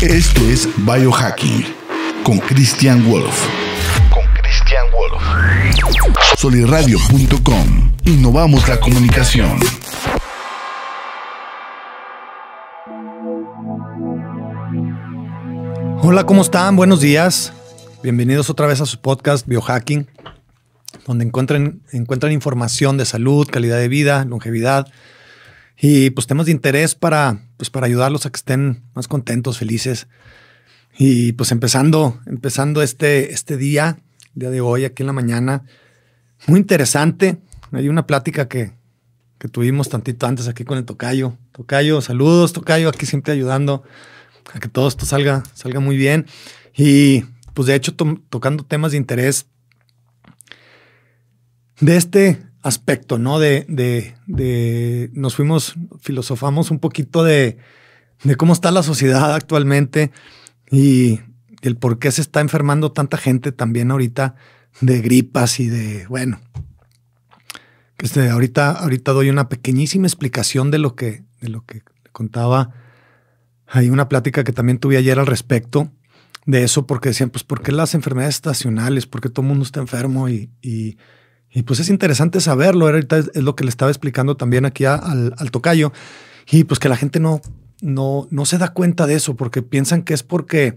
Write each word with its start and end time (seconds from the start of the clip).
Esto 0.00 0.48
es 0.48 0.68
Biohacking 0.76 1.66
con 2.22 2.38
Christian 2.38 3.04
Wolf. 3.10 3.48
Con 4.10 4.22
Christian 4.40 4.84
Wolf. 4.92 5.20
Soliradio.com. 6.36 7.92
Innovamos 8.04 8.68
la 8.68 8.78
comunicación. 8.78 9.58
Hola, 16.02 16.24
¿cómo 16.26 16.42
están? 16.42 16.76
Buenos 16.76 17.00
días. 17.00 17.52
Bienvenidos 18.00 18.50
otra 18.50 18.68
vez 18.68 18.80
a 18.80 18.86
su 18.86 19.00
podcast 19.00 19.48
Biohacking, 19.48 20.06
donde 21.08 21.24
encuentran, 21.24 21.82
encuentran 21.90 22.30
información 22.30 22.98
de 22.98 23.04
salud, 23.04 23.48
calidad 23.50 23.78
de 23.78 23.88
vida, 23.88 24.24
longevidad 24.24 24.86
y 25.80 26.10
pues 26.10 26.26
temas 26.26 26.46
de 26.46 26.52
interés 26.52 26.94
para, 26.94 27.40
pues, 27.56 27.70
para 27.70 27.86
ayudarlos 27.86 28.26
a 28.26 28.30
que 28.30 28.36
estén 28.36 28.82
más 28.94 29.06
contentos, 29.06 29.58
felices. 29.58 30.08
Y 30.98 31.32
pues 31.32 31.52
empezando, 31.52 32.20
empezando 32.26 32.82
este, 32.82 33.32
este 33.32 33.56
día, 33.56 33.98
día 34.34 34.50
de 34.50 34.60
hoy, 34.60 34.84
aquí 34.84 35.04
en 35.04 35.06
la 35.06 35.12
mañana, 35.12 35.62
muy 36.48 36.58
interesante. 36.58 37.38
Hay 37.70 37.88
una 37.88 38.06
plática 38.06 38.48
que, 38.48 38.72
que 39.38 39.46
tuvimos 39.46 39.88
tantito 39.88 40.26
antes 40.26 40.48
aquí 40.48 40.64
con 40.64 40.78
el 40.78 40.84
Tocayo. 40.84 41.36
Tocayo, 41.52 42.00
saludos, 42.00 42.52
Tocayo, 42.52 42.88
aquí 42.88 43.06
siempre 43.06 43.32
ayudando 43.32 43.84
a 44.52 44.58
que 44.58 44.68
todo 44.68 44.88
esto 44.88 45.06
salga, 45.06 45.44
salga 45.54 45.78
muy 45.78 45.96
bien. 45.96 46.26
Y 46.76 47.24
pues 47.54 47.66
de 47.66 47.76
hecho 47.76 47.94
tocando 47.94 48.64
temas 48.64 48.92
de 48.92 48.98
interés 48.98 49.46
de 51.80 51.96
este 51.96 52.47
aspecto, 52.62 53.18
¿no? 53.18 53.38
De, 53.38 53.64
de, 53.68 54.14
de, 54.26 55.10
nos 55.12 55.36
fuimos, 55.36 55.74
filosofamos 56.00 56.70
un 56.70 56.78
poquito 56.78 57.24
de, 57.24 57.58
de 58.24 58.36
cómo 58.36 58.52
está 58.52 58.70
la 58.70 58.82
sociedad 58.82 59.34
actualmente 59.34 60.10
y 60.70 61.20
el 61.62 61.76
por 61.76 61.98
qué 61.98 62.10
se 62.10 62.20
está 62.20 62.40
enfermando 62.40 62.92
tanta 62.92 63.16
gente 63.16 63.52
también 63.52 63.90
ahorita 63.90 64.34
de 64.80 65.00
gripas 65.00 65.60
y 65.60 65.68
de, 65.68 66.06
bueno, 66.06 66.40
este, 67.98 68.28
ahorita, 68.28 68.72
ahorita 68.72 69.12
doy 69.12 69.30
una 69.30 69.48
pequeñísima 69.48 70.06
explicación 70.06 70.70
de 70.70 70.78
lo 70.78 70.94
que, 70.94 71.24
de 71.40 71.48
lo 71.48 71.64
que 71.64 71.82
contaba 72.12 72.70
hay 73.68 73.90
una 73.90 74.08
plática 74.08 74.44
que 74.44 74.52
también 74.52 74.78
tuve 74.78 74.96
ayer 74.96 75.18
al 75.18 75.26
respecto 75.26 75.92
de 76.46 76.64
eso, 76.64 76.86
porque 76.86 77.10
decían, 77.10 77.30
pues, 77.30 77.44
¿por 77.44 77.62
qué 77.62 77.72
las 77.72 77.94
enfermedades 77.94 78.36
estacionales? 78.36 79.06
¿Por 79.06 79.20
qué 79.20 79.28
todo 79.28 79.42
el 79.42 79.48
mundo 79.48 79.64
está 79.64 79.80
enfermo? 79.80 80.28
Y, 80.28 80.96
pues 81.66 81.80
es 81.80 81.88
interesante 81.88 82.40
saberlo. 82.40 82.86
Ahorita 82.86 83.18
es, 83.18 83.36
lo 83.36 83.56
que 83.56 83.64
le 83.64 83.70
estaba 83.70 83.90
explicando 83.90 84.36
también 84.36 84.64
aquí 84.64 84.84
al, 84.84 85.34
al, 85.36 85.50
tocayo. 85.50 85.92
Y 86.50 86.64
pues 86.64 86.78
que 86.78 86.88
la 86.88 86.96
gente 86.96 87.20
no, 87.20 87.40
no, 87.80 88.26
no 88.30 88.44
se 88.46 88.58
da 88.58 88.68
cuenta 88.68 89.06
de 89.06 89.14
eso, 89.14 89.36
porque 89.36 89.62
piensan 89.62 90.02
que 90.02 90.14
es 90.14 90.22
porque, 90.22 90.76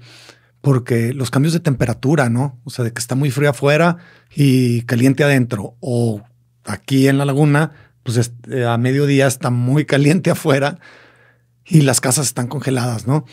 porque 0.62 1.14
los 1.14 1.32
cambios 1.32 1.54
de 1.54 1.60
temperatura, 1.60 2.30
¿no? 2.30 2.60
O 2.64 2.70
sea, 2.70 2.84
de 2.86 2.94
que 2.94 3.00
está 3.00 3.16
muy 3.16 3.32
frío 3.32 3.50
afuera 3.50 3.98
y 4.36 4.82
caliente 4.84 5.24
adentro. 5.24 5.76
O 5.80 6.24
aquí 6.64 7.08
en 7.08 7.18
la 7.18 7.26
laguna, 7.26 7.72
pues 8.04 8.32
eh, 8.50 8.66
a 8.66 8.78
mediodía 8.78 9.28
está 9.28 9.50
muy 9.50 9.86
caliente 9.86 10.32
afuera 10.32 10.80
y 11.66 11.82
las 11.82 12.02
casas 12.02 12.28
están 12.28 12.48
congeladas, 12.48 13.08
¿no? 13.08 13.26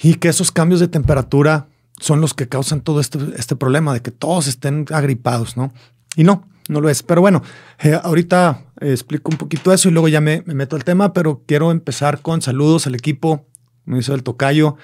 Y 0.00 0.14
que 0.14 0.28
esos 0.28 0.52
cambios 0.52 0.80
de 0.80 0.88
temperatura 0.88 1.68
son 2.00 2.20
los 2.20 2.34
que 2.34 2.48
causan 2.48 2.80
todo 2.80 3.00
este, 3.00 3.18
este 3.36 3.56
problema 3.56 3.94
de 3.94 4.02
que 4.02 4.10
todos 4.10 4.46
estén 4.46 4.86
agripados, 4.90 5.56
¿no? 5.56 5.72
Y 6.16 6.24
no, 6.24 6.46
no 6.68 6.80
lo 6.80 6.88
es. 6.88 7.02
Pero 7.02 7.20
bueno, 7.20 7.42
eh, 7.82 7.98
ahorita 8.02 8.62
explico 8.80 9.30
un 9.30 9.38
poquito 9.38 9.72
eso 9.72 9.88
y 9.88 9.92
luego 9.92 10.08
ya 10.08 10.20
me, 10.20 10.42
meto 10.46 10.76
al 10.76 10.84
tema, 10.84 11.12
pero 11.12 11.42
quiero 11.46 11.70
empezar 11.70 12.20
con 12.20 12.42
saludos 12.42 12.86
al 12.86 12.94
equipo, 12.94 13.46
me 13.84 13.98
hizo 13.98 14.14
el 14.14 14.22
tocayo, 14.22 14.76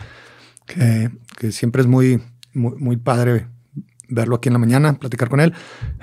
que, 0.67 1.11
siempre 1.51 1.83
es 1.83 1.89
muy, 1.89 2.23
muy, 2.55 2.97
padre 2.97 3.49
verlo 4.09 4.37
aquí 4.37 4.49
en 4.49 4.53
la 4.53 4.59
mañana, 4.59 4.99
platicar 4.99 5.29
con 5.29 5.41
él. 5.41 5.55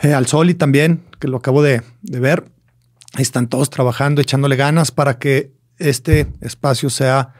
Eh, 0.02 0.14
al 0.14 0.28
Soli 0.28 0.56
también, 0.56 1.04
que 1.20 1.28
lo 1.28 1.38
acabo 1.38 1.62
de, 1.62 1.84
de 2.02 2.20
ver. 2.20 2.52
Están 3.18 3.48
todos 3.48 3.70
trabajando, 3.70 4.22
echándole 4.22 4.56
ganas 4.56 4.92
para 4.92 5.20
que 5.20 5.54
este 5.78 6.28
espacio 6.42 6.90
sea, 6.90 7.34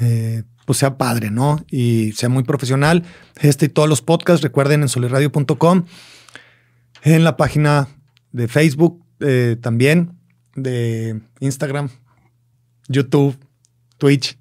eh, 0.00 0.42
pues 0.70 0.78
sea 0.78 0.96
padre, 0.96 1.32
¿no? 1.32 1.64
Y 1.68 2.12
sea 2.12 2.28
muy 2.28 2.44
profesional. 2.44 3.02
Este 3.40 3.66
y 3.66 3.68
todos 3.70 3.88
los 3.88 4.02
podcasts, 4.02 4.40
recuerden 4.40 4.82
en 4.82 4.88
soliradio.com, 4.88 5.84
en 7.02 7.24
la 7.24 7.36
página 7.36 7.88
de 8.30 8.46
Facebook 8.46 9.04
eh, 9.18 9.56
también, 9.60 10.16
de 10.54 11.22
Instagram, 11.40 11.88
YouTube, 12.86 13.36
Twitch, 13.98 14.38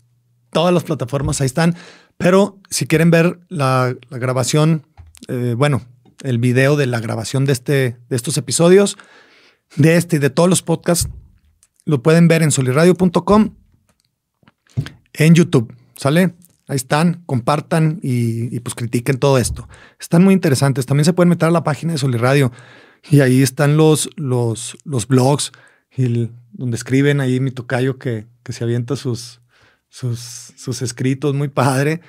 todas 0.51 0.71
las 0.71 0.83
plataformas 0.83 1.41
ahí 1.41 1.47
están. 1.47 1.75
Pero 2.19 2.59
si 2.69 2.85
quieren 2.85 3.09
ver 3.09 3.39
la, 3.49 3.95
grabación, 4.11 4.85
eh, 5.29 5.55
bueno, 5.57 5.81
el 6.21 6.37
video 6.37 6.75
de 6.75 6.85
la 6.85 6.99
grabación 6.99 7.45
de, 7.45 7.53
este, 7.53 7.97
de 8.07 8.15
estos 8.15 8.37
episodios, 8.37 8.99
de 9.77 9.97
este 9.97 10.17
y 10.17 10.19
de 10.19 10.29
todos 10.29 10.47
los 10.47 10.61
podcasts, 10.61 11.09
lo 11.85 12.03
pueden 12.03 12.27
ver 12.27 12.43
en 12.43 12.51
soliradio.com, 12.51 13.55
en 15.13 15.33
YouTube, 15.33 15.73
¿sale? 15.99 16.33
Ahí 16.69 16.77
están, 16.77 17.23
compartan 17.25 17.99
y, 18.01 18.57
pues 18.61 18.73
critiquen 18.73 19.17
todo 19.17 19.37
esto. 19.37 19.67
Están 19.99 20.23
muy 20.23 20.33
interesantes. 20.33 20.85
También 20.85 21.03
se 21.03 21.13
pueden 21.13 21.29
meter 21.29 21.49
a 21.49 21.51
la 21.51 21.63
página 21.63 21.91
de 21.91 21.97
Soliradio 21.97 22.53
y 23.09 23.19
ahí 23.19 23.41
están 23.41 23.75
los, 23.75 24.09
los, 24.15 24.77
los 24.85 25.07
blogs 25.07 25.51
donde 26.53 26.77
escriben 26.77 27.19
ahí 27.19 27.41
mi 27.41 27.51
tocayo 27.51 27.97
que, 27.97 28.27
que 28.43 28.53
se 28.53 28.63
avienta 28.63 28.95
sus, 28.95 29.41
sus, 29.89 30.53
sus 30.55 30.81
escritos, 30.81 31.35
muy 31.35 31.49
padre. 31.49 31.99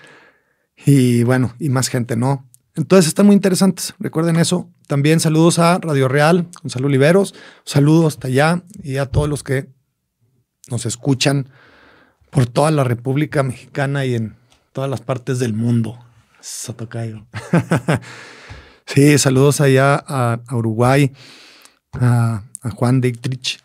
Y 0.87 1.25
bueno, 1.25 1.55
y 1.59 1.71
más 1.71 1.89
gente, 1.89 2.15
¿no? 2.15 2.49
Entonces 2.77 3.09
están 3.09 3.27
muy 3.27 3.35
interesantes. 3.35 3.95
Recuerden 3.99 4.37
eso. 4.37 4.71
También 4.87 5.19
saludos 5.19 5.59
a 5.59 5.79
Radio 5.79 6.07
Real, 6.07 6.49
Gonzalo 6.63 6.87
Oliveros. 6.87 7.35
Saludos 7.65 8.15
hasta 8.15 8.29
allá 8.29 8.63
y 8.85 8.99
a 8.99 9.07
todos 9.07 9.29
los 9.29 9.43
que 9.43 9.69
nos 10.71 10.87
escuchan 10.87 11.49
por 12.31 12.47
toda 12.47 12.71
la 12.71 12.85
República 12.85 13.43
Mexicana 13.43 14.05
y 14.05 14.15
en 14.15 14.37
todas 14.73 14.89
las 14.89 15.01
partes 15.01 15.39
del 15.39 15.53
mundo. 15.53 15.99
Sotocayo. 16.41 17.27
sí, 18.87 19.19
saludos 19.19 19.61
allá 19.61 20.03
a, 20.07 20.41
Uruguay, 20.53 21.13
a, 21.93 22.45
Juan 22.75 23.01
Dietrich 23.01 23.63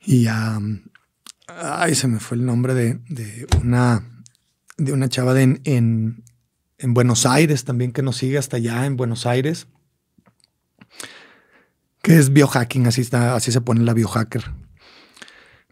y 0.00 0.26
a. 0.26 0.60
Ay, 1.48 1.94
se 1.94 2.08
me 2.08 2.20
fue 2.20 2.36
el 2.36 2.46
nombre 2.46 2.74
de, 2.74 3.00
de 3.08 3.46
una, 3.60 4.04
de 4.76 4.92
una 4.92 5.08
chava 5.08 5.34
de, 5.34 5.60
en, 5.64 6.24
en 6.78 6.94
Buenos 6.94 7.26
Aires 7.26 7.64
también 7.64 7.92
que 7.92 8.02
nos 8.02 8.16
sigue 8.16 8.38
hasta 8.38 8.56
allá 8.56 8.86
en 8.86 8.96
Buenos 8.96 9.26
Aires, 9.26 9.66
que 12.02 12.18
es 12.18 12.32
biohacking, 12.32 12.86
así, 12.86 13.00
está, 13.00 13.34
así 13.34 13.52
se 13.52 13.60
pone 13.60 13.84
la 13.84 13.94
biohacker. 13.94 14.61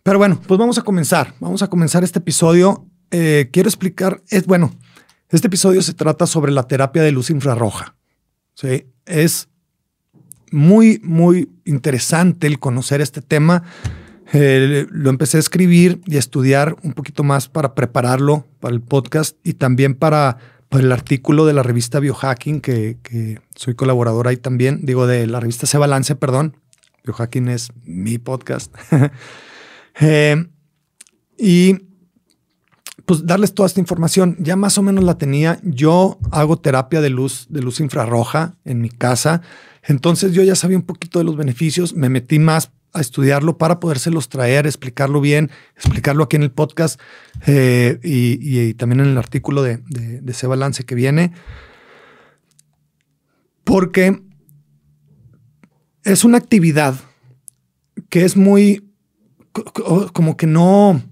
Pero 0.03 0.19
bueno, 0.19 0.41
pues 0.47 0.59
vamos 0.59 0.79
a 0.79 0.83
comenzar, 0.83 1.35
vamos 1.41 1.63
a 1.63 1.69
comenzar 1.69 2.05
este 2.05 2.19
episodio. 2.21 2.87
Eh, 3.11 3.49
quiero 3.53 3.69
explicar, 3.69 4.23
es 4.29 4.47
bueno, 4.47 4.75
este 5.29 5.49
episodio 5.49 5.83
se 5.83 5.95
trata 5.95 6.27
sobre 6.27 6.53
la 6.53 6.65
terapia 6.65 7.03
de 7.03 7.13
luz 7.13 7.31
infrarroja. 7.31 7.95
¿sí? 8.55 8.87
Es 9.07 9.49
muy, 10.51 11.01
muy 11.05 11.51
interesante 11.65 12.47
el 12.47 12.59
conocer 12.59 13.01
este 13.01 13.21
tema. 13.21 13.63
Eh, 14.33 14.87
lo 14.91 15.11
empecé 15.11 15.37
a 15.37 15.41
escribir 15.41 16.01
y 16.07 16.17
a 16.17 16.19
estudiar 16.21 16.77
un 16.83 16.93
poquito 16.93 17.25
más 17.25 17.49
para 17.49 17.75
prepararlo 17.75 18.47
para 18.61 18.75
el 18.75 18.81
podcast 18.81 19.37
y 19.45 19.55
también 19.55 19.95
para 19.95 20.39
por 20.69 20.81
el 20.81 20.93
artículo 20.93 21.47
de 21.47 21.53
la 21.53 21.65
revista 21.65 21.99
Biohacking, 21.99 22.61
que, 22.61 23.41
soy 23.57 23.75
colaborador 23.75 24.29
ahí 24.29 24.37
también, 24.37 24.81
digo, 24.85 25.09
de 25.09 25.27
la 25.27 25.41
revista 25.41 25.67
Se 25.67 25.79
Balance, 25.79 26.15
perdón. 26.15 26.57
Biohacking 27.05 27.49
es 27.49 27.71
mi 27.85 28.19
podcast. 28.19 28.73
Eh, 30.01 30.47
y 31.39 31.77
pues 33.07 33.27
darles 33.27 33.55
toda 33.55 33.67
esta 33.67 33.81
información. 33.81 34.37
Ya 34.39 34.57
más 34.57 34.79
o 34.79 34.83
menos 34.83 35.05
la 35.05 35.19
tenía. 35.19 35.59
Yo 35.63 36.19
hago 36.31 36.59
terapia 36.59 37.01
de 37.01 37.11
luz, 37.11 37.47
de 37.49 37.61
luz 37.61 37.81
infrarroja 37.81 38.57
en 38.65 38.81
mi 38.81 38.89
casa. 38.89 39.43
Entonces 39.83 40.33
yo 40.33 40.43
ya 40.43 40.55
sabía 40.55 40.77
un 40.77 40.85
poquito 40.85 41.19
de 41.19 41.25
los 41.25 41.37
beneficios. 41.37 41.95
Me 41.95 42.09
metí 42.09 42.39
más 42.39 42.71
a 42.93 43.01
estudiarlo 43.01 43.57
para 43.57 43.81
podérselos 43.81 44.29
traer, 44.29 44.67
explicarlo 44.67 45.21
bien, 45.21 45.51
explicarlo 45.77 46.25
aquí 46.25 46.37
en 46.37 46.43
el 46.43 46.51
podcast 46.51 47.01
eh, 47.47 48.01
y, 48.03 48.75
también 48.75 49.01
en 49.01 49.07
el 49.07 49.19
artículo 49.19 49.63
de, 49.63 49.83
ese 50.27 50.47
balance 50.47 50.85
que 50.85 50.95
viene. 50.95 51.33
Porque 53.65 54.23
es 56.05 56.25
una 56.25 56.39
actividad 56.39 56.95
que 58.09 58.25
es 58.25 58.37
muy 58.37 58.90
como 59.53 60.37
que 60.37 60.47
no, 60.47 61.03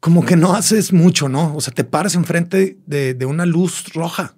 como 0.00 0.24
que 0.24 0.36
no 0.36 0.54
haces 0.54 0.92
mucho, 0.92 1.28
¿no? 1.28 1.54
O 1.54 1.60
sea, 1.60 1.72
te 1.72 1.84
paras 1.84 2.14
enfrente 2.14 2.78
de, 2.86 3.24
una 3.26 3.46
luz 3.46 3.92
roja 3.92 4.34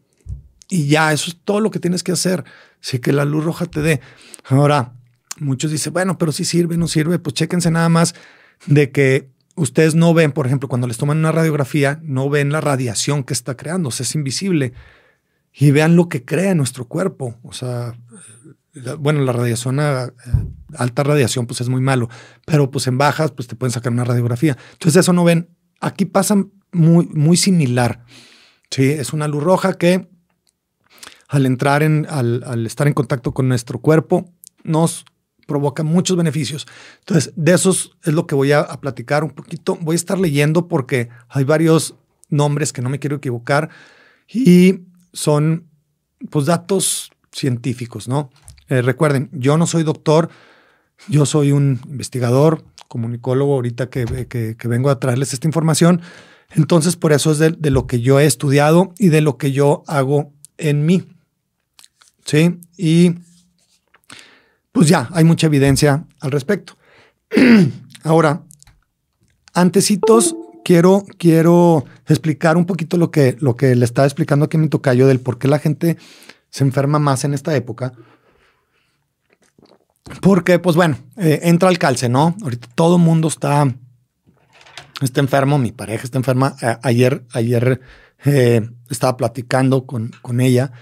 y 0.69 0.87
ya, 0.87 1.13
eso 1.13 1.31
es 1.31 1.39
todo 1.45 1.61
lo 1.61 1.71
que 1.71 1.79
tienes 1.79 2.03
que 2.03 2.13
hacer. 2.13 2.45
Sí 2.81 2.99
que 2.99 3.13
la 3.13 3.25
luz 3.25 3.45
roja 3.45 3.67
te 3.67 3.81
dé. 3.81 4.01
Ahora, 4.45 4.95
muchos 5.39 5.71
dicen, 5.71 5.93
bueno, 5.93 6.19
pero 6.19 6.33
si 6.33 6.45
sirve, 6.45 6.77
no 6.77 6.89
sirve, 6.89 7.19
pues 7.19 7.35
chéquense 7.35 7.71
nada 7.71 7.89
más 7.89 8.15
de 8.67 8.91
que 8.91 9.31
ustedes 9.55 9.95
no 9.95 10.15
ven, 10.15 10.33
por 10.33 10.47
ejemplo, 10.47 10.69
cuando 10.69 10.89
les 10.89 10.97
toman 10.97 11.19
una 11.19 11.31
radiografía, 11.31 12.01
no 12.03 12.29
ven 12.29 12.51
la 12.51 12.61
radiación 12.61 13.23
que 13.23 13.35
está 13.35 13.57
creando, 13.57 13.91
o 13.91 13.93
sea, 13.93 14.05
es 14.05 14.15
invisible. 14.15 14.73
Y 15.53 15.71
vean 15.71 15.95
lo 15.97 16.09
que 16.09 16.25
crea 16.25 16.55
nuestro 16.55 16.87
cuerpo. 16.87 17.39
O 17.43 17.53
sea, 17.53 17.95
bueno, 18.99 19.21
la 19.21 19.33
radiación, 19.33 19.81
a, 19.81 20.05
eh, 20.05 20.11
alta 20.77 21.03
radiación, 21.03 21.47
pues 21.47 21.61
es 21.61 21.69
muy 21.69 21.81
malo, 21.81 22.09
pero 22.47 22.71
pues 22.71 22.87
en 22.87 22.99
bajas, 22.99 23.33
pues 23.33 23.49
te 23.49 23.57
pueden 23.57 23.73
sacar 23.73 23.93
una 23.93 24.05
radiografía. 24.05 24.57
Entonces 24.73 25.01
eso 25.01 25.13
no 25.13 25.25
ven. 25.25 25.51
Aquí 25.81 26.05
pasa 26.05 26.37
muy, 26.73 27.07
muy 27.09 27.37
similar. 27.37 28.05
Sí, 28.71 28.85
es 28.85 29.13
una 29.13 29.29
luz 29.29 29.43
roja 29.43 29.75
que 29.75 30.09
al 31.29 31.47
entrar 31.47 31.83
en, 31.83 32.07
al, 32.09 32.67
estar 32.67 32.87
en 32.87 32.95
contacto 32.95 33.33
con 33.33 33.49
nuestro 33.49 33.81
cuerpo, 33.81 34.31
nos 34.65 35.05
provoca 35.47 35.83
muchos 35.83 36.17
beneficios. 36.17 36.67
Entonces, 37.01 37.33
de 37.37 37.53
esos 37.53 37.97
es 38.05 38.13
lo 38.13 38.27
que 38.27 38.35
voy 38.35 38.53
a, 38.53 38.61
a, 38.61 38.81
platicar 38.81 39.25
un 39.25 39.31
poquito. 39.31 39.77
Voy 39.81 39.95
a 39.95 39.97
estar 39.97 40.19
leyendo 40.19 40.69
porque 40.69 41.09
hay 41.29 41.45
varios 41.45 41.95
nombres 42.29 42.73
que 42.73 42.83
no 42.83 42.91
me 42.91 42.99
quiero 42.99 43.17
equivocar 43.17 43.71
y 44.29 44.81
son 45.13 45.69
pues 46.31 46.47
datos 46.47 47.11
científicos, 47.33 48.09
¿no? 48.09 48.31
Eh, 48.73 48.81
recuerden, 48.81 49.29
yo 49.33 49.59
no 49.59 49.67
soy 49.67 49.83
doctor, 49.83 50.31
yo 51.07 51.27
soy 51.27 51.53
un 51.53 51.83
investigador, 51.91 52.65
comunicólogo, 52.89 53.53
ahorita 53.53 53.91
que, 53.91 54.57
vengo 54.65 54.89
a 54.89 54.99
traerles 54.99 55.35
esta 55.35 55.47
información. 55.47 56.01
Entonces, 56.53 56.97
por 56.97 57.13
eso 57.13 57.33
es 57.33 57.39
de, 57.39 57.71
lo 57.71 57.87
que 57.87 58.01
yo 58.01 58.19
he 58.19 58.25
estudiado 58.25 58.95
y 58.99 59.11
de 59.11 59.21
lo 59.21 59.37
que 59.37 59.53
yo 59.53 59.83
hago 59.89 60.33
en 60.57 60.87
mí. 60.87 61.05
¿Sí? 62.25 62.61
Y 62.79 63.17
pues 64.73 64.89
ya, 64.89 65.11
hay 65.13 65.25
mucha 65.25 65.49
evidencia 65.49 66.07
al 66.21 66.31
respecto. 66.31 66.79
Ahora, 68.05 68.43
antecitos, 69.53 70.35
quiero, 70.65 71.05
quiero 71.19 71.85
explicar 72.09 72.57
un 72.57 72.65
poquito 72.65 72.97
lo 72.97 73.11
que, 73.11 73.37
lo 73.39 73.55
que 73.55 73.77
le 73.77 73.85
estaba 73.85 74.07
explicando 74.07 74.47
aquí 74.47 74.57
en 74.57 74.63
mi 74.63 74.69
tocayo 74.71 75.07
del 75.07 75.21
por 75.21 75.39
qué 75.39 75.47
la 75.47 75.59
gente 75.59 75.99
se 76.49 76.65
enferma 76.65 76.99
más 76.99 77.25
en 77.25 77.35
esta 77.35 77.55
época. 77.55 77.93
Porque, 80.21 80.59
pues 80.59 80.77
bueno, 80.77 80.99
eh, 81.17 81.41
entra 81.45 81.69
el 81.69 81.79
calce, 81.79 82.09
¿no? 82.09 82.37
Ahorita 82.43 82.69
todo 82.75 82.97
el 82.97 83.03
mundo 83.03 83.29
está, 83.29 83.73
está 85.01 85.21
enfermo, 85.21 85.59
mi 85.59 85.73
pareja 85.73 86.05
está 86.05 86.19
enferma. 86.19 86.57
ayer, 86.83 87.25
ayer 87.33 87.81
eh, 88.25 88.69
estaba 88.91 89.17
platicando 89.17 89.87
con, 89.87 90.13
con 90.23 90.41
ella 90.41 90.73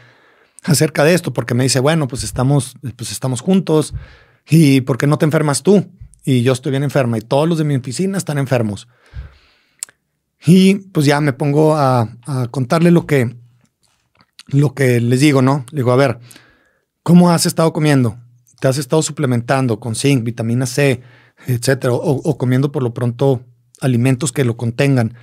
acerca 0.65 1.05
de 1.05 1.15
esto, 1.15 1.33
porque 1.33 1.55
me 1.55 1.65
dice, 1.65 1.81
bueno, 1.81 2.09
pues 2.09 2.23
estamos, 2.23 2.75
pues 2.97 3.13
estamos 3.13 3.41
juntos 3.41 3.95
y 4.49 4.83
¿por 4.83 4.99
qué 4.99 5.07
no 5.07 5.19
te 5.19 5.25
enfermas 5.25 5.63
tú? 5.63 5.91
Y 6.25 6.43
yo 6.43 6.53
estoy 6.53 6.71
bien 6.71 6.83
enferma 6.83 7.17
y 7.17 7.23
todos 7.23 7.49
los 7.49 7.59
de 7.59 7.65
mi 7.65 7.77
oficina 7.77 8.19
están 8.19 8.37
enfermos. 8.37 8.89
Y 10.45 10.77
pues 10.77 11.07
ya 11.07 11.21
me 11.21 11.33
pongo 11.33 11.77
a, 11.77 12.17
a 12.27 12.49
contarle 12.51 12.91
lo 12.91 13.07
que, 13.07 13.37
lo 14.49 14.75
que 14.75 15.01
les 15.01 15.21
digo, 15.21 15.41
¿no? 15.41 15.65
Le 15.71 15.79
digo, 15.79 15.93
a 15.93 15.97
ver, 15.97 16.19
¿cómo 17.03 17.31
has 17.31 17.47
estado 17.47 17.73
comiendo? 17.73 18.19
¿Te 18.61 18.69
has 18.69 18.77
estado 18.77 19.01
suplementando 19.03 19.81
con 19.81 19.95
zinc, 19.95 20.23
vitamina 20.23 20.67
C, 20.67 21.01
etcétera? 21.47 21.95
O, 21.95 22.37
comiendo 22.37 22.71
por 22.71 22.83
lo 22.83 22.93
pronto 22.93 23.43
alimentos 23.81 24.33
que 24.33 24.45
lo 24.45 24.59
contengan. 24.59 25.15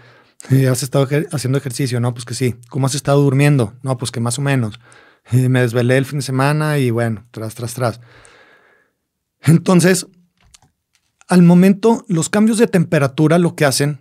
Eh, 0.50 0.68
¿Has 0.68 0.82
estado 0.82 1.08
haciendo 1.32 1.60
ejercicio? 1.60 2.00
No, 2.00 2.14
pues 2.14 2.26
que 2.26 2.34
sí. 2.34 2.56
¿Cómo 2.70 2.88
has 2.88 2.96
estado 2.96 3.22
durmiendo? 3.22 3.76
No, 3.84 3.96
pues 3.98 4.10
que 4.10 4.20
más 4.20 4.40
o 4.40 4.42
menos. 4.42 4.80
Eh, 5.32 5.50
me 5.50 5.62
desvelé 5.62 5.98
el 5.98 6.06
fin 6.06 6.20
de 6.20 6.26
semana 6.26 6.80
y 6.80 6.90
bueno, 6.90 7.28
tras, 7.30 7.54
tras, 7.54 7.76
tras. 7.76 8.02
Entonces, 9.42 10.08
al 11.28 11.44
momento, 11.44 12.06
los 12.08 12.30
cambios 12.30 12.58
de 12.58 12.66
temperatura 12.66 13.38
lo 13.38 13.56
que 13.56 13.66
hacen 13.66 14.00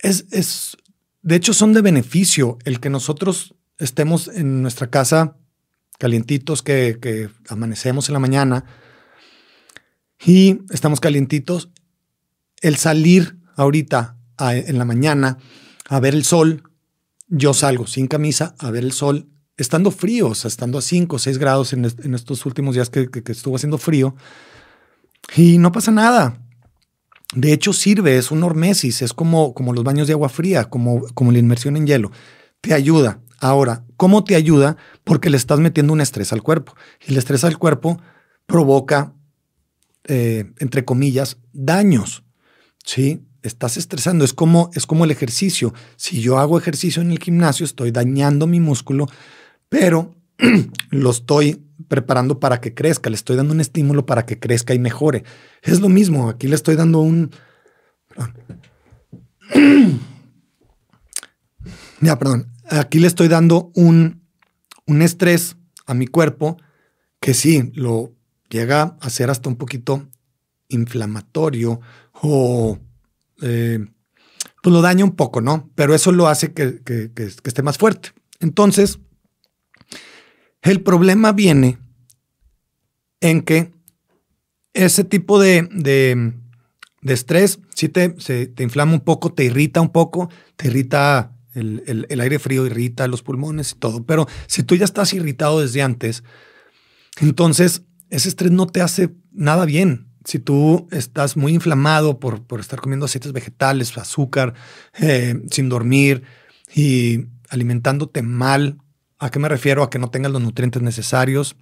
es, 0.00 0.26
es, 0.32 0.76
de 1.22 1.36
hecho, 1.36 1.54
son 1.54 1.72
de 1.72 1.80
beneficio 1.80 2.58
el 2.66 2.78
que 2.78 2.90
nosotros 2.90 3.54
estemos 3.78 4.28
en 4.28 4.60
nuestra 4.60 4.90
casa 4.90 5.37
calientitos, 5.98 6.62
que, 6.62 7.28
amanecemos 7.48 8.08
en 8.08 8.12
la 8.14 8.18
mañana 8.20 8.64
y 10.24 10.60
estamos 10.70 11.00
calientitos. 11.00 11.70
El 12.60 12.76
salir 12.76 13.38
ahorita 13.56 14.16
en 14.40 14.78
la 14.78 14.84
mañana 14.84 15.38
a 15.88 16.00
ver 16.00 16.14
el 16.14 16.24
sol, 16.24 16.62
yo 17.28 17.54
salgo 17.54 17.86
sin 17.86 18.06
camisa 18.06 18.54
a 18.58 18.70
ver 18.70 18.84
el 18.84 18.92
sol, 18.92 19.28
estando 19.56 19.90
frío, 19.90 20.32
estando 20.32 20.78
a 20.78 20.82
5 20.82 21.16
o 21.16 21.18
6 21.18 21.38
grados 21.38 21.72
en, 21.72 21.84
en, 21.84 22.14
estos 22.14 22.46
últimos 22.46 22.74
días 22.74 22.90
que, 22.90 23.10
que, 23.10 23.32
estuvo 23.32 23.56
haciendo 23.56 23.78
frío, 23.78 24.14
y 25.36 25.58
no 25.58 25.72
pasa 25.72 25.90
nada. 25.90 26.40
De 27.34 27.52
hecho, 27.52 27.72
sirve, 27.72 28.16
es 28.16 28.30
un 28.30 28.42
hormesis, 28.42 29.02
es 29.02 29.12
como, 29.12 29.52
como 29.52 29.74
los 29.74 29.84
baños 29.84 30.06
de 30.06 30.14
agua 30.14 30.28
fría, 30.28 30.64
como, 30.64 31.02
como 31.14 31.32
la 31.32 31.38
inmersión 31.38 31.76
en 31.76 31.86
hielo. 31.86 32.10
Te 32.60 32.72
ayuda. 32.72 33.20
Ahora, 33.40 33.84
¿cómo 33.96 34.24
te 34.24 34.34
ayuda? 34.34 34.76
Porque 35.04 35.30
le 35.30 35.36
estás 35.36 35.60
metiendo 35.60 35.92
un 35.92 36.00
estrés 36.00 36.32
al 36.32 36.42
cuerpo. 36.42 36.74
Y 37.06 37.12
el 37.12 37.18
estrés 37.18 37.44
al 37.44 37.58
cuerpo 37.58 38.00
provoca, 38.46 39.14
eh, 40.04 40.52
entre 40.58 40.84
comillas, 40.84 41.38
daños. 41.52 42.24
¿Sí? 42.84 43.22
Estás 43.42 43.76
estresando. 43.76 44.24
Es 44.24 44.34
como, 44.34 44.70
es 44.74 44.86
como 44.86 45.04
el 45.04 45.12
ejercicio. 45.12 45.72
Si 45.96 46.20
yo 46.20 46.38
hago 46.38 46.58
ejercicio 46.58 47.00
en 47.00 47.12
el 47.12 47.20
gimnasio, 47.20 47.64
estoy 47.64 47.92
dañando 47.92 48.48
mi 48.48 48.58
músculo, 48.58 49.06
pero 49.68 50.16
lo 50.90 51.10
estoy 51.10 51.64
preparando 51.86 52.40
para 52.40 52.60
que 52.60 52.74
crezca. 52.74 53.08
Le 53.08 53.16
estoy 53.16 53.36
dando 53.36 53.54
un 53.54 53.60
estímulo 53.60 54.04
para 54.04 54.26
que 54.26 54.40
crezca 54.40 54.74
y 54.74 54.80
mejore. 54.80 55.22
Es 55.62 55.80
lo 55.80 55.88
mismo. 55.88 56.28
Aquí 56.28 56.48
le 56.48 56.56
estoy 56.56 56.74
dando 56.74 56.98
un. 56.98 57.30
ya, 62.00 62.18
perdón 62.18 62.57
aquí 62.70 62.98
le 62.98 63.06
estoy 63.06 63.28
dando 63.28 63.70
un, 63.74 64.22
un 64.86 65.02
estrés 65.02 65.56
a 65.86 65.94
mi 65.94 66.06
cuerpo 66.06 66.56
que 67.20 67.34
sí, 67.34 67.70
lo 67.74 68.14
llega 68.48 68.96
a 69.00 69.10
ser 69.10 69.30
hasta 69.30 69.48
un 69.48 69.56
poquito 69.56 70.08
inflamatorio 70.68 71.80
o 72.12 72.78
eh, 73.42 73.78
pues 74.62 74.72
lo 74.72 74.82
daña 74.82 75.04
un 75.04 75.16
poco, 75.16 75.40
¿no? 75.40 75.70
Pero 75.74 75.94
eso 75.94 76.12
lo 76.12 76.28
hace 76.28 76.52
que, 76.52 76.82
que, 76.82 77.10
esté 77.16 77.62
más 77.62 77.78
fuerte. 77.78 78.10
Entonces, 78.40 78.98
el 80.62 80.82
problema 80.82 81.32
viene 81.32 81.78
en 83.20 83.42
que 83.42 83.72
ese 84.74 85.04
tipo 85.04 85.40
de, 85.40 85.68
de, 85.72 86.34
estrés 87.02 87.60
sí 87.74 87.88
te, 87.88 88.20
se, 88.20 88.46
te 88.46 88.62
inflama 88.62 88.92
un 88.92 89.00
poco, 89.00 89.32
te 89.32 89.44
irrita 89.44 89.80
un 89.80 89.90
poco, 89.90 90.28
te 90.56 90.68
irrita 90.68 91.37
el, 91.58 92.20
aire 92.20 92.38
frío 92.38 92.66
irrita 92.66 93.08
los 93.08 93.22
pulmones 93.22 93.72
y 93.72 93.74
todo. 93.76 94.04
Pero 94.04 94.26
si 94.46 94.62
tú 94.62 94.76
ya 94.76 94.84
estás 94.84 95.12
irritado 95.12 95.60
desde 95.60 95.82
antes, 95.82 96.24
entonces 97.20 97.82
ese 98.10 98.28
estrés 98.28 98.52
no 98.52 98.66
te 98.66 98.80
hace 98.80 99.10
nada 99.32 99.64
bien. 99.64 100.08
Si 100.24 100.38
tú 100.38 100.88
estás 100.90 101.36
muy 101.36 101.54
inflamado 101.54 102.18
por, 102.18 102.46
por 102.46 102.60
estar 102.60 102.80
comiendo 102.80 103.06
aceites 103.06 103.32
vegetales, 103.32 103.96
azúcar, 103.96 104.54
eh, 104.98 105.40
sin 105.50 105.68
dormir 105.68 106.22
y 106.74 107.26
alimentándote 107.48 108.22
mal, 108.22 108.78
¿a 109.18 109.30
qué 109.30 109.38
me 109.38 109.48
refiero? 109.48 109.82
A 109.82 109.90
que 109.90 109.98
no 109.98 110.10
tengas 110.10 110.32
los 110.32 110.42
nutrientes 110.42 110.82
necesarios, 110.82 111.56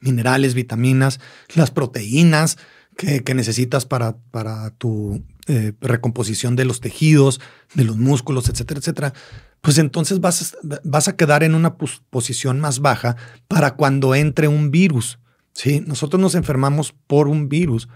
minerales, 0.00 0.54
vitaminas, 0.54 1.20
las 1.54 1.70
proteínas 1.70 2.56
que, 2.96 3.22
que 3.22 3.34
necesitas 3.34 3.84
para, 3.84 4.16
para 4.30 4.70
tu 4.70 5.22
eh, 5.48 5.72
recomposición 5.80 6.54
de 6.54 6.64
los 6.64 6.80
tejidos, 6.80 7.40
de 7.74 7.84
los 7.84 7.96
músculos, 7.96 8.48
etcétera, 8.48 8.78
etcétera, 8.78 9.12
pues 9.60 9.78
entonces 9.78 10.20
vas, 10.20 10.56
vas 10.84 11.08
a 11.08 11.16
quedar 11.16 11.42
en 11.42 11.54
una 11.54 11.76
posición 11.76 12.60
más 12.60 12.78
baja 12.78 13.16
para 13.48 13.76
cuando 13.76 14.14
entre 14.14 14.46
un 14.46 14.70
virus. 14.70 15.18
¿sí? 15.52 15.82
Nosotros 15.86 16.20
nos 16.20 16.34
enfermamos 16.34 16.94
por 17.06 17.26
un 17.26 17.48
virus. 17.48 17.88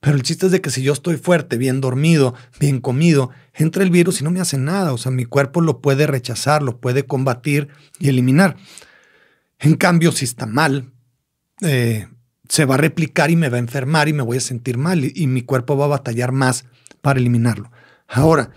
Pero 0.00 0.16
el 0.16 0.22
chiste 0.22 0.46
es 0.46 0.52
de 0.52 0.60
que 0.60 0.70
si 0.70 0.82
yo 0.82 0.92
estoy 0.92 1.16
fuerte, 1.16 1.56
bien 1.56 1.80
dormido, 1.80 2.34
bien 2.60 2.80
comido, 2.80 3.30
entra 3.54 3.82
el 3.82 3.90
virus 3.90 4.20
y 4.20 4.24
no 4.24 4.30
me 4.30 4.40
hace 4.40 4.58
nada. 4.58 4.92
O 4.92 4.98
sea, 4.98 5.10
mi 5.10 5.24
cuerpo 5.24 5.60
lo 5.60 5.80
puede 5.80 6.06
rechazar, 6.06 6.62
lo 6.62 6.78
puede 6.78 7.06
combatir 7.06 7.68
y 7.98 8.08
eliminar. 8.08 8.56
En 9.58 9.74
cambio, 9.76 10.12
si 10.12 10.26
está 10.26 10.46
mal, 10.46 10.92
eh, 11.60 12.06
se 12.48 12.66
va 12.66 12.74
a 12.74 12.78
replicar 12.78 13.30
y 13.30 13.36
me 13.36 13.48
va 13.48 13.56
a 13.56 13.60
enfermar 13.60 14.08
y 14.08 14.12
me 14.12 14.22
voy 14.22 14.36
a 14.36 14.40
sentir 14.40 14.78
mal 14.78 15.04
y 15.04 15.26
mi 15.26 15.42
cuerpo 15.42 15.76
va 15.76 15.86
a 15.86 15.88
batallar 15.88 16.32
más 16.32 16.66
para 17.04 17.20
eliminarlo. 17.20 17.70
Ahora, 18.08 18.48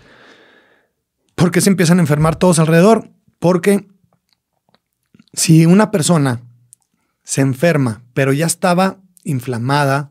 ¿por 1.34 1.50
qué 1.50 1.60
se 1.60 1.68
empiezan 1.68 1.98
a 1.98 2.00
enfermar 2.00 2.36
todos 2.36 2.58
alrededor? 2.58 3.10
Porque 3.38 3.86
si 5.34 5.66
una 5.66 5.90
persona 5.90 6.40
se 7.22 7.42
enferma, 7.42 8.02
pero 8.14 8.32
ya 8.32 8.46
estaba 8.46 9.02
inflamada, 9.22 10.10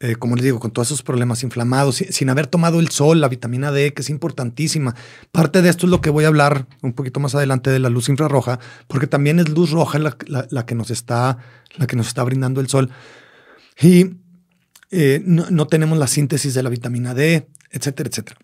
eh, 0.00 0.16
como 0.16 0.36
les 0.36 0.44
digo, 0.44 0.58
con 0.58 0.70
todos 0.70 0.88
esos 0.88 1.02
problemas 1.02 1.42
inflamados, 1.42 1.96
sin, 1.96 2.30
haber 2.30 2.46
tomado 2.46 2.80
el 2.80 2.88
sol, 2.88 3.20
la 3.20 3.28
vitamina 3.28 3.72
D, 3.72 3.92
que 3.92 4.00
es 4.00 4.08
importantísima. 4.08 4.94
Parte 5.30 5.60
de 5.60 5.68
esto 5.68 5.84
es 5.84 5.90
lo 5.90 6.00
que 6.00 6.08
voy 6.08 6.24
a 6.24 6.28
hablar 6.28 6.66
un 6.80 6.94
poquito 6.94 7.20
más 7.20 7.34
adelante 7.34 7.68
de 7.68 7.78
la 7.78 7.90
luz 7.90 8.08
infrarroja, 8.08 8.58
porque 8.86 9.06
también 9.06 9.38
es 9.38 9.50
luz 9.50 9.70
roja 9.70 9.98
la, 9.98 10.16
que, 10.64 10.74
nos 10.74 10.90
está, 10.90 11.36
la 11.76 11.86
que 11.86 11.96
nos 11.96 12.08
está 12.08 12.22
brindando 12.22 12.62
el 12.62 12.68
sol. 12.68 12.88
Y 13.78 14.16
eh, 14.90 15.22
no, 15.24 15.66
tenemos 15.66 15.98
la 15.98 16.06
síntesis 16.06 16.54
de 16.54 16.62
la 16.62 16.70
vitamina 16.70 17.14
D, 17.14 17.48
etcétera, 17.70 18.08
etcétera. 18.08 18.38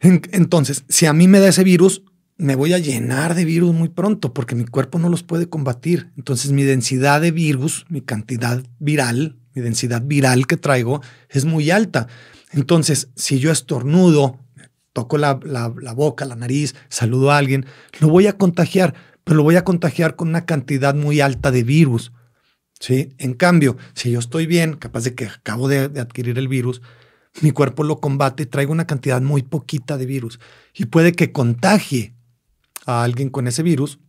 entonces, 0.00 0.84
si 0.88 1.06
a 1.06 1.12
mí 1.12 1.28
me 1.28 1.38
da 1.40 1.48
ese 1.48 1.64
virus, 1.64 2.02
me 2.36 2.56
voy 2.56 2.72
a 2.72 2.78
llenar 2.78 3.34
de 3.34 3.44
virus 3.44 3.72
muy 3.72 3.88
pronto 3.88 4.34
porque 4.34 4.56
mi 4.56 4.64
cuerpo 4.64 4.98
no 4.98 5.08
los 5.08 5.22
puede 5.22 5.48
combatir. 5.48 6.10
Entonces 6.16 6.50
mi 6.50 6.64
densidad 6.64 7.20
de 7.20 7.30
virus, 7.30 7.86
mi 7.88 8.00
cantidad 8.00 8.62
viral, 8.80 9.38
mi 9.54 9.62
densidad 9.62 10.02
viral 10.04 10.46
que 10.46 10.56
traigo 10.56 11.02
es 11.28 11.44
muy 11.44 11.70
alta. 11.70 12.08
Entonces, 12.50 13.10
si 13.14 13.38
yo 13.38 13.52
estornudo, 13.52 14.40
toco 14.92 15.18
la, 15.18 15.34
boca, 15.94 16.24
la 16.24 16.36
nariz, 16.36 16.74
saludo 16.88 17.30
a 17.30 17.38
alguien, 17.38 17.66
lo 18.00 18.08
voy 18.08 18.26
a 18.26 18.36
contagiar, 18.36 18.94
pero 19.24 19.36
lo 19.36 19.42
voy 19.42 19.56
a 19.56 19.64
contagiar 19.64 20.16
con 20.16 20.28
una 20.28 20.44
cantidad 20.44 20.94
muy 20.94 21.20
alta 21.20 21.50
de 21.50 21.62
virus. 21.62 22.12
¿Sí? 22.82 23.14
En 23.18 23.34
cambio, 23.34 23.76
si 23.94 24.10
yo 24.10 24.18
estoy 24.18 24.46
bien, 24.46 24.74
capaz 24.74 25.04
de 25.04 25.14
que 25.14 25.26
acabo 25.26 25.68
de, 25.68 25.78
adquirir 26.00 26.36
el 26.36 26.48
virus, 26.48 26.82
mi 27.40 27.52
cuerpo 27.52 27.84
lo 27.84 28.00
combate 28.00 28.42
y 28.42 28.46
traigo 28.46 28.72
una 28.72 28.88
cantidad 28.88 29.22
muy 29.22 29.42
poquita 29.42 29.96
de 29.96 30.04
virus. 30.04 30.40
Y 30.74 30.86
puede 30.86 31.12
que 31.12 31.30
contagie 31.30 32.12
a 32.84 33.04
alguien 33.04 33.30
con 33.30 33.46
ese 33.46 33.62
virus, 33.62 34.00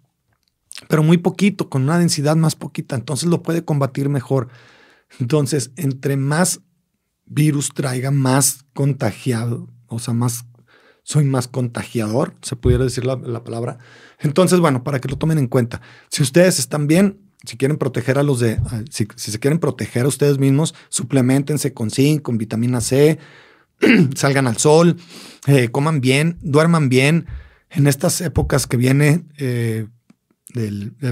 pero 0.89 1.03
muy 1.03 1.20
poquito, 1.20 1.70
con 1.70 1.84
una 1.84 2.00
densidad 2.00 2.36
más 2.36 2.56
poquita. 2.56 2.96
Entonces 2.96 3.30
lo 3.30 3.44
puede 3.44 3.63
combatir 3.63 4.10
mejor. 4.10 4.50
Entonces, 5.20 5.72
entre 5.75 6.18
más 6.18 6.62
virus 7.25 7.75
traiga, 7.75 8.10
más 8.10 8.65
contagiado, 8.74 9.70
o 9.86 10.00
sea, 10.00 10.15
más 10.15 10.46
soy 11.03 11.25
más 11.25 11.48
contagiador, 11.48 12.34
se 12.42 12.56
pudiera 12.56 12.86
decir 12.86 13.06
la, 13.06 13.44
palabra. 13.44 13.77
Entonces, 14.20 14.60
bueno, 14.60 14.84
para 14.84 15.00
que 15.00 15.10
lo 15.10 15.18
tomen 15.18 15.38
en 15.38 15.48
cuenta, 15.48 15.82
si 16.10 16.24
ustedes 16.24 16.60
están 16.60 16.88
bien, 16.88 17.20
si 17.45 17.57
quieren 17.57 17.77
proteger 17.77 18.17
a 18.17 18.23
los 18.23 18.39
de, 18.39 18.59
si, 18.89 19.07
se 19.15 19.39
quieren 19.39 19.59
proteger 19.59 20.05
a 20.05 20.07
ustedes 20.07 20.38
mismos, 20.38 20.73
suplementense 20.89 21.73
con 21.73 21.91
zinc, 21.91 22.21
con 22.21 22.38
vitamina 22.38 22.81
C, 22.81 23.19
salgan 24.15 24.47
al 24.47 24.57
sol, 24.57 24.97
eh, 25.47 25.69
coman 25.69 26.01
bien, 26.01 26.38
duerman 26.41 26.89
bien. 26.89 27.27
En 27.69 27.88
estas 27.88 28.21
épocas 28.21 28.67
que 28.67 28.77
viene, 28.77 29.23
eh, 29.38 29.88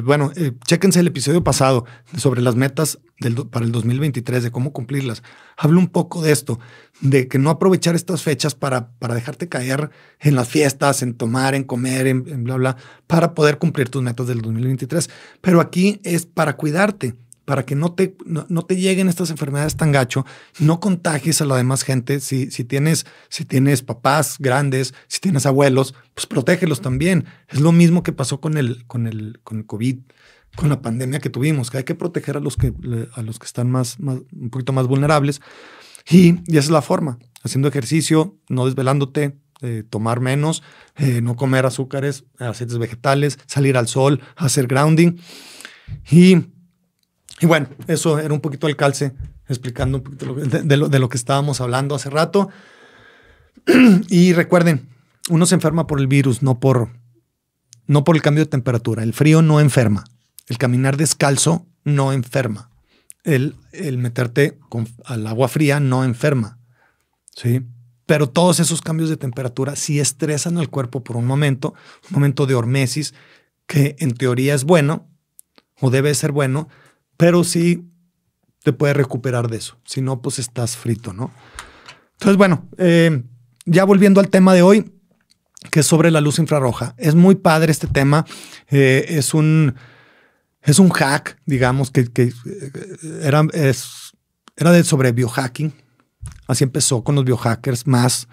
bueno, 0.04 0.32
eh, 0.36 0.52
chéquense 0.66 1.00
el 1.00 1.08
episodio 1.08 1.44
pasado 1.44 1.86
sobre 2.16 2.42
las 2.42 2.56
metas 2.56 3.00
del, 3.20 3.48
para 3.48 3.66
el 3.66 3.72
2023, 3.72 4.44
de 4.44 4.52
cómo 4.52 4.72
cumplirlas. 4.72 5.24
Hablo 5.58 5.80
un 5.80 5.88
poco 5.88 6.22
de 6.22 6.32
esto, 6.32 6.60
de 7.02 7.28
que 7.28 7.40
no 7.40 7.50
aprovechar 7.50 7.96
estas 7.96 8.22
fechas 8.22 8.54
para, 8.54 8.92
para 9.00 9.16
dejarte 9.16 9.50
caer 9.50 9.90
en 10.20 10.36
las 10.36 10.48
fiestas, 10.48 11.02
en 11.02 11.16
tomar, 11.16 11.56
en 11.56 11.64
comer, 11.64 12.08
en 12.08 12.44
bla, 12.44 12.56
bla, 12.56 12.78
para 13.08 13.34
poder 13.34 13.58
cumplir 13.58 13.90
tus 13.90 14.04
metas 14.04 14.28
del 14.28 14.42
2023. 14.42 15.10
Pero 15.42 15.60
aquí 15.60 16.00
es 16.04 16.26
para 16.26 16.56
cuidarte 16.56 17.16
para 17.52 17.66
que 17.66 17.76
no 17.76 17.92
te, 17.92 18.16
no, 18.26 18.62
te 18.62 18.78
lleguen 18.78 19.10
estas 19.10 19.30
enfermedades 19.30 19.76
tan 19.76 19.92
gacho, 19.92 20.26
no 20.60 20.80
contagies 20.80 21.42
a 21.42 21.46
la 21.46 21.58
demás 21.58 21.84
gente. 21.84 22.22
Si, 22.22 22.50
si, 22.50 22.64
tienes, 22.64 23.06
si 23.28 23.44
tienes 23.44 23.82
papás 23.82 24.38
grandes, 24.40 24.94
si 25.10 25.20
tienes 25.20 25.46
abuelos, 25.46 25.94
pues 26.14 26.28
protégelos 26.28 26.80
también. 26.80 27.26
Es 27.50 27.60
lo 27.60 27.74
mismo 27.74 28.04
que 28.04 28.14
pasó 28.14 28.40
con 28.40 28.56
el, 28.56 28.86
con 28.88 29.06
el, 29.06 29.42
con 29.44 29.58
el 29.58 29.66
COVID, 29.66 29.98
con 30.56 30.70
la 30.70 30.82
pandemia 30.82 31.20
que 31.20 31.30
tuvimos, 31.30 31.70
que 31.70 31.80
hay 31.80 31.84
que 31.84 31.94
proteger 31.94 32.38
a 32.38 32.40
los 32.40 32.56
que, 32.56 32.72
a 33.16 33.22
los 33.22 33.38
que 33.38 33.48
están 33.48 33.70
más, 33.70 34.00
más, 34.00 34.20
un 34.32 34.50
poquito 34.50 34.72
más 34.72 34.88
vulnerables. 34.88 35.42
Y, 36.10 36.36
y 36.48 36.52
esa 36.52 36.60
es 36.60 36.70
la 36.70 36.82
forma, 36.82 37.20
haciendo 37.44 37.68
ejercicio, 37.68 38.38
no 38.48 38.66
desvelándote, 38.66 39.36
eh, 39.62 39.84
tomar 39.90 40.22
menos, 40.22 40.64
eh, 40.96 41.20
no 41.22 41.36
comer 41.36 41.66
azúcares, 41.66 42.24
aceites 42.40 42.78
vegetales, 42.78 43.40
salir 43.46 43.76
al 43.76 43.90
sol, 43.90 44.22
hacer 44.38 44.68
grounding. 44.68 45.18
Y 46.10 46.46
y 47.42 47.48
bueno, 47.48 47.68
eso 47.88 48.20
era 48.20 48.34
un 48.34 48.40
poquito 48.40 48.68
el 48.68 48.76
calce, 48.76 49.14
explicando 49.48 49.98
un 49.98 50.04
poquito 50.04 50.34
de, 50.34 50.78
lo, 50.78 51.10
que 51.10 51.18
estábamos 51.18 51.60
hablando 51.60 51.96
hace 51.96 52.12
rato. 52.12 52.50
y 54.10 54.34
recuerden, 54.34 54.90
uno 55.30 55.48
se 55.48 55.56
enferma 55.56 55.88
por 55.88 56.00
el 56.00 56.08
virus, 56.08 56.44
no 56.44 56.60
por, 56.60 56.90
no 57.88 58.04
por 58.04 58.16
el 58.16 58.22
cambio 58.22 58.44
de 58.44 58.50
temperatura. 58.50 59.02
El 59.02 59.14
frío 59.14 59.42
no 59.42 59.60
enferma. 59.60 60.04
El 60.48 60.60
caminar 60.60 60.98
descalzo 60.98 61.66
no 61.84 62.14
enferma. 62.14 62.70
El, 63.24 63.56
el 63.72 63.98
meterte 63.98 64.60
al 65.06 65.26
agua 65.26 65.48
fría 65.48 65.80
no 65.80 66.04
enferma. 66.04 66.60
¿sí? 67.36 67.62
Pero 68.06 68.30
todos 68.30 68.60
esos 68.60 68.82
cambios 68.82 69.10
de 69.10 69.18
temperatura 69.18 69.76
sí 69.76 70.00
estresan 70.00 70.60
al 70.60 70.70
cuerpo 70.70 71.04
por 71.04 71.18
un 71.18 71.26
momento, 71.26 71.74
un 72.10 72.14
momento 72.14 72.46
de 72.46 72.54
hormesis, 72.54 73.16
que 73.66 73.96
en 74.00 74.14
teoría 74.14 74.54
es 74.54 74.64
bueno 74.64 75.08
o 75.80 75.90
debe 75.90 76.14
ser 76.14 76.32
bueno, 76.32 76.70
pero 77.22 77.44
sí 77.44 77.88
te 78.64 78.74
puedes 78.74 78.98
recuperar 78.98 79.48
de 79.48 79.58
eso. 79.58 79.78
Si 79.86 80.02
no, 80.02 80.24
pues 80.24 80.40
estás 80.40 80.76
frito, 80.76 81.14
¿no? 81.14 81.32
Entonces, 82.14 82.36
bueno, 82.36 82.68
eh, 82.80 83.22
ya 83.68 83.84
volviendo 83.84 84.20
al 84.20 84.30
tema 84.30 84.56
de 84.56 84.64
hoy, 84.64 84.92
que 85.70 85.82
es 85.82 85.86
sobre 85.86 86.10
la 86.10 86.20
luz 86.20 86.40
infrarroja. 86.40 86.96
Es 86.98 87.14
muy 87.14 87.36
padre 87.36 87.72
este 87.72 87.86
tema. 87.86 88.26
Eh, 88.72 89.06
es, 89.10 89.36
un, 89.36 89.76
es 90.64 90.80
un 90.80 90.90
hack, 90.90 91.38
digamos, 91.46 91.92
que, 91.92 92.10
eh, 92.16 92.34
era, 93.22 93.46
es, 93.54 94.14
era 94.58 94.72
de 94.72 94.84
sobre 94.84 95.12
biohacking. 95.12 95.72
Así 96.48 96.64
empezó 96.64 97.04
con 97.04 97.14
los 97.14 97.24
biohackers 97.24 97.86
más. 97.86 98.28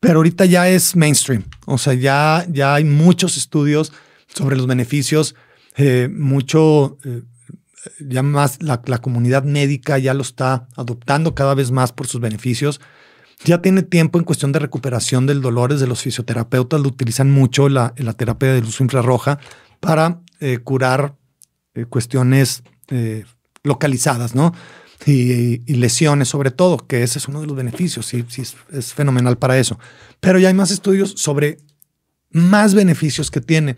Pero 0.00 0.16
ahorita 0.18 0.44
ya 0.44 0.68
es 0.68 0.94
mainstream. 0.94 1.44
O 1.64 1.78
sea, 1.78 1.94
ya, 1.94 2.46
ya 2.50 2.74
hay 2.74 2.84
muchos 2.84 3.38
estudios 3.38 3.90
sobre 4.26 4.54
los 4.54 4.66
beneficios, 4.66 5.34
mucho 6.10 6.98
ya 8.00 8.22
más 8.22 8.62
la, 8.62 8.80
comunidad 8.98 9.44
médica 9.44 9.98
ya 9.98 10.14
lo 10.14 10.22
está 10.22 10.68
adoptando 10.76 11.34
cada 11.34 11.54
vez 11.54 11.70
más 11.70 11.92
por 11.92 12.06
sus 12.06 12.20
beneficios. 12.20 12.80
Ya 13.44 13.62
tiene 13.62 13.82
tiempo 13.82 14.18
en 14.18 14.24
cuestión 14.24 14.52
de 14.52 14.58
recuperación 14.58 15.26
del 15.26 15.40
dolor, 15.40 15.76
de 15.76 15.86
los 15.86 16.02
fisioterapeutas 16.02 16.80
lo 16.80 16.88
utilizan 16.88 17.30
mucho 17.30 17.68
la, 17.68 17.94
la 17.96 18.12
terapia 18.12 18.52
de 18.52 18.62
luz 18.62 18.80
infrarroja 18.80 19.38
para 19.80 20.20
eh, 20.40 20.58
curar 20.58 21.14
eh, 21.74 21.84
cuestiones 21.84 22.62
eh, 22.88 23.24
localizadas, 23.62 24.34
¿no? 24.34 24.52
Y, 25.06 25.58
lesiones 25.72 26.28
sobre 26.28 26.50
todo, 26.50 26.86
que 26.86 27.02
ese 27.02 27.18
es 27.18 27.28
uno 27.28 27.40
de 27.40 27.46
los 27.46 27.56
beneficios, 27.56 28.06
sí, 28.06 28.24
sí 28.28 28.42
es, 28.72 28.92
fenomenal 28.92 29.38
para 29.38 29.58
eso. 29.58 29.78
Pero 30.20 30.38
ya 30.38 30.48
hay 30.48 30.54
más 30.54 30.72
estudios 30.72 31.14
sobre 31.16 31.58
más 32.30 32.74
beneficios 32.74 33.30
que 33.30 33.40
tiene. 33.40 33.76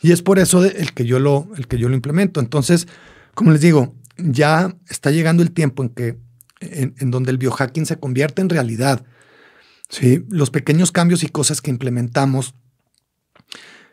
Y 0.00 0.12
es 0.12 0.22
por 0.22 0.38
eso 0.38 0.64
el, 0.64 0.94
que 0.94 1.04
yo 1.04 1.18
lo, 1.18 1.48
el 1.56 1.66
que 1.66 1.76
yo 1.76 1.88
lo 1.88 1.96
implemento. 1.96 2.40
Entonces, 2.40 2.86
como 3.34 3.50
les 3.52 3.60
digo, 3.60 3.94
ya 4.16 4.76
está 4.88 5.10
llegando 5.10 5.42
el 5.42 5.52
tiempo 5.52 5.82
en 5.82 5.88
que 5.90 6.18
en, 6.60 7.10
donde 7.10 7.30
el 7.30 7.38
biohacking 7.38 7.86
se 7.86 7.98
convierte 7.98 8.42
en 8.42 8.48
realidad. 8.48 9.04
¿sí? 9.88 10.24
Los 10.28 10.50
pequeños 10.50 10.92
cambios 10.92 11.22
y 11.22 11.28
cosas 11.28 11.60
que 11.60 11.70
implementamos 11.70 12.54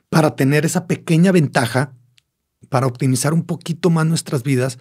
para 0.09 0.35
tener 0.35 0.65
esa 0.65 0.87
pequeña 0.87 1.31
ventaja, 1.31 1.93
para 2.69 2.87
optimizar 2.87 3.33
un 3.33 3.43
poquito 3.43 3.89
más 3.89 4.05
nuestras 4.05 4.43
vidas, 4.43 4.79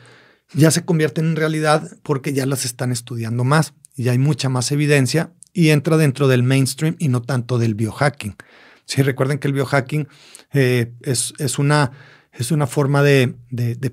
ya 0.52 0.70
se 0.70 0.84
convierten 0.84 1.26
en 1.26 1.36
realidad 1.36 1.96
porque 2.02 2.32
ya 2.32 2.46
las 2.46 2.64
están 2.64 2.92
estudiando 2.92 3.44
más 3.44 3.74
y 3.96 4.04
ya 4.04 4.12
hay 4.12 4.18
mucha 4.18 4.48
más 4.48 4.70
evidencia 4.72 5.32
y 5.52 5.70
entra 5.70 5.96
dentro 5.96 6.28
del 6.28 6.42
mainstream 6.42 6.96
y 6.98 7.08
no 7.08 7.22
tanto 7.22 7.58
del 7.58 7.74
biohacking. 7.74 8.36
Sí, 8.84 9.02
recuerden 9.02 9.38
que 9.38 9.48
el 9.48 9.54
biohacking 9.54 10.06
eh, 10.52 10.92
es, 11.02 11.32
es, 11.38 11.58
una 11.58 11.90
es 12.38 12.50
una 12.50 12.66
forma 12.66 13.02
de, 13.02 13.34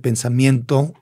pensamiento 0.02 0.94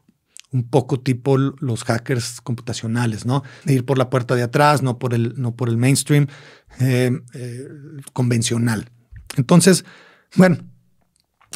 un 0.51 0.69
poco 0.69 0.99
tipo 0.99 1.37
los 1.37 1.83
hackers 1.85 2.41
computacionales, 2.41 3.25
¿no? 3.25 3.41
De 3.63 3.73
ir 3.73 3.85
por 3.85 3.97
la 3.97 4.09
puerta 4.09 4.35
de 4.35 4.43
atrás, 4.43 4.81
no 4.81 4.99
por 4.99 5.13
el, 5.13 5.33
no 5.37 5.55
por 5.55 5.69
el 5.69 5.77
mainstream 5.77 6.27
eh, 6.81 7.11
eh, 7.33 7.67
convencional. 8.11 8.89
Entonces, 9.37 9.85
bueno, 10.35 10.57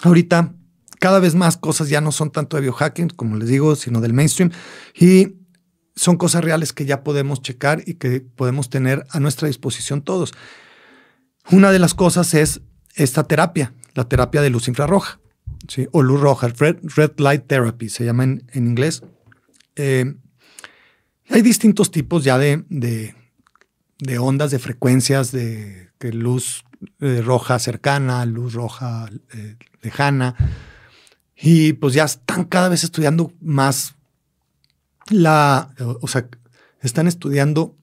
ahorita 0.02 0.56
cada 1.00 1.20
vez 1.20 1.36
más 1.36 1.58
cosas 1.58 1.90
ya 1.90 2.00
no 2.00 2.14
son 2.14 2.32
tanto 2.32 2.56
de 2.56 2.62
biohacking, 2.62 3.10
como 3.10 3.36
les 3.36 3.50
digo, 3.50 3.76
sino 3.76 4.00
del 4.00 4.14
mainstream. 4.14 4.52
Y 4.96 5.36
son 5.96 6.18
cosas 6.18 6.44
reales 6.44 6.74
que 6.74 6.86
ya 6.86 7.04
podemos 7.04 7.42
checar 7.42 7.84
y 7.86 7.96
que 7.96 8.22
podemos 8.22 8.70
tener 8.70 9.06
a 9.12 9.20
nuestra 9.20 9.48
disposición 9.48 10.02
todos. 10.02 10.34
Una 11.52 11.72
de 11.72 11.80
las 11.80 11.94
cosas 11.94 12.34
es 12.34 12.62
esta 12.96 13.26
terapia, 13.26 13.74
la 13.94 14.08
terapia 14.08 14.42
de 14.42 14.50
luz 14.50 14.68
infrarroja. 14.68 15.20
¿Sí? 15.68 15.88
o 15.92 16.02
luz 16.02 16.22
roja, 16.22 16.48
red, 16.48 16.78
light 17.18 17.48
therapy 17.48 17.90
se 17.90 18.06
llama 18.06 18.24
en, 18.24 18.44
inglés. 18.54 19.04
Eh, 19.76 20.16
hay 21.30 21.42
distintos 21.42 21.92
tipos 21.92 22.24
ya 22.24 22.38
de, 22.38 22.64
de, 22.70 24.18
ondas, 24.20 24.52
de 24.52 24.60
frecuencias, 24.60 25.32
de, 25.32 25.90
luz 26.12 26.64
eh, 27.00 27.22
roja 27.24 27.58
cercana, 27.58 28.26
luz 28.26 28.54
roja 28.54 29.10
eh, 29.34 29.58
lejana. 29.82 30.36
Y 31.36 31.74
pues 31.74 31.94
ya 31.94 32.06
están 32.06 32.46
cada 32.46 32.70
vez 32.70 32.84
estudiando 32.84 33.34
más 33.42 33.96
la, 35.10 35.74
o 36.02 36.08
sea, 36.08 36.28
están 36.82 37.08
estudiando 37.08 37.76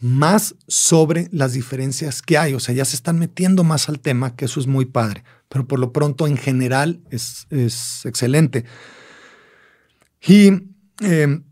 más 0.00 0.54
sobre 0.66 1.28
las 1.32 1.52
diferencias 1.52 2.22
que 2.22 2.38
hay. 2.38 2.54
O 2.54 2.60
sea, 2.60 2.74
ya 2.74 2.84
se 2.84 2.96
están 2.96 3.18
metiendo 3.18 3.64
más 3.64 3.88
al 3.88 4.00
tema, 4.00 4.36
que 4.36 4.44
eso 4.44 4.60
es 4.60 4.66
muy 4.66 4.84
padre. 4.84 5.24
Pero 5.48 5.66
por 5.66 5.78
lo 5.78 5.92
pronto, 5.92 6.26
en 6.26 6.36
general, 6.36 7.00
es, 7.10 7.46
excelente. 8.04 8.64
Y 10.26 10.50
em, 11.00 11.44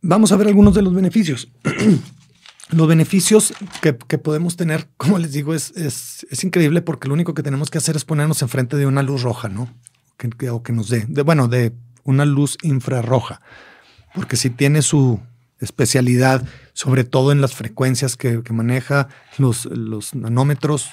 vamos 0.00 0.32
a 0.32 0.36
ver 0.36 0.48
algunos 0.48 0.74
de 0.74 0.82
los 0.82 0.94
beneficios. 0.94 1.48
los 2.70 2.88
beneficios 2.88 3.54
que, 3.80 3.92
podemos 3.92 4.56
tener, 4.56 4.88
como 4.96 5.18
les 5.18 5.32
digo, 5.32 5.54
es, 5.54 5.72
es, 5.76 6.44
increíble 6.44 6.82
porque 6.82 7.08
lo 7.08 7.14
único 7.14 7.34
que 7.34 7.42
tenemos 7.42 7.70
que 7.70 7.78
hacer 7.78 7.96
es 7.96 8.04
ponernos 8.04 8.42
enfrente 8.42 8.76
de 8.76 8.86
una 8.86 9.02
luz 9.02 9.22
roja, 9.22 9.48
¿no? 9.48 9.68
Que, 10.16 10.50
o 10.50 10.62
que 10.62 10.72
nos 10.72 10.88
dé, 10.88 11.06
bueno, 11.22 11.48
de 11.48 11.72
una 12.04 12.24
luz 12.24 12.58
infrarroja, 12.62 13.40
porque 14.14 14.36
si 14.36 14.50
tiene 14.50 14.82
su 14.82 15.20
especialidad, 15.60 16.44
sobre 16.72 17.04
todo 17.04 17.32
en 17.32 17.40
las 17.40 17.54
frecuencias 17.54 18.16
que, 18.16 18.42
maneja, 18.50 19.08
los, 19.38 19.66
los 19.66 20.14
nanómetros 20.14 20.90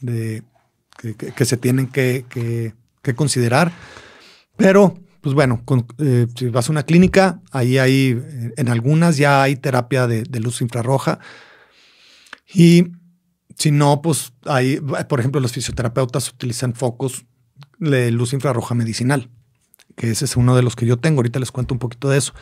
de, 0.00 0.42
que, 0.98 1.44
se 1.44 1.56
tienen 1.56 1.86
que, 1.86 2.74
considerar, 3.16 3.72
pero 4.56 4.98
pues 5.20 5.34
bueno, 5.34 5.62
eh, 5.98 6.26
si 6.36 6.48
vas 6.48 6.68
a 6.68 6.72
una 6.72 6.84
clínica, 6.84 7.40
ahí 7.50 7.78
hay, 7.78 8.20
en 8.56 8.68
algunas 8.68 9.16
ya 9.16 9.42
hay 9.42 9.56
terapia 9.56 10.06
de, 10.06 10.40
luz 10.40 10.60
infrarroja. 10.60 11.18
Y 12.52 12.92
si 13.56 13.70
no, 13.70 14.00
pues 14.00 14.32
hay, 14.44 14.80
por 15.08 15.20
ejemplo, 15.20 15.40
los 15.40 15.52
fisioterapeutas 15.52 16.30
utilizan 16.30 16.74
focos 16.74 17.26
de 17.78 18.10
luz 18.10 18.32
infrarroja 18.32 18.74
medicinal, 18.74 19.30
que 19.96 20.10
ese 20.10 20.24
es 20.24 20.36
uno 20.36 20.54
de 20.56 20.62
los 20.62 20.76
que 20.76 20.86
yo 20.86 20.98
tengo. 20.98 21.18
Ahorita 21.18 21.40
les 21.40 21.52
cuento 21.52 21.74
un 21.74 21.80
poquito 21.80 22.08
de 22.08 22.18
eso. 22.18 22.32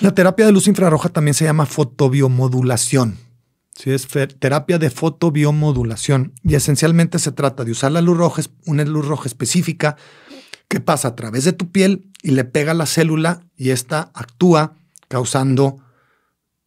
La 0.00 0.14
terapia 0.14 0.46
de 0.46 0.52
luz 0.52 0.68
infrarroja 0.68 1.08
también 1.08 1.34
se 1.34 1.44
llama 1.44 1.66
fotobiomodulación. 1.66 3.16
Sí, 3.78 3.92
es 3.92 4.08
terapia 4.40 4.76
de 4.78 4.90
fotobiomodulación 4.90 6.32
y 6.42 6.56
esencialmente 6.56 7.20
se 7.20 7.30
trata 7.30 7.64
de 7.64 7.70
usar 7.70 7.92
la 7.92 8.00
luz 8.00 8.16
roja, 8.16 8.42
una 8.66 8.84
luz 8.84 9.06
roja 9.06 9.28
específica 9.28 9.96
que 10.66 10.80
pasa 10.80 11.06
a 11.06 11.14
través 11.14 11.44
de 11.44 11.52
tu 11.52 11.70
piel 11.70 12.10
y 12.20 12.32
le 12.32 12.42
pega 12.42 12.72
a 12.72 12.74
la 12.74 12.86
célula 12.86 13.46
y 13.56 13.70
esta 13.70 14.10
actúa 14.14 14.74
causando 15.06 15.78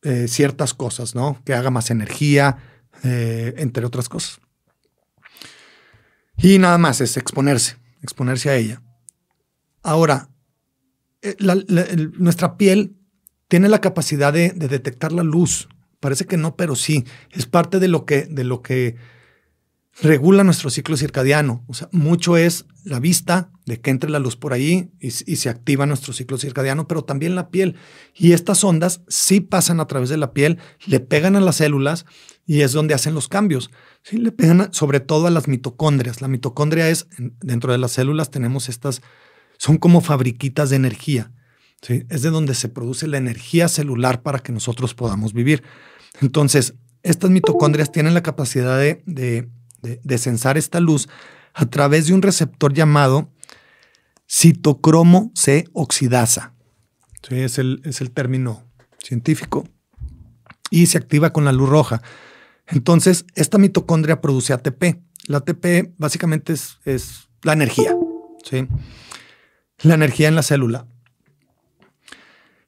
eh, 0.03 0.29
ciertas 0.29 0.73
cosas, 0.73 1.13
¿no? 1.13 1.41
Que 1.43 1.53
haga 1.53 1.69
más 1.69 1.91
energía, 1.91 2.59
eh, 3.03 3.55
entre 3.57 3.85
otras 3.85 4.07
cosas. 4.07 4.39
Y 6.37 6.59
nada 6.59 6.77
más 6.77 7.01
es 7.01 7.17
exponerse, 7.17 7.75
exponerse 8.01 8.51
a 8.51 8.55
ella. 8.55 8.81
Ahora, 9.83 10.29
eh, 11.21 11.35
nuestra 12.17 12.55
piel 12.55 12.95
tiene 13.49 13.67
la 13.67 13.81
capacidad 13.81 14.31
de, 14.31 14.51
de, 14.51 14.69
detectar 14.69 15.11
la 15.11 15.23
luz. 15.23 15.67
Parece 16.01 16.25
que 16.25 16.35
no, 16.35 16.57
pero 16.57 16.75
sí. 16.75 17.05
Es 17.31 17.45
parte 17.45 17.79
de 17.79 17.87
lo 17.87 18.05
que, 18.05 18.23
de 18.23 18.43
lo 18.43 18.61
que 18.61 18.97
regula 20.01 20.43
nuestro 20.43 20.69
ciclo 20.69 20.97
circadiano. 20.97 21.63
O 21.67 21.73
sea, 21.73 21.87
mucho 21.91 22.37
es 22.37 22.65
la 22.83 22.99
vista, 22.99 23.51
de 23.65 23.79
que 23.79 23.91
entre 23.91 24.09
la 24.09 24.19
luz 24.19 24.35
por 24.35 24.53
ahí 24.53 24.91
y, 24.99 25.11
se 25.11 25.49
activa 25.49 25.85
nuestro 25.85 26.13
ciclo 26.13 26.37
circadiano, 26.37 26.87
pero 26.87 27.03
también 27.03 27.35
la 27.35 27.49
piel. 27.49 27.75
Y 28.15 28.31
estas 28.31 28.63
ondas 28.63 29.01
sí 29.07 29.41
pasan 29.41 29.79
a 29.79 29.85
través 29.85 30.09
de 30.09 30.17
la 30.17 30.33
piel, 30.33 30.57
le 30.87 30.99
pegan 30.99 31.35
a 31.35 31.41
las 31.41 31.57
células 31.57 32.05
y 32.45 32.61
es 32.61 32.71
donde 32.71 32.95
hacen 32.95 33.13
los 33.13 33.27
cambios. 33.27 33.69
Sí, 34.01 34.17
le 34.17 34.31
pegan 34.31 34.73
sobre 34.73 34.99
todo 34.99 35.27
a 35.27 35.31
las 35.31 35.47
mitocondrias. 35.47 36.21
La 36.21 36.27
mitocondria 36.27 36.89
es, 36.89 37.07
dentro 37.41 37.71
de 37.71 37.77
las 37.77 37.91
células 37.91 38.31
tenemos 38.31 38.69
estas, 38.69 39.03
son 39.57 39.77
como 39.77 40.01
fabriquitas 40.01 40.71
de 40.71 40.77
energía. 40.77 41.31
¿sí? 41.83 42.05
Es 42.09 42.23
de 42.23 42.31
donde 42.31 42.55
se 42.55 42.69
produce 42.69 43.07
la 43.07 43.17
energía 43.17 43.67
celular 43.67 44.23
para 44.23 44.39
que 44.39 44.51
nosotros 44.51 44.95
podamos 44.95 45.33
vivir. 45.33 45.61
Entonces, 46.21 46.75
estas 47.03 47.29
mitocondrias 47.29 47.91
tienen 47.91 48.13
la 48.13 48.23
capacidad 48.23 48.77
de 48.77 49.49
de, 49.81 50.17
censar 50.17 50.57
esta 50.57 50.79
luz 50.79 51.09
a 51.53 51.65
través 51.65 52.07
de 52.07 52.13
un 52.13 52.21
receptor 52.21 52.73
llamado 52.73 53.29
citocromo 54.29 55.31
C 55.35 55.65
oxidasa. 55.73 56.53
es, 57.29 57.57
el, 57.57 57.81
es 57.83 58.01
el 58.01 58.11
término 58.11 58.63
científico. 59.03 59.67
Y 60.69 60.85
se 60.85 60.97
activa 60.97 61.33
con 61.33 61.43
la 61.43 61.51
luz 61.51 61.69
roja. 61.69 62.01
Entonces, 62.67 63.25
esta 63.35 63.57
mitocondria 63.57 64.21
produce 64.21 64.53
ATP. 64.53 65.01
La 65.27 65.39
ATP 65.39 65.93
básicamente 65.97 66.53
es, 66.53 66.77
es 66.85 67.27
la 67.43 67.53
energía. 67.53 67.93
¿sí? 68.49 68.67
La 69.79 69.95
energía 69.95 70.29
en 70.29 70.35
la 70.35 70.43
célula. 70.43 70.87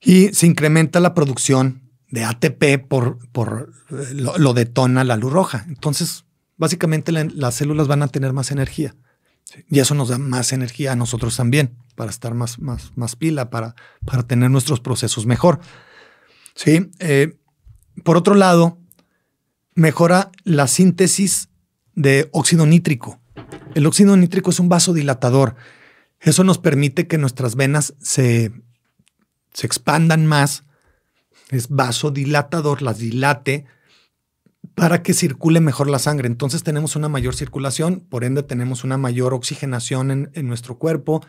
Y 0.01 0.33
se 0.33 0.47
incrementa 0.47 0.99
la 0.99 1.13
producción 1.13 1.82
de 2.13 2.26
ATP 2.26 2.88
por, 2.88 3.17
por 3.32 3.73
eh, 3.89 4.13
lo, 4.13 4.38
lo 4.38 4.54
detona 4.54 5.04
la 5.04 5.17
luz 5.17 5.34
roja. 5.34 5.65
Entonces, 5.67 6.26
básicamente 6.58 7.12
las 7.12 7.56
células 7.56 7.88
van 7.88 8.04
a 8.04 8.08
tener 8.08 8.34
más 8.34 8.52
energía. 8.52 8.95
Y 9.67 9.80
eso 9.80 9.95
nos 9.95 10.10
da 10.10 10.19
más 10.19 10.54
energía 10.54 10.91
a 10.91 10.95
nosotros 10.95 11.36
también, 11.36 11.76
para 11.95 12.12
estar 12.12 12.36
más, 12.36 12.60
más, 12.60 12.91
más 12.95 13.15
pila, 13.15 13.49
para, 13.49 13.73
para 14.06 14.21
tener 14.21 14.52
nuestros 14.52 14.80
procesos 14.80 15.26
mejor. 15.26 15.60
¿Sí? 16.54 16.91
Eh, 16.99 17.36
por 18.04 18.15
otro 18.15 18.36
lado, 18.36 18.78
mejora 19.73 20.30
la 20.43 20.67
síntesis 20.67 21.49
de 21.95 22.30
óxido 22.32 22.67
nítrico. 22.67 23.19
El 23.73 23.88
óxido 23.88 24.15
nítrico 24.17 24.52
es 24.52 24.60
un 24.60 24.69
vasodilatador. 24.69 25.56
Eso 26.19 26.43
nos 26.43 26.60
permite 26.60 27.08
que 27.08 27.17
nuestras 27.17 27.56
venas 27.56 27.95
se, 27.99 28.52
se 29.52 29.65
expandan 29.65 30.28
más. 30.28 30.63
Es 31.49 31.69
vasodilatador, 31.69 32.82
las 32.82 32.97
dilate 32.97 33.65
para 34.75 35.03
que 35.03 35.13
circule 35.13 35.60
mejor 35.60 35.89
la 35.89 35.99
sangre. 35.99 36.27
Entonces 36.27 36.63
tenemos 36.63 36.95
una 36.95 37.10
mayor 37.10 37.36
circulación, 37.36 37.99
por 37.99 38.23
ende 38.23 38.43
tenemos 38.43 38.84
una 38.84 38.97
mayor 38.97 39.34
oxigenación 39.34 40.32
en, 40.34 40.47
nuestro 40.47 40.77
cuerpo, 40.77 41.23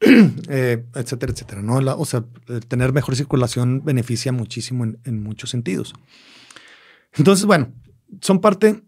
eh, 0.00 0.84
etcétera, 0.94 1.32
etcétera. 1.32 1.62
¿no? 1.62 1.76
o 1.76 2.04
sea, 2.04 2.24
tener 2.68 2.92
mejor 2.92 3.16
circulación 3.16 3.84
beneficia 3.84 4.32
muchísimo 4.32 4.84
en, 4.84 5.22
muchos 5.22 5.50
sentidos. 5.50 5.94
Entonces, 7.14 7.46
bueno, 7.46 7.72
son 8.20 8.40
parte, 8.40 8.82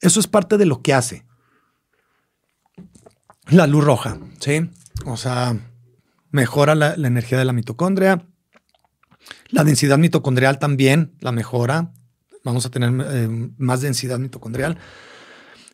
eso 0.00 0.20
es 0.20 0.26
parte 0.26 0.58
de 0.58 0.66
lo 0.66 0.82
que 0.82 0.94
hace 0.94 1.24
la 3.48 3.66
luz 3.66 3.84
roja, 3.84 4.18
¿sí? 4.40 4.70
O 5.04 5.16
sea, 5.16 5.56
mejora 6.30 6.74
la 6.74 6.94
energía 6.94 7.38
de 7.38 7.44
la 7.44 7.52
mitocondria. 7.52 8.26
La 9.48 9.64
densidad 9.64 9.98
mitocondrial 9.98 10.58
también 10.58 11.12
la 11.20 11.32
mejora, 11.32 11.92
vamos 12.44 12.66
a 12.66 12.70
tener 12.70 12.90
eh, 12.90 13.28
más 13.58 13.80
densidad 13.80 14.18
mitocondrial 14.18 14.78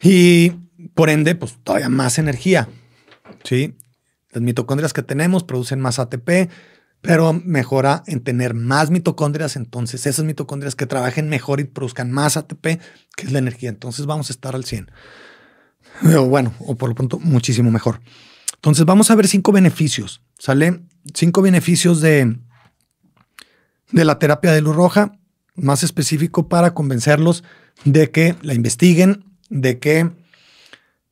y 0.03 0.53
por 0.95 1.11
ende, 1.11 1.35
pues 1.35 1.59
todavía 1.63 1.89
más 1.89 2.19
energía. 2.19 2.69
¿sí? 3.45 3.77
Las 4.31 4.43
mitocondrias 4.43 4.93
que 4.93 5.03
tenemos 5.03 5.45
producen 5.45 5.81
más 5.81 5.99
ATP, 5.99 6.51
pero 7.01 7.33
mejora 7.33 8.03
en 8.07 8.21
tener 8.21 8.55
más 8.55 8.91
mitocondrias. 8.91 9.57
Entonces, 9.57 10.07
esas 10.07 10.25
mitocondrias 10.25 10.75
que 10.75 10.87
trabajen 10.87 11.29
mejor 11.29 11.61
y 11.61 11.65
produzcan 11.65 12.11
más 12.11 12.37
ATP, 12.37 12.81
que 13.17 13.27
es 13.27 13.33
la 13.33 13.39
energía. 13.39 13.71
Entonces, 13.71 14.07
vamos 14.07 14.31
a 14.31 14.33
estar 14.33 14.55
al 14.55 14.65
100. 14.65 14.91
O 16.17 16.27
bueno, 16.27 16.55
o 16.61 16.77
por 16.77 16.91
lo 16.91 16.95
pronto, 16.95 17.19
muchísimo 17.19 17.71
mejor. 17.71 18.01
Entonces, 18.55 18.85
vamos 18.85 19.11
a 19.11 19.17
ver 19.17 19.27
cinco 19.27 19.53
beneficios. 19.53 20.23
¿Sale? 20.39 20.83
Cinco 21.15 21.43
beneficios 21.43 22.01
de, 22.01 22.39
de 23.93 24.05
la 24.05 24.19
terapia 24.19 24.53
de 24.53 24.61
luz 24.61 24.77
roja 24.77 25.13
más 25.55 25.83
específico 25.83 26.49
para 26.49 26.75
convencerlos 26.75 27.45
de 27.85 28.11
que 28.11 28.37
la 28.43 28.55
investiguen, 28.55 29.25
de 29.51 29.79
que 29.79 30.11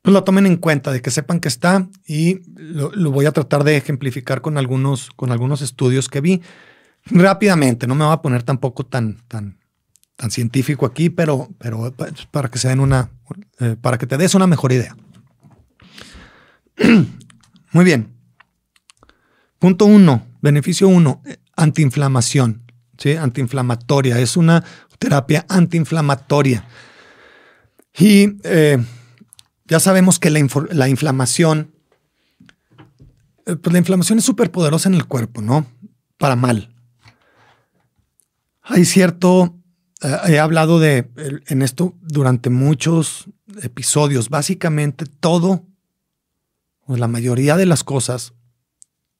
pues, 0.01 0.13
la 0.13 0.23
tomen 0.23 0.45
en 0.45 0.57
cuenta, 0.57 0.91
de 0.91 1.01
que 1.01 1.11
sepan 1.11 1.39
que 1.39 1.47
está 1.47 1.87
y 2.05 2.41
lo, 2.55 3.11
voy 3.11 3.25
a 3.25 3.31
tratar 3.31 3.63
de 3.63 3.77
ejemplificar 3.77 4.41
con 4.41 4.57
algunos, 4.57 5.09
con 5.15 5.31
algunos 5.31 5.61
estudios 5.61 6.07
que 6.07 6.21
vi 6.21 6.41
rápidamente. 7.05 7.87
No 7.87 7.95
me 7.95 8.05
voy 8.05 8.13
a 8.13 8.21
poner 8.21 8.43
tampoco 8.43 8.85
tan, 8.85 9.17
tan, 9.27 9.57
tan 10.15 10.31
científico 10.31 10.85
aquí, 10.85 11.09
pero, 11.09 11.49
pero 11.57 11.91
pues, 11.95 12.25
para 12.31 12.49
que 12.49 12.57
se 12.57 12.69
den 12.69 12.79
una, 12.79 13.09
eh, 13.59 13.75
para 13.79 13.97
que 13.97 14.07
te 14.07 14.17
des 14.17 14.33
una 14.35 14.47
mejor 14.47 14.71
idea. 14.71 14.95
Muy 17.71 17.83
bien. 17.83 18.13
Punto 19.59 19.85
uno, 19.85 20.25
beneficio 20.41 20.87
uno, 20.87 21.21
antiinflamación. 21.55 22.66
¿Sí? 22.97 23.15
antiinflamatoria, 23.15 24.19
es 24.19 24.37
una 24.37 24.63
terapia 24.99 25.45
antiinflamatoria. 25.49 26.65
Y 27.97 28.37
eh, 28.43 28.77
ya 29.65 29.79
sabemos 29.79 30.19
que 30.19 30.29
la, 30.29 30.39
inflamación, 30.87 31.71
eh, 33.45 33.55
pues 33.55 33.73
la 33.73 33.79
inflamación 33.79 34.19
es 34.19 34.25
súper 34.25 34.51
poderosa 34.51 34.89
en 34.89 34.95
el 34.95 35.05
cuerpo, 35.05 35.41
¿no? 35.41 35.65
Para 36.17 36.35
mal. 36.35 36.73
Hay 38.61 38.85
cierto, 38.85 39.55
eh, 40.01 40.17
he 40.27 40.39
hablado 40.39 40.79
de 40.79 41.09
en 41.47 41.61
esto 41.61 41.95
durante 42.01 42.49
muchos 42.49 43.25
episodios. 43.61 44.29
Básicamente 44.29 45.05
todo, 45.05 45.65
o 46.85 46.97
la 46.97 47.07
mayoría 47.07 47.57
de 47.57 47.65
las 47.65 47.83
cosas, 47.83 48.33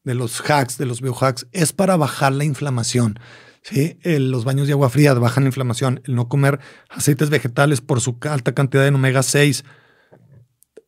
de 0.03 0.13
los 0.13 0.39
hacks, 0.39 0.77
de 0.77 0.85
los 0.85 1.01
biohacks, 1.01 1.47
es 1.51 1.73
para 1.73 1.97
bajar 1.97 2.31
la 2.31 2.45
inflamación. 2.45 3.19
¿Sí? 3.69 3.97
los 4.03 4.45
baños 4.45 4.67
de 4.67 4.73
agua 4.73 4.89
fría 4.89 5.13
bajan 5.13 5.43
la 5.43 5.49
inflamación. 5.49 6.01
El 6.05 6.15
no 6.15 6.27
comer 6.27 6.59
aceites 6.89 7.29
vegetales 7.29 7.81
por 7.81 8.01
su 8.01 8.17
alta 8.21 8.53
cantidad 8.53 8.83
de 8.83 8.89
omega 8.89 9.23
6 9.23 9.63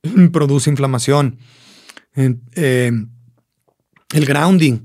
produce 0.32 0.70
inflamación. 0.70 1.40
Eh, 2.16 2.92
el 4.12 4.26
grounding 4.26 4.82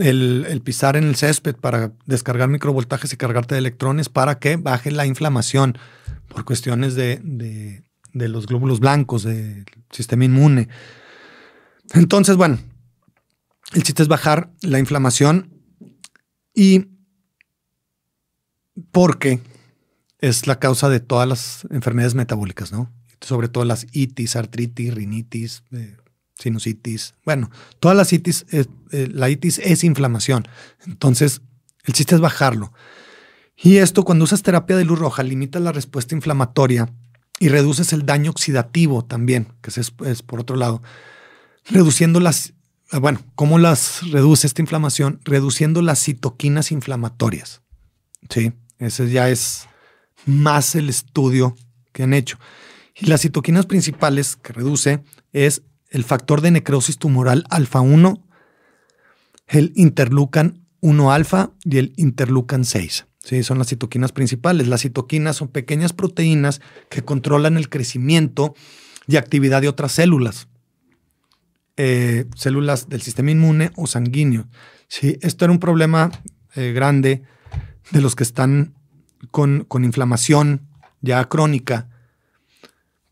el, 0.00 0.62
pisar 0.64 0.96
en 0.96 1.04
el 1.04 1.16
césped 1.16 1.54
para 1.56 1.92
descargar 2.06 2.48
microvoltajes 2.48 3.12
y 3.12 3.16
cargarte 3.16 3.54
de 3.54 3.58
electrones 3.58 4.08
para 4.08 4.38
que 4.38 4.56
baje 4.56 4.90
la 4.90 5.06
inflamación 5.06 5.76
por 6.28 6.44
cuestiones 6.44 6.94
de, 6.94 7.20
de 8.12 8.28
los 8.28 8.46
glóbulos 8.46 8.80
blancos, 8.80 9.24
del 9.24 9.66
sistema 9.90 10.24
inmune. 10.24 10.68
Entonces, 11.92 12.36
bueno, 12.36 12.58
el 13.74 13.82
chiste 13.82 14.02
es 14.02 14.08
bajar 14.08 14.50
la 14.62 14.78
inflamación 14.78 15.52
y 16.54 16.86
porque 18.90 19.40
es 20.18 20.46
la 20.46 20.58
causa 20.58 20.88
de 20.88 21.00
todas 21.00 21.28
las 21.28 21.66
enfermedades 21.70 22.14
metabólicas, 22.14 22.72
¿no? 22.72 22.90
Sobre 23.20 23.48
todo 23.48 23.64
las 23.64 23.86
itis, 23.92 24.36
artritis, 24.36 24.94
rinitis, 24.94 25.64
eh, 25.72 25.96
sinusitis. 26.38 27.14
Bueno, 27.24 27.50
todas 27.80 27.96
las 27.96 28.12
itis, 28.12 28.46
eh, 28.52 28.66
la 29.12 29.30
itis 29.30 29.58
es 29.58 29.84
inflamación. 29.84 30.46
Entonces, 30.86 31.42
el 31.84 31.94
chiste 31.94 32.14
es 32.14 32.20
bajarlo. 32.20 32.72
Y 33.56 33.76
esto, 33.76 34.04
cuando 34.04 34.24
usas 34.24 34.42
terapia 34.42 34.76
de 34.76 34.84
luz 34.84 34.98
roja, 34.98 35.22
limita 35.22 35.60
la 35.60 35.72
respuesta 35.72 36.14
inflamatoria 36.14 36.92
y 37.38 37.48
reduces 37.48 37.92
el 37.92 38.06
daño 38.06 38.30
oxidativo 38.30 39.04
también, 39.04 39.52
que 39.60 39.70
es, 39.70 39.92
es 40.04 40.22
por 40.22 40.40
otro 40.40 40.56
lado, 40.56 40.82
reduciendo 41.64 42.20
las, 42.20 42.54
bueno, 42.92 43.20
¿cómo 43.34 43.58
las 43.58 44.08
reduce 44.10 44.46
esta 44.46 44.62
inflamación? 44.62 45.20
Reduciendo 45.24 45.82
las 45.82 46.02
citoquinas 46.02 46.72
inflamatorias. 46.72 47.62
Sí, 48.30 48.52
ese 48.84 49.10
ya 49.10 49.28
es 49.28 49.68
más 50.26 50.74
el 50.74 50.88
estudio 50.88 51.56
que 51.92 52.02
han 52.02 52.14
hecho. 52.14 52.38
Y 52.94 53.06
las 53.06 53.22
citoquinas 53.22 53.66
principales 53.66 54.36
que 54.36 54.52
reduce 54.52 55.02
es 55.32 55.62
el 55.90 56.04
factor 56.04 56.40
de 56.40 56.50
necrosis 56.50 56.98
tumoral 56.98 57.44
alfa 57.50 57.80
1, 57.80 58.26
el 59.48 59.72
interleucan 59.76 60.66
1 60.80 61.12
alfa 61.12 61.50
y 61.64 61.78
el 61.78 61.92
interleucan 61.96 62.64
6. 62.64 63.06
Sí, 63.24 63.42
son 63.42 63.58
las 63.58 63.68
citoquinas 63.68 64.10
principales. 64.12 64.66
Las 64.66 64.82
citoquinas 64.82 65.36
son 65.36 65.48
pequeñas 65.48 65.92
proteínas 65.92 66.60
que 66.88 67.02
controlan 67.02 67.56
el 67.56 67.68
crecimiento 67.68 68.54
y 69.06 69.16
actividad 69.16 69.62
de 69.62 69.68
otras 69.68 69.92
células. 69.92 70.48
Eh, 71.76 72.26
células 72.34 72.88
del 72.88 73.00
sistema 73.00 73.30
inmune 73.30 73.70
o 73.76 73.86
sanguíneo. 73.86 74.48
Sí, 74.88 75.18
esto 75.22 75.44
era 75.44 75.52
un 75.52 75.60
problema 75.60 76.10
eh, 76.54 76.72
grande 76.72 77.22
de 77.92 78.00
los 78.00 78.16
que 78.16 78.24
están 78.24 78.74
con, 79.30 79.64
con 79.68 79.84
inflamación 79.84 80.68
ya 81.00 81.24
crónica 81.28 81.88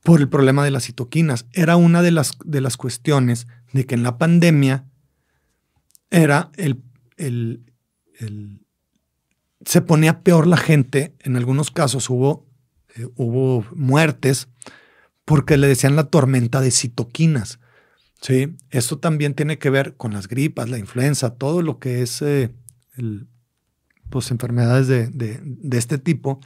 por 0.03 0.21
el 0.21 0.29
problema 0.29 0.65
de 0.65 0.71
las 0.71 0.87
citoquinas. 0.87 1.47
Era 1.53 1.77
una 1.77 2.03
de 2.03 2.11
las, 2.11 2.33
de 2.45 2.61
las 2.61 2.77
cuestiones 2.77 3.47
de 3.73 3.87
que 3.87 3.95
en 3.95 4.03
la 4.03 4.19
pandemia 4.19 4.87
era 6.11 6.51
el, 6.57 6.83
el, 7.17 7.63
se 9.65 9.83
ponía 9.83 10.23
peor 10.23 10.47
la 10.47 10.57
gente. 10.57 11.15
En 11.21 11.37
algunos 11.37 11.71
casos 11.71 12.09
hubo, 12.11 12.47
eh, 12.97 13.07
hubo 13.17 13.65
muertes 13.75 14.49
porque 15.25 15.57
le 15.57 15.69
decían 15.69 15.95
la 15.95 16.05
tormenta 16.05 16.61
de 16.61 16.71
citoquinas. 16.71 17.61
¿sí? 18.21 18.57
Esto 18.71 18.99
también 18.99 19.35
tiene 19.35 19.59
que 19.59 19.71
ver 19.71 19.97
con 19.97 20.13
las 20.13 20.27
gripas, 20.27 20.69
la 20.69 20.79
influenza, 20.79 21.35
todo 21.35 21.63
lo 21.63 21.79
que 21.79 22.03
es 22.03 22.23
eh, 22.23 22.51
pues, 24.11 24.31
enfermedades 24.31 24.89
de, 24.89 25.09
de 25.09 25.79
este 25.79 25.99
tipo 25.99 26.41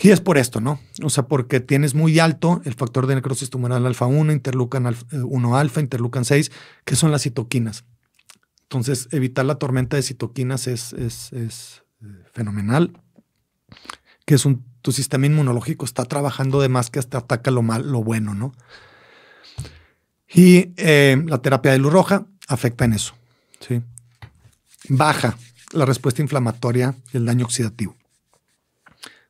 y 0.00 0.10
es 0.10 0.20
por 0.20 0.38
esto, 0.38 0.60
¿no? 0.60 0.80
O 1.02 1.10
sea, 1.10 1.26
porque 1.26 1.58
tienes 1.58 1.94
muy 1.94 2.20
alto 2.20 2.62
el 2.64 2.74
factor 2.74 3.08
de 3.08 3.16
necrosis 3.16 3.50
tumoral 3.50 3.84
alfa 3.84 4.06
1, 4.06 4.32
interlucan 4.32 4.86
1 5.12 5.56
eh, 5.56 5.60
alfa, 5.60 5.80
interlucan 5.80 6.24
6, 6.24 6.52
que 6.84 6.94
son 6.94 7.10
las 7.10 7.22
citoquinas. 7.22 7.84
Entonces, 8.62 9.08
evitar 9.10 9.44
la 9.44 9.56
tormenta 9.56 9.96
de 9.96 10.02
citoquinas 10.02 10.68
es, 10.68 10.92
es, 10.92 11.32
es 11.32 11.82
eh, 12.00 12.06
fenomenal. 12.32 12.92
Que 14.24 14.36
es 14.36 14.46
un, 14.46 14.64
tu 14.82 14.92
sistema 14.92 15.26
inmunológico 15.26 15.84
está 15.84 16.04
trabajando 16.04 16.60
de 16.60 16.68
más 16.68 16.90
que 16.90 17.00
hasta 17.00 17.18
ataca 17.18 17.50
lo 17.50 17.62
mal, 17.62 17.90
lo 17.90 18.04
bueno, 18.04 18.34
¿no? 18.34 18.52
Y 20.32 20.74
eh, 20.76 21.20
la 21.26 21.42
terapia 21.42 21.72
de 21.72 21.78
luz 21.78 21.92
roja 21.92 22.26
afecta 22.46 22.84
en 22.84 22.92
eso. 22.92 23.14
¿sí? 23.58 23.82
Baja 24.88 25.36
la 25.72 25.84
respuesta 25.84 26.22
inflamatoria 26.22 26.94
y 27.12 27.16
el 27.16 27.26
daño 27.26 27.44
oxidativo. 27.44 27.96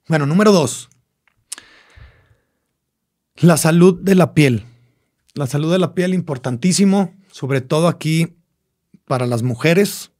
Bueno, 0.08 0.26
número 0.26 0.52
dos. 0.52 0.88
La 3.36 3.56
salud 3.56 4.00
de 4.00 4.14
la 4.14 4.34
piel. 4.34 4.64
La 5.34 5.46
salud 5.46 5.70
de 5.70 5.78
la 5.78 5.94
piel 5.94 6.14
importantísimo, 6.14 7.14
sobre 7.30 7.60
todo 7.60 7.88
aquí 7.88 8.36
para 9.04 9.26
las 9.26 9.42
mujeres. 9.42 10.10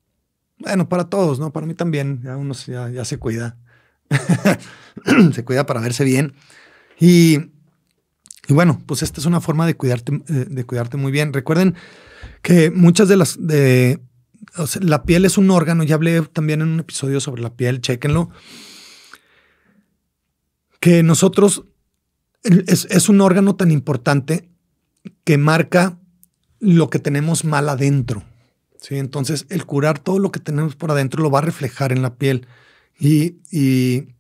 Bueno, 0.59 0.89
para 0.89 1.05
todos, 1.05 1.39
¿no? 1.39 1.53
Para 1.53 1.67
mí 1.67 1.75
también. 1.75 2.21
Ya 2.23 2.37
uno 2.37 2.55
ya, 2.55 3.05
se 3.05 3.19
cuida. 3.19 3.57
se 5.33 5.45
cuida 5.45 5.67
para 5.67 5.81
verse 5.81 6.05
bien. 6.05 6.35
Y, 7.01 7.39
bueno, 8.49 8.83
pues 8.87 9.03
esta 9.03 9.21
es 9.21 9.27
una 9.27 9.41
forma 9.41 9.67
de 9.67 9.75
cuidarte, 9.75 10.13
eh, 10.29 10.47
de 10.49 10.65
cuidarte 10.65 10.97
muy 10.97 11.11
bien. 11.11 11.33
Recuerden 11.33 11.75
que 12.43 12.71
muchas 12.71 13.09
de 13.09 13.17
las 13.17 13.37
de 13.45 14.01
la 14.81 15.03
piel 15.03 15.25
es 15.25 15.39
un 15.39 15.51
órgano, 15.51 15.83
ya 15.83 15.95
hablé 15.95 16.23
también 16.23 16.63
en 16.63 16.69
un 16.69 16.81
episodio 16.81 17.21
sobre 17.21 17.43
la 17.43 17.55
piel, 17.55 17.81
chéquenlo 17.81 18.31
que 20.81 21.03
nosotros 21.03 21.65
es, 22.43 23.09
un 23.09 23.21
órgano 23.21 23.57
tan 23.57 23.71
importante 23.71 24.49
que 25.25 25.39
marca 25.39 25.99
lo 26.61 26.91
que 26.91 26.99
tenemos 26.99 27.45
mal 27.45 27.69
adentro. 27.69 28.25
¿sí? 28.81 28.97
Entonces, 28.97 29.47
el 29.49 29.67
curar 29.67 29.99
todo 29.99 30.19
lo 30.19 30.31
que 30.31 30.41
tenemos 30.41 30.77
por 30.77 30.91
adentro 30.91 31.23
lo 31.23 31.31
va 31.31 31.41
a 31.41 31.43
reflejar 31.43 31.93
en 31.93 32.03
la 32.03 32.17
piel. 32.17 32.47
Y, 32.99 33.37
y 33.51 34.15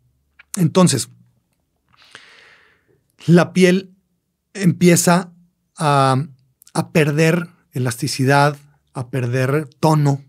entonces, 0.56 1.10
la 3.26 3.52
piel 3.52 3.94
empieza 4.54 5.32
a, 5.76 6.24
a, 6.74 6.92
perder 6.92 7.48
elasticidad, 7.72 8.56
a 8.98 9.10
perder 9.10 9.68
tono, 9.80 10.22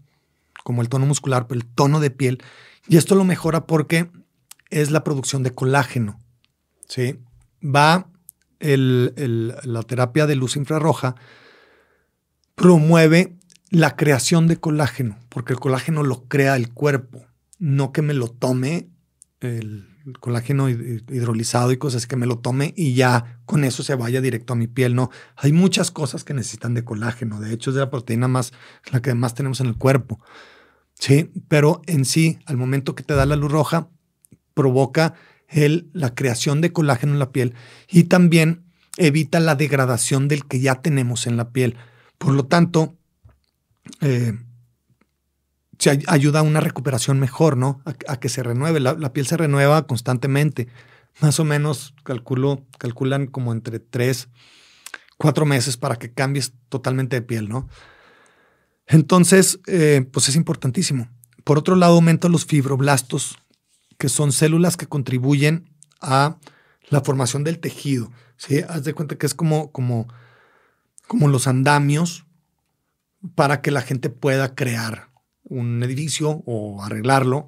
como 0.63 0.81
el 0.81 0.89
tono 0.89 1.05
muscular, 1.05 1.47
pero 1.47 1.59
el 1.59 1.67
tono 1.67 1.99
de 1.99 2.11
piel. 2.11 2.43
Y 2.87 2.97
esto 2.97 3.15
lo 3.15 3.23
mejora 3.23 3.65
porque 3.65 4.09
es 4.69 4.91
la 4.91 5.03
producción 5.03 5.43
de 5.43 5.53
colágeno. 5.53 6.19
¿sí? 6.87 7.19
Va 7.63 8.09
la 8.61 9.83
terapia 9.83 10.27
de 10.27 10.35
luz 10.35 10.57
infrarroja, 10.57 11.15
promueve 12.55 13.37
la 13.69 13.95
creación 13.95 14.47
de 14.47 14.57
colágeno, 14.57 15.17
porque 15.29 15.53
el 15.53 15.59
colágeno 15.59 16.03
lo 16.03 16.27
crea 16.27 16.55
el 16.57 16.73
cuerpo, 16.73 17.25
no 17.57 17.93
que 17.93 18.01
me 18.01 18.13
lo 18.13 18.27
tome 18.27 18.89
el 19.39 19.87
colágeno 20.19 20.69
hidrolizado 20.69 21.71
y 21.71 21.77
cosas 21.77 22.07
que 22.07 22.15
me 22.15 22.25
lo 22.25 22.39
tome 22.39 22.73
y 22.75 22.93
ya 22.93 23.39
con 23.45 23.63
eso 23.63 23.83
se 23.83 23.95
vaya 23.95 24.21
directo 24.21 24.53
a 24.53 24.55
mi 24.55 24.67
piel. 24.67 24.95
No, 24.95 25.09
hay 25.35 25.53
muchas 25.53 25.91
cosas 25.91 26.23
que 26.23 26.33
necesitan 26.33 26.73
de 26.73 26.83
colágeno. 26.83 27.39
De 27.39 27.53
hecho, 27.53 27.71
es 27.71 27.75
de 27.75 27.81
la 27.81 27.89
proteína 27.89 28.27
más, 28.27 28.53
la 28.91 29.01
que 29.01 29.13
más 29.13 29.33
tenemos 29.33 29.59
en 29.59 29.67
el 29.67 29.75
cuerpo. 29.75 30.19
Sí, 30.93 31.31
pero 31.47 31.81
en 31.85 32.05
sí, 32.05 32.39
al 32.45 32.57
momento 32.57 32.95
que 32.95 33.03
te 33.03 33.13
da 33.13 33.25
la 33.25 33.35
luz 33.35 33.51
roja, 33.51 33.89
provoca 34.53 35.13
el, 35.47 35.89
la 35.93 36.13
creación 36.13 36.61
de 36.61 36.73
colágeno 36.73 37.13
en 37.13 37.19
la 37.19 37.31
piel 37.31 37.55
y 37.89 38.03
también 38.03 38.65
evita 38.97 39.39
la 39.39 39.55
degradación 39.55 40.27
del 40.27 40.45
que 40.45 40.59
ya 40.59 40.81
tenemos 40.81 41.27
en 41.27 41.37
la 41.37 41.51
piel. 41.51 41.77
Por 42.17 42.33
lo 42.33 42.45
tanto, 42.45 42.97
eh, 44.01 44.37
se 45.79 46.03
ayuda 46.07 46.39
a 46.39 46.43
una 46.43 46.59
recuperación 46.59 47.19
mejor, 47.19 47.55
¿no? 47.55 47.81
A, 47.85 48.19
que 48.19 48.29
se 48.29 48.43
renueve. 48.43 48.81
La, 48.81 49.13
piel 49.13 49.25
se 49.25 49.37
renueva 49.37 49.87
constantemente. 49.87 50.67
Más 51.21 51.39
o 51.39 51.45
menos, 51.45 51.95
calculo, 52.03 52.65
calculan 52.77 53.27
como 53.27 53.53
entre 53.53 53.79
tres, 53.79 54.27
cuatro 55.17 55.45
meses 55.45 55.77
para 55.77 55.95
que 55.95 56.11
cambies 56.13 56.53
totalmente 56.67 57.15
de 57.15 57.21
piel, 57.21 57.47
¿no? 57.47 57.69
Entonces, 58.87 59.59
eh, 59.67 60.05
pues 60.11 60.27
es 60.27 60.35
importantísimo. 60.35 61.09
Por 61.45 61.57
otro 61.57 61.75
lado, 61.75 61.95
aumenta 61.95 62.27
los 62.27 62.45
fibroblastos 62.45 63.37
que 63.97 64.09
son 64.09 64.31
células 64.31 64.77
que 64.77 64.87
contribuyen 64.87 65.69
a 66.01 66.37
la 66.89 67.01
formación 67.01 67.43
del 67.43 67.59
tejido. 67.59 68.11
¿sí? 68.37 68.61
Haz 68.67 68.83
de 68.83 68.93
cuenta 68.93 69.17
que 69.17 69.25
es 69.25 69.33
como, 69.33 69.71
como, 69.71 70.07
como 71.07 71.27
los 71.27 71.47
andamios 71.47 72.25
para 73.35 73.61
que 73.61 73.71
la 73.71 73.81
gente 73.81 74.09
pueda 74.09 74.55
crear 74.55 75.08
un 75.49 75.83
edificio 75.83 76.43
o 76.45 76.83
arreglarlo. 76.83 77.47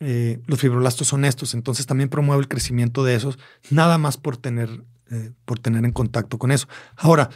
Eh, 0.00 0.40
los 0.46 0.60
fibroblastos 0.60 1.08
son 1.08 1.24
estos, 1.24 1.54
entonces 1.54 1.86
también 1.86 2.08
promueve 2.08 2.40
el 2.40 2.48
crecimiento 2.48 3.04
de 3.04 3.14
esos, 3.14 3.38
nada 3.70 3.96
más 3.96 4.18
por 4.18 4.36
tener, 4.36 4.84
eh, 5.10 5.32
por 5.44 5.58
tener 5.58 5.84
en 5.84 5.92
contacto 5.92 6.38
con 6.38 6.52
eso. 6.52 6.68
Ahora, 6.96 7.30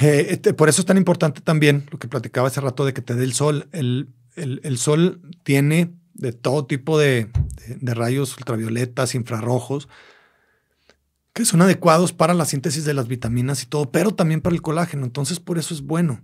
eh, 0.00 0.28
este, 0.30 0.54
por 0.54 0.68
eso 0.68 0.80
es 0.80 0.86
tan 0.86 0.96
importante 0.96 1.40
también 1.40 1.86
lo 1.90 1.98
que 1.98 2.08
platicaba 2.08 2.48
hace 2.48 2.60
rato 2.60 2.84
de 2.84 2.94
que 2.94 3.02
te 3.02 3.14
dé 3.14 3.24
el 3.24 3.34
sol. 3.34 3.68
El, 3.72 4.08
el, 4.36 4.60
el 4.64 4.78
sol 4.78 5.20
tiene 5.42 5.92
de 6.18 6.32
todo 6.32 6.66
tipo 6.66 6.98
de, 6.98 7.30
rayos 7.80 8.36
ultravioletas, 8.36 9.14
infrarrojos, 9.14 9.88
que 11.32 11.44
son 11.44 11.62
adecuados 11.62 12.12
para 12.12 12.34
la 12.34 12.44
síntesis 12.44 12.84
de 12.84 12.92
las 12.92 13.06
vitaminas 13.06 13.62
y 13.62 13.66
todo, 13.66 13.90
pero 13.90 14.12
también 14.12 14.40
para 14.40 14.54
el 14.54 14.62
colágeno. 14.62 15.06
Entonces, 15.06 15.38
por 15.38 15.58
eso 15.58 15.72
es 15.72 15.82
bueno. 15.82 16.20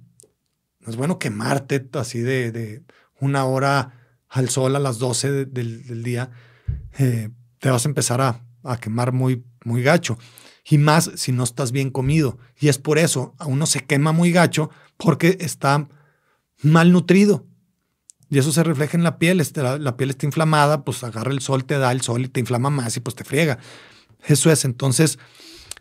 Es 0.86 0.96
bueno 0.96 1.18
quemarte 1.18 1.88
así 1.94 2.20
de, 2.20 2.82
una 3.20 3.44
hora 3.44 4.00
al 4.28 4.48
sol 4.48 4.76
a 4.76 4.80
las 4.80 4.98
12 4.98 5.46
del, 5.46 6.02
día. 6.02 6.30
Eh, 6.98 7.30
te 7.58 7.70
vas 7.70 7.86
a 7.86 7.88
empezar 7.88 8.20
a, 8.20 8.40
quemar 8.80 9.12
muy, 9.12 9.44
muy 9.64 9.82
gacho. 9.82 10.18
Y 10.68 10.78
más 10.78 11.10
si 11.16 11.32
no 11.32 11.44
estás 11.44 11.72
bien 11.72 11.90
comido. 11.90 12.38
Y 12.58 12.68
es 12.68 12.78
por 12.78 12.98
eso, 12.98 13.34
a 13.38 13.46
uno 13.46 13.66
se 13.66 13.80
quema 13.80 14.12
muy 14.12 14.32
gacho 14.32 14.70
porque 14.96 15.36
está 15.40 15.88
mal 16.62 16.92
nutrido. 16.92 17.46
Y 18.30 18.38
eso 18.38 18.50
se 18.50 18.64
refleja 18.64 18.96
en 18.96 19.04
la 19.04 19.18
piel. 19.18 19.40
Este, 19.40 19.62
la, 19.62 19.96
piel 19.96 20.10
está 20.10 20.26
inflamada, 20.26 20.84
pues 20.84 21.04
agarra 21.04 21.30
el 21.30 21.40
sol, 21.40 21.64
te 21.64 21.78
da 21.78 21.92
el 21.92 22.00
sol 22.00 22.24
y 22.24 22.28
te 22.28 22.40
inflama 22.40 22.70
más 22.70 22.96
y 22.96 23.00
pues 23.00 23.14
te 23.14 23.24
friega. 23.24 23.58
Eso 24.26 24.50
es. 24.50 24.64
Entonces, 24.64 25.18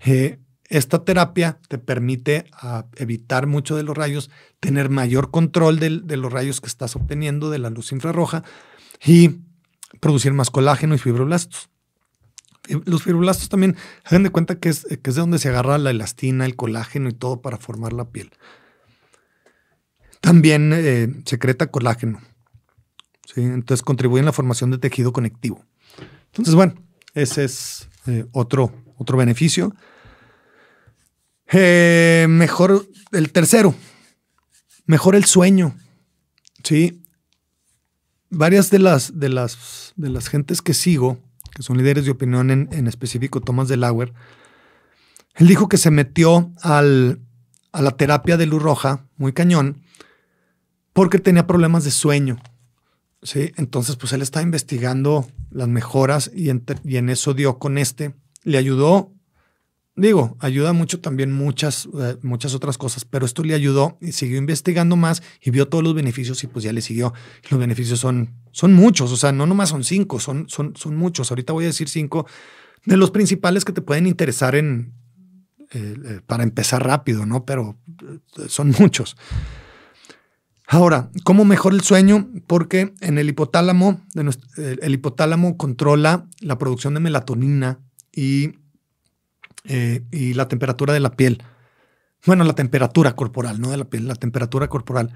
eh, 0.06 0.40
esta 0.70 1.04
terapia 1.04 1.60
te 1.68 1.78
permite 1.78 2.46
ah, 2.54 2.86
evitar 2.96 3.48
mucho 3.48 3.76
de 3.76 3.84
los 3.84 3.96
rayos, 3.96 4.30
tener 4.60 4.90
mayor 4.90 5.32
control 5.32 5.80
de, 5.80 6.18
los 6.18 6.32
rayos 6.32 6.62
que 6.62 6.68
estás 6.68 6.96
obteniendo 6.96 7.50
de 7.50 7.60
la 7.60 7.70
luz 7.70 7.92
infrarroja 7.92 8.44
y 9.04 9.42
producir 10.00 10.34
más 10.34 10.50
colágeno 10.50 10.96
y 10.96 10.98
fibroblastos. 10.98 11.70
Los 12.86 13.04
fibroblastos 13.04 13.50
también, 13.50 13.76
hagan 14.06 14.24
de 14.24 14.30
cuenta 14.30 14.56
que 14.56 14.70
es, 14.70 14.86
que 14.86 15.10
es 15.10 15.16
de 15.16 15.22
donde 15.22 15.38
se 15.38 15.50
agarra 15.50 15.78
la 15.78 15.92
elastina, 15.92 16.46
el 16.46 16.56
colágeno 16.56 17.10
y 17.10 17.14
todo 17.14 17.42
para 17.42 17.58
formar 17.58 17.92
la 17.92 18.06
piel. 18.06 18.32
También 20.22 20.72
eh, 20.74 21.10
secreta 21.26 21.68
colágeno. 21.68 22.22
Entonces 23.36 23.84
contribuye 23.84 24.20
en 24.20 24.26
la 24.26 24.32
formación 24.32 24.72
de 24.72 24.78
tejido 24.78 25.12
conectivo. 25.12 25.66
Entonces, 26.28 26.56
bueno, 26.56 26.76
ese 27.14 27.44
es 27.44 27.90
eh, 28.08 28.26
otro, 28.32 28.74
otro 28.98 29.18
beneficio. 29.18 29.76
Eh, 31.56 32.26
mejor 32.30 32.88
el 33.12 33.32
tercero, 33.32 33.76
mejor 34.86 35.16
el 35.16 35.26
sueño. 35.26 35.76
Sí. 36.64 37.04
Varias 38.32 38.72
de 38.72 38.80
las, 38.80 39.20
de 39.20 39.30
las, 39.30 39.94
de 39.96 40.10
las 40.10 40.30
gentes 40.30 40.64
que 40.64 40.74
sigo, 40.74 41.20
que 41.54 41.62
son 41.62 41.78
líderes 41.78 42.06
de 42.06 42.12
opinión 42.12 42.50
en, 42.50 42.88
específico, 42.88 43.42
Thomas 43.42 43.68
Delauer, 43.68 44.14
él 45.36 45.48
dijo 45.48 45.70
que 45.70 45.78
se 45.78 45.92
metió 45.92 46.52
al, 46.64 47.20
a 47.72 47.84
la 47.84 47.92
terapia 47.92 48.36
de 48.38 48.48
luz 48.48 48.64
roja, 48.64 49.06
muy 49.18 49.34
cañón, 49.34 49.84
porque 50.94 51.20
tenía 51.20 51.46
problemas 51.46 51.84
de 51.84 51.92
sueño. 51.92 52.42
¿sí? 53.22 53.52
Entonces, 53.58 53.96
pues 53.98 54.14
él 54.14 54.24
estaba 54.24 54.42
investigando 54.42 55.28
las 55.52 55.68
mejoras 55.68 56.32
y 56.34 56.50
y 56.50 56.98
en 56.98 57.10
eso 57.10 57.36
dio 57.36 57.60
con 57.60 57.78
este. 57.78 58.16
Le 58.44 58.58
ayudó 58.58 59.13
Digo, 59.96 60.36
ayuda 60.40 60.74
mucho 60.74 61.02
también 61.02 61.32
muchas, 61.32 61.88
eh, 62.00 62.18
muchas 62.24 62.56
otras 62.56 62.80
cosas, 62.80 63.06
pero 63.06 63.28
esto 63.28 63.44
le 63.44 63.54
ayudó 63.54 64.00
y 64.02 64.14
siguió 64.14 64.38
investigando 64.40 64.96
más 64.96 65.22
y 65.40 65.52
vio 65.52 65.68
todos 65.68 65.84
los 65.84 65.94
beneficios 65.94 66.44
y 66.44 66.48
pues 66.48 66.66
ya 66.66 66.74
le 66.74 66.82
siguió. 66.82 67.14
Los 67.52 67.60
beneficios 67.60 68.00
son, 68.00 68.32
son 68.52 68.74
muchos, 68.74 69.12
o 69.12 69.18
sea, 69.18 69.32
no 69.32 69.46
nomás 69.46 69.70
son 69.70 69.84
cinco, 69.84 70.20
son, 70.20 70.50
son, 70.50 70.76
son 70.76 70.96
muchos. 70.96 71.30
Ahorita 71.30 71.54
voy 71.54 71.66
a 71.66 71.68
decir 71.68 71.90
cinco 71.90 72.26
de 72.86 72.98
los 72.98 73.12
principales 73.12 73.66
que 73.66 73.72
te 73.72 73.84
pueden 73.84 74.08
interesar 74.08 74.56
en, 74.56 74.94
eh, 75.72 75.96
eh, 76.06 76.22
para 76.26 76.42
empezar 76.42 76.84
rápido, 76.84 77.28
¿no? 77.28 77.46
Pero 77.46 77.78
son 78.48 78.74
muchos. 78.80 79.16
Ahora, 80.66 81.12
¿cómo 81.24 81.46
mejora 81.46 81.76
el 81.76 81.82
sueño? 81.82 82.32
Porque 82.48 82.96
en 83.02 83.20
el 83.20 83.30
hipotálamo, 83.30 84.02
el 84.16 84.94
hipotálamo 84.94 85.56
controla 85.56 86.28
la 86.40 86.58
producción 86.58 86.96
de 86.96 87.00
melatonina 87.00 87.80
y 88.12 88.63
eh, 89.66 90.04
y 90.12 90.34
la 90.34 90.48
temperatura 90.48 90.94
de 90.94 91.00
la 91.00 91.12
piel. 91.12 91.44
Bueno, 92.26 92.44
la 92.44 92.54
temperatura 92.54 93.16
corporal, 93.16 93.60
no 93.60 93.72
de 93.72 93.78
la 93.78 93.86
piel, 93.86 94.08
la 94.08 94.16
temperatura 94.16 94.68
corporal. 94.68 95.14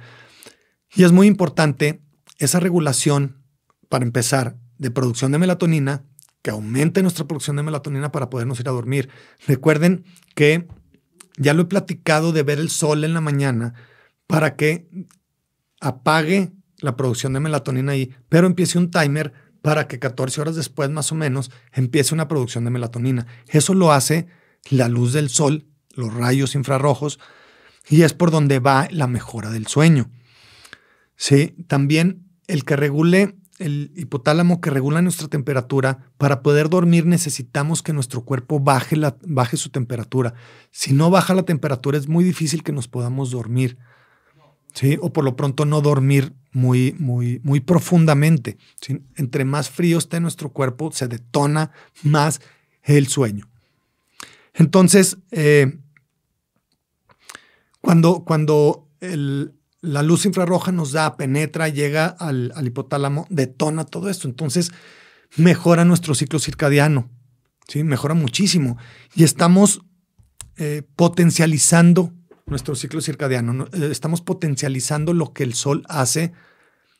Y 0.94 1.04
es 1.04 1.12
muy 1.12 1.28
importante 1.28 2.02
esa 2.38 2.60
regulación, 2.60 3.44
para 3.90 4.06
empezar, 4.06 4.58
de 4.78 4.92
producción 4.92 5.32
de 5.32 5.38
melatonina, 5.38 6.04
que 6.42 6.52
aumente 6.52 7.02
nuestra 7.02 7.26
producción 7.26 7.56
de 7.56 7.64
melatonina 7.64 8.12
para 8.12 8.30
podernos 8.30 8.60
ir 8.60 8.70
a 8.70 8.74
dormir. 8.74 9.10
Recuerden 9.48 10.06
que 10.36 10.68
ya 11.38 11.54
lo 11.54 11.64
he 11.64 11.66
platicado 11.66 12.32
de 12.32 12.44
ver 12.44 12.60
el 12.60 12.70
sol 12.70 13.04
en 13.04 13.14
la 13.14 13.22
mañana 13.22 13.74
para 14.28 14.56
que 14.56 14.88
apague 15.80 16.52
la 16.80 16.96
producción 16.96 17.34
de 17.34 17.40
melatonina 17.40 17.94
ahí, 17.94 18.14
pero 18.30 18.48
empiece 18.48 18.78
un 18.78 18.92
timer 18.92 19.34
para 19.68 19.86
que 19.90 20.00
14 20.00 20.40
horas 20.40 20.56
después 20.56 20.90
más 20.92 21.12
o 21.12 21.16
menos 21.16 21.52
empiece 21.74 22.14
una 22.14 22.30
producción 22.30 22.64
de 22.64 22.70
melatonina. 22.70 23.28
Eso 23.50 23.74
lo 23.74 23.92
hace 23.92 24.26
la 24.70 24.88
luz 24.88 25.12
del 25.12 25.28
sol, 25.28 25.66
los 25.94 26.14
rayos 26.14 26.56
infrarrojos, 26.56 27.20
y 27.90 28.04
es 28.04 28.14
por 28.14 28.32
donde 28.32 28.60
va 28.60 28.88
la 28.92 29.08
mejora 29.08 29.50
del 29.50 29.68
sueño. 29.68 30.10
Sí, 31.18 31.54
también 31.68 32.30
el 32.48 32.64
que 32.64 32.78
regule 32.78 33.36
el 33.60 33.92
hipotálamo 33.98 34.62
que 34.62 34.70
regula 34.70 35.02
nuestra 35.02 35.28
temperatura, 35.28 36.12
para 36.18 36.44
poder 36.44 36.70
dormir 36.70 37.06
necesitamos 37.06 37.84
que 37.84 37.92
nuestro 37.92 38.24
cuerpo 38.24 38.62
baje, 38.62 38.96
la, 38.96 39.18
baje 39.24 39.58
su 39.58 39.70
temperatura. 39.70 40.34
Si 40.72 40.94
no 40.94 41.10
baja 41.10 41.34
la 41.34 41.44
temperatura 41.44 41.98
es 41.98 42.08
muy 42.08 42.24
difícil 42.24 42.64
que 42.64 42.72
nos 42.72 42.88
podamos 42.88 43.32
dormir. 43.32 43.78
¿Sí? 44.74 44.98
O 45.02 45.12
por 45.12 45.24
lo 45.24 45.36
pronto 45.36 45.66
no 45.66 45.82
dormir 45.82 46.34
muy, 46.52 46.96
muy, 46.98 47.40
muy 47.44 47.60
profundamente. 47.60 48.58
Entre 49.16 49.46
más 49.46 49.70
frío 49.70 49.98
esté 49.98 50.20
nuestro 50.20 50.50
cuerpo, 50.50 50.92
se 50.92 51.08
detona 51.08 51.72
más 52.04 52.42
el 52.84 53.08
sueño. 53.08 53.50
Entonces, 54.54 55.18
eh, 55.32 55.78
cuando, 57.80 58.24
cuando 58.26 58.90
la 59.82 60.02
luz 60.02 60.26
infrarroja 60.26 60.72
nos 60.72 60.92
da, 60.92 61.16
penetra, 61.16 61.70
llega 61.70 62.08
al, 62.08 62.52
hipotálamo, 62.66 63.28
detona 63.30 63.86
todo 63.86 64.10
esto. 64.10 64.28
Entonces, 64.28 64.72
mejora 65.36 65.86
nuestro 65.86 66.16
ciclo 66.16 66.40
circadiano, 66.40 67.10
¿sí? 67.68 67.84
mejora 67.84 68.16
muchísimo. 68.16 68.78
Y 69.16 69.24
estamos 69.24 69.82
eh, 70.58 70.82
potencializando 70.96 72.14
nuestro 72.48 72.76
ciclo 72.76 73.02
circadiano, 73.02 73.68
eh, 73.74 73.90
estamos 73.92 74.22
potencializando 74.22 75.14
lo 75.14 75.34
que 75.34 75.44
el 75.44 75.54
sol 75.54 75.84
hace 75.88 76.34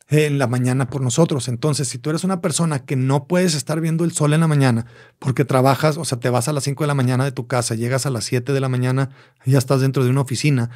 en 0.10 0.38
la 0.38 0.48
mañana 0.48 0.90
por 0.90 1.02
nosotros. 1.02 1.48
Entonces, 1.48 1.88
si 1.88 1.98
tú 1.98 2.10
eres 2.10 2.24
una 2.24 2.42
persona 2.42 2.86
que 2.86 2.96
no 2.96 3.28
puedes 3.28 3.56
estar 3.56 3.82
viendo 3.82 4.06
el 4.06 4.12
sol 4.12 4.34
en 4.34 4.40
la 4.40 4.48
mañana 4.48 4.86
porque 5.20 5.46
trabajas, 5.46 5.98
o 5.98 6.06
sea, 6.06 6.20
te 6.20 6.30
vas 6.30 6.48
a 6.48 6.54
las 6.54 6.64
5 6.64 6.84
de 6.84 6.88
la 6.88 6.94
mañana 6.94 7.26
de 7.26 7.32
tu 7.32 7.48
casa, 7.48 7.76
llegas 7.76 8.06
a 8.06 8.10
las 8.10 8.24
7 8.26 8.54
de 8.54 8.60
la 8.60 8.70
mañana, 8.70 9.10
y 9.46 9.52
ya 9.52 9.58
estás 9.58 9.82
dentro 9.82 10.04
de 10.04 10.10
una 10.10 10.22
oficina, 10.22 10.70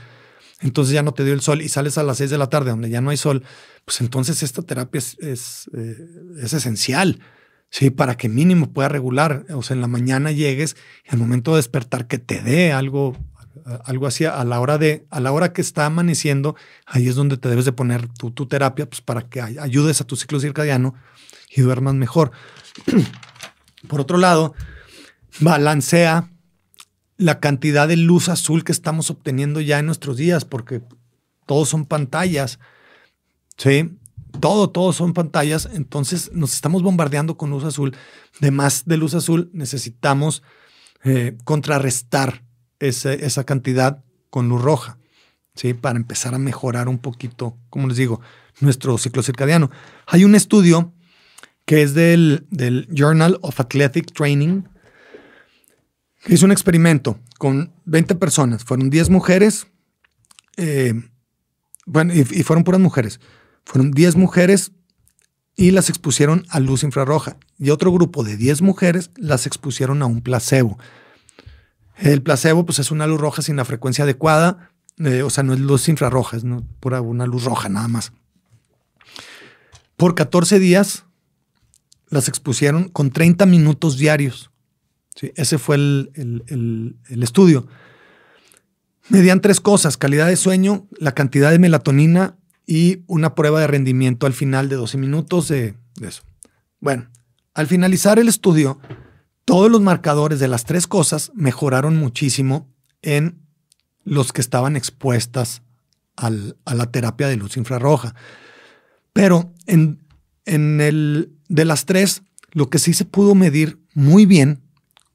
entonces 0.60 0.94
ya 0.94 1.02
no 1.02 1.14
te 1.14 1.24
dio 1.24 1.34
el 1.34 1.42
sol 1.42 1.62
y 1.62 1.70
sales 1.70 1.98
a 1.98 2.04
las 2.04 2.18
6 2.18 2.30
de 2.30 2.38
la 2.38 2.48
tarde 2.48 2.72
donde 2.72 2.90
ya 2.90 3.02
no 3.02 3.10
hay 3.10 3.18
sol, 3.18 3.44
pues 3.86 4.02
entonces 4.02 4.44
esta 4.44 4.62
terapia 4.62 5.00
es, 5.00 5.18
es, 5.20 5.70
eh, 5.74 5.98
es 6.42 6.54
esencial. 6.54 7.20
Sí, 7.74 7.90
para 7.90 8.18
que 8.18 8.28
mínimo 8.28 8.74
pueda 8.74 8.90
regular, 8.90 9.46
o 9.56 9.64
sea, 9.64 9.76
en 9.76 9.82
la 9.82 9.88
mañana 9.88 10.34
llegues 10.34 10.76
y 11.06 11.14
al 11.14 11.20
momento 11.20 11.52
de 11.52 11.58
despertar 11.58 12.06
que 12.06 12.18
te 12.18 12.42
dé 12.42 12.74
algo 12.74 13.16
algo 13.86 14.08
así 14.08 14.26
a 14.26 14.44
la 14.44 14.60
hora 14.60 14.78
de 14.78 15.06
a 15.10 15.20
la 15.20 15.32
hora 15.32 15.54
que 15.54 15.62
está 15.62 15.86
amaneciendo 15.86 16.56
ahí 16.86 17.08
es 17.08 17.16
donde 17.16 17.38
te 17.38 17.50
debes 17.50 17.66
de 17.66 17.74
poner 17.74 18.08
tu, 18.08 18.32
tu 18.32 18.48
terapia 18.48 18.90
pues 18.90 19.02
para 19.02 19.22
que 19.22 19.42
ayudes 19.42 20.02
a 20.02 20.06
tu 20.06 20.16
ciclo 20.16 20.40
circadiano 20.40 20.96
y 21.50 21.62
duermas 21.62 21.96
mejor 21.96 22.32
por 23.88 24.02
otro 24.02 24.18
lado 24.18 24.54
balancea 25.40 26.30
la 27.18 27.40
cantidad 27.40 27.88
de 27.88 27.98
luz 27.98 28.30
azul 28.30 28.64
que 28.64 28.72
estamos 28.72 29.10
obteniendo 29.10 29.62
ya 29.62 29.80
en 29.80 29.86
nuestros 29.86 30.18
días 30.18 30.46
porque 30.46 30.82
todos 31.46 31.70
son 31.70 31.86
pantallas 31.86 32.60
sí 33.58 33.98
todo, 34.40 34.70
todo 34.70 34.94
son 34.94 35.14
pantallas, 35.14 35.70
entonces 35.74 36.32
nos 36.34 36.54
estamos 36.54 36.84
bombardeando 36.84 37.38
con 37.38 37.50
luz 37.50 37.64
azul. 37.64 37.96
De 38.40 38.52
más 38.52 38.86
de 38.86 38.98
luz 38.98 39.14
azul 39.14 39.50
necesitamos 39.54 40.42
eh, 41.04 41.38
contrarrestar 41.44 42.44
esa 42.82 43.44
cantidad 43.44 44.04
con 44.30 44.50
luz 44.50 44.62
roja, 44.62 44.98
¿sí? 45.56 45.74
Para 45.74 45.98
empezar 45.98 46.34
a 46.34 46.40
mejorar 46.40 46.90
un 46.90 47.00
poquito, 47.00 47.58
como 47.70 47.88
les 47.88 47.98
digo, 47.98 48.22
nuestro 48.60 48.98
ciclo 48.98 49.24
circadiano. 49.24 49.70
Hay 50.08 50.26
un 50.26 50.36
estudio 50.36 50.94
que 51.66 51.84
es 51.84 51.94
del, 51.94 52.48
del 52.50 52.88
Journal 52.92 53.38
of 53.42 53.60
Athletic 53.60 54.14
Training, 54.14 54.64
que 56.24 56.34
hizo 56.34 56.46
un 56.46 56.52
experimento 56.52 57.20
con 57.38 57.72
20 57.86 58.16
personas. 58.16 58.64
Fueron 58.64 58.90
10 58.90 59.10
mujeres, 59.10 59.68
eh, 60.58 60.94
bueno, 61.86 62.14
y, 62.14 62.20
y, 62.20 62.44
fueron 62.44 62.64
puras 62.64 62.82
mujeres. 62.82 63.20
Fueron 63.64 63.92
10 63.92 64.16
mujeres 64.16 64.72
y 65.56 65.72
las 65.72 65.90
expusieron 65.90 66.46
a 66.50 66.60
luz 66.60 66.84
infrarroja. 66.84 67.38
Y 67.58 67.70
otro 67.70 67.92
grupo 67.92 68.24
de 68.24 68.38
10 68.38 68.62
mujeres 68.62 69.12
las 69.16 69.46
expusieron 69.46 70.02
a 70.02 70.06
un 70.06 70.22
placebo. 70.22 70.78
El 72.02 72.24
placebo, 72.24 72.66
pues 72.66 72.80
es 72.80 72.92
una 72.92 73.08
luz 73.08 73.22
roja 73.22 73.42
sin 73.42 73.56
la 73.56 73.66
frecuencia 73.66 74.04
adecuada, 74.04 74.72
eh, 74.98 75.22
o 75.24 75.30
sea, 75.30 75.44
no 75.44 75.54
es 75.54 75.60
luz 75.60 75.88
infrarroja, 75.88 76.38
es 76.38 76.44
pura 76.80 77.02
una 77.02 77.26
luz 77.26 77.44
roja 77.44 77.70
nada 77.70 77.88
más. 77.88 78.12
Por 79.98 80.16
14 80.16 80.60
días 80.60 81.06
las 82.10 82.28
expusieron 82.28 82.90
con 82.90 83.12
30 83.12 83.46
minutos 83.46 83.98
diarios. 83.98 84.52
¿sí? 85.16 85.32
Ese 85.36 85.58
fue 85.58 85.76
el, 85.76 86.12
el, 87.08 87.24
estudio. 87.24 87.68
Medían 89.10 89.42
tres 89.42 89.62
cosas, 89.62 89.98
calidad 89.98 90.28
de 90.28 90.36
sueño, 90.36 90.88
la 90.98 91.14
cantidad 91.14 91.52
de 91.52 91.60
melatonina 91.60 92.36
y 92.66 93.04
una 93.08 93.36
prueba 93.36 93.62
de 93.62 93.68
rendimiento 93.68 94.26
al 94.26 94.34
final 94.34 94.70
de 94.70 94.76
12 94.76 94.98
minutos 94.98 95.48
de 95.48 95.76
eso. 96.02 96.24
Bueno, 96.80 97.10
al 97.54 97.68
finalizar 97.68 98.18
el 98.20 98.28
estudio, 98.28 98.80
todos 99.46 99.72
los 99.72 99.82
marcadores 99.82 100.40
de 100.40 100.48
las 100.48 100.66
tres 100.66 100.88
cosas 100.88 101.32
mejoraron 101.34 101.98
muchísimo 101.98 102.70
en 103.02 103.42
los 104.04 104.34
que 104.34 104.42
estaban 104.42 104.76
expuestas 104.76 105.62
a 106.16 106.30
la 106.30 106.92
terapia 106.92 107.28
de 107.28 107.38
luz 107.38 107.58
infrarroja. 107.58 108.14
Pero 109.14 109.54
en, 109.66 110.06
en 110.46 110.82
el 110.82 111.34
de 111.48 111.66
las 111.66 111.86
tres, 111.86 112.24
lo 112.52 112.70
que 112.70 112.80
sí 112.80 112.94
se 112.94 113.06
pudo 113.06 113.36
medir 113.36 113.80
muy 113.94 114.26
bien, 114.26 114.62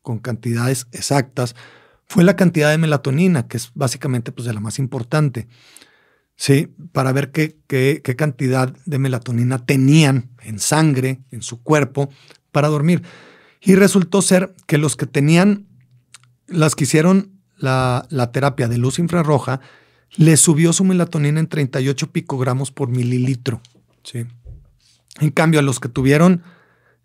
con 0.02 0.18
cantidades 0.18 0.86
exactas, 0.92 1.54
fue 2.06 2.24
la 2.24 2.36
cantidad 2.36 2.70
de 2.70 2.78
melatonina, 2.78 3.48
que 3.48 3.56
es 3.56 3.72
básicamente 3.74 4.32
pues, 4.32 4.46
de 4.46 4.54
la 4.54 4.60
más 4.60 4.78
importante. 4.78 5.48
Sí, 6.36 6.72
para 6.92 7.12
ver 7.12 7.32
qué, 7.32 7.58
qué, 7.66 8.02
qué 8.04 8.14
cantidad 8.14 8.72
de 8.84 8.98
melatonina 8.98 9.64
tenían 9.64 10.30
en 10.42 10.58
sangre, 10.58 11.20
en 11.30 11.42
su 11.42 11.62
cuerpo, 11.62 12.10
para 12.52 12.68
dormir. 12.68 13.02
Y 13.66 13.74
resultó 13.74 14.22
ser 14.22 14.54
que 14.66 14.78
los 14.78 14.96
que 14.96 15.06
tenían, 15.06 15.66
las 16.46 16.76
que 16.76 16.84
hicieron 16.84 17.32
la, 17.58 18.06
la 18.10 18.30
terapia 18.30 18.68
de 18.68 18.78
luz 18.78 19.00
infrarroja, 19.00 19.60
le 20.16 20.36
subió 20.36 20.72
su 20.72 20.84
melatonina 20.84 21.40
en 21.40 21.48
38 21.48 22.12
picogramos 22.12 22.70
por 22.70 22.88
mililitro. 22.88 23.60
¿sí? 24.04 24.24
En 25.20 25.30
cambio, 25.30 25.58
a 25.58 25.64
los 25.64 25.80
que 25.80 25.88
tuvieron 25.88 26.42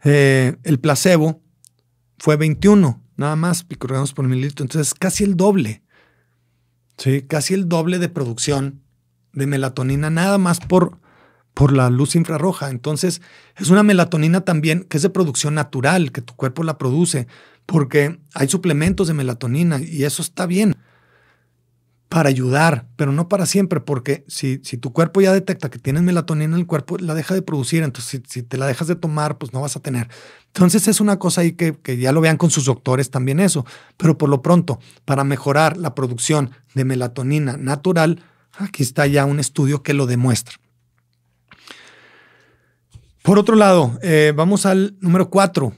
eh, 0.03 0.55
el 0.63 0.79
placebo 0.79 1.41
fue 2.19 2.35
21, 2.37 3.03
nada 3.17 3.35
más 3.35 3.63
picogramos 3.63 4.13
por 4.13 4.27
mililitro. 4.27 4.63
Entonces, 4.63 4.93
casi 4.93 5.23
el 5.23 5.35
doble. 5.35 5.81
¿sí? 6.97 7.23
Casi 7.23 7.55
el 7.55 7.67
doble 7.67 7.97
de 7.97 8.07
producción 8.07 8.83
de 9.33 9.47
melatonina, 9.47 10.11
nada 10.11 10.37
más 10.37 10.59
por, 10.59 10.99
por 11.53 11.73
la 11.73 11.89
luz 11.89 12.15
infrarroja. 12.15 12.69
Entonces, 12.69 13.21
es 13.57 13.69
una 13.69 13.83
melatonina 13.83 14.41
también 14.41 14.83
que 14.83 14.97
es 14.97 15.03
de 15.03 15.09
producción 15.09 15.53
natural, 15.55 16.11
que 16.11 16.21
tu 16.21 16.35
cuerpo 16.35 16.63
la 16.63 16.77
produce, 16.77 17.27
porque 17.65 18.19
hay 18.33 18.47
suplementos 18.47 19.07
de 19.07 19.13
melatonina 19.13 19.79
y 19.79 20.03
eso 20.03 20.21
está 20.21 20.45
bien 20.45 20.75
para 22.11 22.27
ayudar, 22.27 22.87
pero 22.97 23.13
no 23.13 23.29
para 23.29 23.45
siempre, 23.45 23.79
porque 23.79 24.25
si, 24.27 24.59
si 24.63 24.75
tu 24.75 24.91
cuerpo 24.91 25.21
ya 25.21 25.31
detecta 25.31 25.69
que 25.69 25.79
tienes 25.79 26.03
melatonina 26.03 26.55
en 26.55 26.59
el 26.59 26.67
cuerpo, 26.67 26.97
la 26.97 27.13
deja 27.13 27.33
de 27.33 27.41
producir, 27.41 27.83
entonces 27.83 28.21
si, 28.27 28.43
te 28.43 28.57
la 28.57 28.67
dejas 28.67 28.89
de 28.89 28.97
tomar, 28.97 29.37
pues 29.37 29.53
no 29.53 29.61
vas 29.61 29.77
a 29.77 29.79
tener. 29.79 30.09
Entonces 30.47 30.89
es 30.89 30.99
una 30.99 31.19
cosa 31.19 31.39
ahí 31.39 31.53
que, 31.53 31.71
que 31.71 31.95
ya 31.95 32.11
lo 32.11 32.19
vean 32.19 32.35
con 32.35 32.49
sus 32.49 32.65
doctores 32.65 33.11
también 33.11 33.39
eso, 33.39 33.65
pero 33.95 34.17
por 34.17 34.27
lo 34.27 34.41
pronto, 34.41 34.77
para 35.05 35.23
mejorar 35.23 35.77
la 35.77 35.95
producción 35.95 36.51
de 36.75 36.83
melatonina 36.83 37.55
natural, 37.55 38.21
aquí 38.57 38.83
está 38.83 39.07
ya 39.07 39.23
un 39.23 39.39
estudio 39.39 39.81
que 39.81 39.93
lo 39.93 40.05
demuestra. 40.05 40.57
Por 43.23 43.37
otro 43.37 43.55
lado, 43.55 43.99
eh, 44.01 44.33
vamos 44.35 44.65
al 44.65 44.95
número 44.99 45.29
cuatro, 45.29 45.73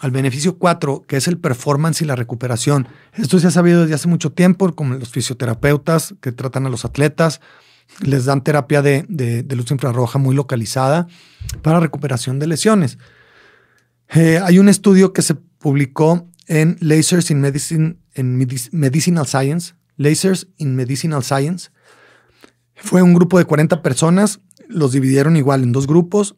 al 0.00 0.10
beneficio 0.10 0.56
4, 0.56 1.04
que 1.06 1.16
es 1.16 1.28
el 1.28 1.38
performance 1.38 2.00
y 2.00 2.06
la 2.06 2.16
recuperación. 2.16 2.88
Esto 3.12 3.38
se 3.38 3.48
ha 3.48 3.50
sabido 3.50 3.82
desde 3.82 3.94
hace 3.94 4.08
mucho 4.08 4.32
tiempo, 4.32 4.72
como 4.74 4.94
los 4.94 5.10
fisioterapeutas 5.10 6.14
que 6.22 6.32
tratan 6.32 6.64
a 6.66 6.70
los 6.70 6.86
atletas, 6.86 7.40
les 8.00 8.24
dan 8.24 8.42
terapia 8.42 8.82
de, 8.82 9.44
luz 9.50 9.70
infrarroja 9.70 10.18
muy 10.18 10.34
localizada 10.34 11.06
para 11.60 11.80
recuperación 11.80 12.38
de 12.38 12.46
lesiones. 12.46 12.98
Eh, 14.14 14.40
hay 14.42 14.58
un 14.58 14.68
estudio 14.68 15.12
que 15.12 15.22
se 15.22 15.34
publicó 15.34 16.30
en 16.46 16.78
Lasers 16.80 17.30
in 17.30 17.40
Medicine, 17.40 17.96
en 18.14 18.38
Medicinal 18.72 19.26
Science, 19.26 19.74
Lasers 19.96 20.48
in 20.56 20.76
Medicinal 20.76 21.22
Science. 21.22 21.70
Fue 22.74 23.02
un 23.02 23.12
grupo 23.12 23.38
de 23.38 23.44
40 23.44 23.82
personas, 23.82 24.40
los 24.66 24.92
dividieron 24.92 25.36
igual 25.36 25.62
en 25.62 25.72
dos 25.72 25.86
grupos, 25.86 26.36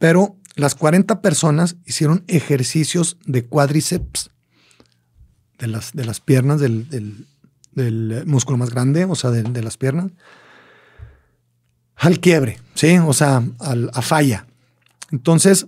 pero 0.00 0.38
las 0.56 0.74
40 0.74 1.20
personas 1.20 1.76
hicieron 1.84 2.24
ejercicios 2.26 3.18
de 3.26 3.44
cuádriceps, 3.44 4.30
de 5.58 5.66
las, 5.66 5.92
de 5.92 6.06
las 6.06 6.20
piernas, 6.20 6.58
del, 6.58 7.26
músculo 8.24 8.56
más 8.56 8.70
grande, 8.70 9.04
o 9.04 9.14
sea, 9.14 9.30
de, 9.30 9.62
las 9.62 9.76
piernas, 9.76 10.10
al 11.96 12.18
quiebre, 12.18 12.58
¿sí? 12.74 12.96
O 12.96 13.12
sea, 13.12 13.42
a 13.60 14.00
falla. 14.00 14.46
Entonces, 15.12 15.66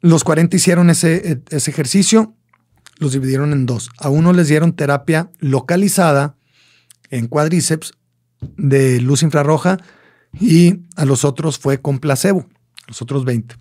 los 0.00 0.24
40 0.24 0.56
hicieron 0.56 0.90
ese, 0.90 1.42
ese 1.50 1.70
ejercicio, 1.70 2.34
los 2.98 3.12
dividieron 3.12 3.52
en 3.52 3.66
dos. 3.66 3.88
A 3.98 4.08
uno 4.08 4.32
les 4.32 4.48
dieron 4.48 4.74
terapia 4.74 5.30
localizada 5.38 6.36
en 7.10 7.28
cuádriceps 7.28 7.92
de 8.40 9.00
luz 9.00 9.22
infrarroja 9.22 9.78
y 10.32 10.80
a 10.96 11.04
los 11.04 11.24
otros 11.24 11.56
fue 11.60 11.80
con 11.80 12.00
placebo 12.00 12.48
los 12.86 13.02
otros 13.02 13.24
20. 13.24 13.56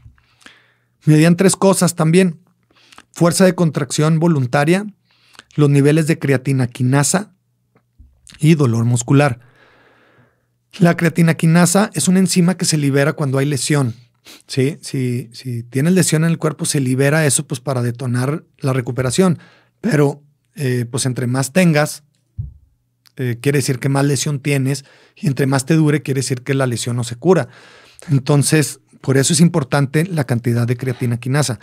Medían 1.05 1.35
tres 1.35 1.55
cosas 1.55 1.95
también. 1.95 2.39
Fuerza 3.11 3.45
de 3.45 3.55
contracción 3.55 4.19
voluntaria, 4.19 4.85
los 5.55 5.69
niveles 5.69 6.07
de 6.07 6.19
creatina 6.19 6.67
quinasa 6.67 7.33
y 8.39 8.55
dolor 8.55 8.85
muscular. 8.85 9.39
La 10.79 10.97
creatina 10.97 11.35
quinasa 11.35 11.89
es 11.93 12.07
una 12.07 12.19
enzima 12.19 12.57
que 12.57 12.65
se 12.65 12.77
libera 12.77 13.13
cuando 13.13 13.38
hay 13.38 13.45
lesión. 13.45 13.93
¿sí? 14.47 14.77
Si, 14.81 15.29
si 15.31 15.63
tienes 15.63 15.93
lesión 15.93 16.25
en 16.25 16.31
el 16.31 16.38
cuerpo, 16.38 16.65
se 16.65 16.81
libera 16.81 17.25
eso 17.25 17.47
pues, 17.47 17.61
para 17.61 17.81
detonar 17.81 18.43
la 18.57 18.73
recuperación. 18.73 19.39
Pero 19.79 20.21
eh, 20.55 20.85
pues 20.89 21.05
entre 21.05 21.27
más 21.27 21.53
tengas, 21.53 22.03
eh, 23.17 23.38
quiere 23.41 23.59
decir 23.59 23.79
que 23.79 23.89
más 23.89 24.05
lesión 24.05 24.39
tienes 24.39 24.83
y 25.15 25.27
entre 25.27 25.47
más 25.47 25.65
te 25.65 25.75
dure, 25.75 26.01
quiere 26.01 26.19
decir 26.19 26.43
que 26.43 26.53
la 26.53 26.67
lesión 26.67 26.95
no 26.95 27.03
se 27.03 27.15
cura. 27.15 27.47
Entonces, 28.09 28.79
por 29.01 29.17
eso 29.17 29.34
es 29.34 29.39
importante 29.39 30.05
la 30.05 30.23
cantidad 30.23 30.67
de 30.67 30.77
creatina 30.77 31.17
quinasa. 31.17 31.60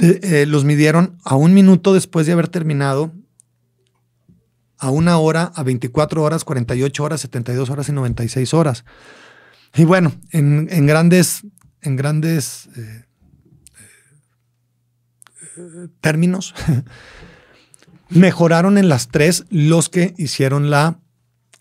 Eh, 0.00 0.46
los 0.48 0.64
midieron 0.64 1.18
a 1.24 1.36
un 1.36 1.52
minuto 1.52 1.92
después 1.92 2.26
de 2.26 2.32
haber 2.32 2.48
terminado, 2.48 3.12
a 4.78 4.90
una 4.90 5.18
hora, 5.18 5.52
a 5.54 5.62
24 5.62 6.22
horas, 6.22 6.44
48 6.44 7.04
horas, 7.04 7.20
72 7.20 7.70
horas 7.70 7.88
y 7.88 7.92
96 7.92 8.54
horas. 8.54 8.84
Y 9.74 9.84
bueno, 9.84 10.12
en, 10.30 10.86
grandes, 10.86 11.42
en 11.80 11.96
grandes 11.96 12.68
eh, 12.76 13.04
eh, 15.56 15.88
términos, 16.00 16.54
mejoraron 18.08 18.78
en 18.78 18.88
las 18.88 19.08
tres 19.08 19.44
los 19.50 19.88
que 19.88 20.14
hicieron 20.16 20.70
la, 20.70 21.00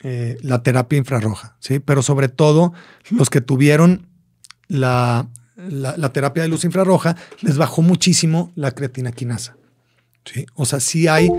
la 0.01 0.63
terapia 0.63 0.97
infrarroja, 0.97 1.55
¿sí? 1.59 1.79
pero 1.79 2.01
sobre 2.01 2.27
todo 2.27 2.73
los 3.09 3.29
que 3.29 3.41
tuvieron 3.41 4.12
la, 4.67 5.27
terapia 6.13 6.43
de 6.43 6.49
luz 6.49 6.63
infrarroja, 6.63 7.15
les 7.41 7.57
bajó 7.57 7.81
muchísimo 7.81 8.51
la 8.55 8.71
creatina 8.71 9.11
quinasa. 9.11 9.55
¿sí? 10.25 10.45
O 10.55 10.65
sea, 10.65 10.79
sí 10.79 11.07
hay 11.07 11.29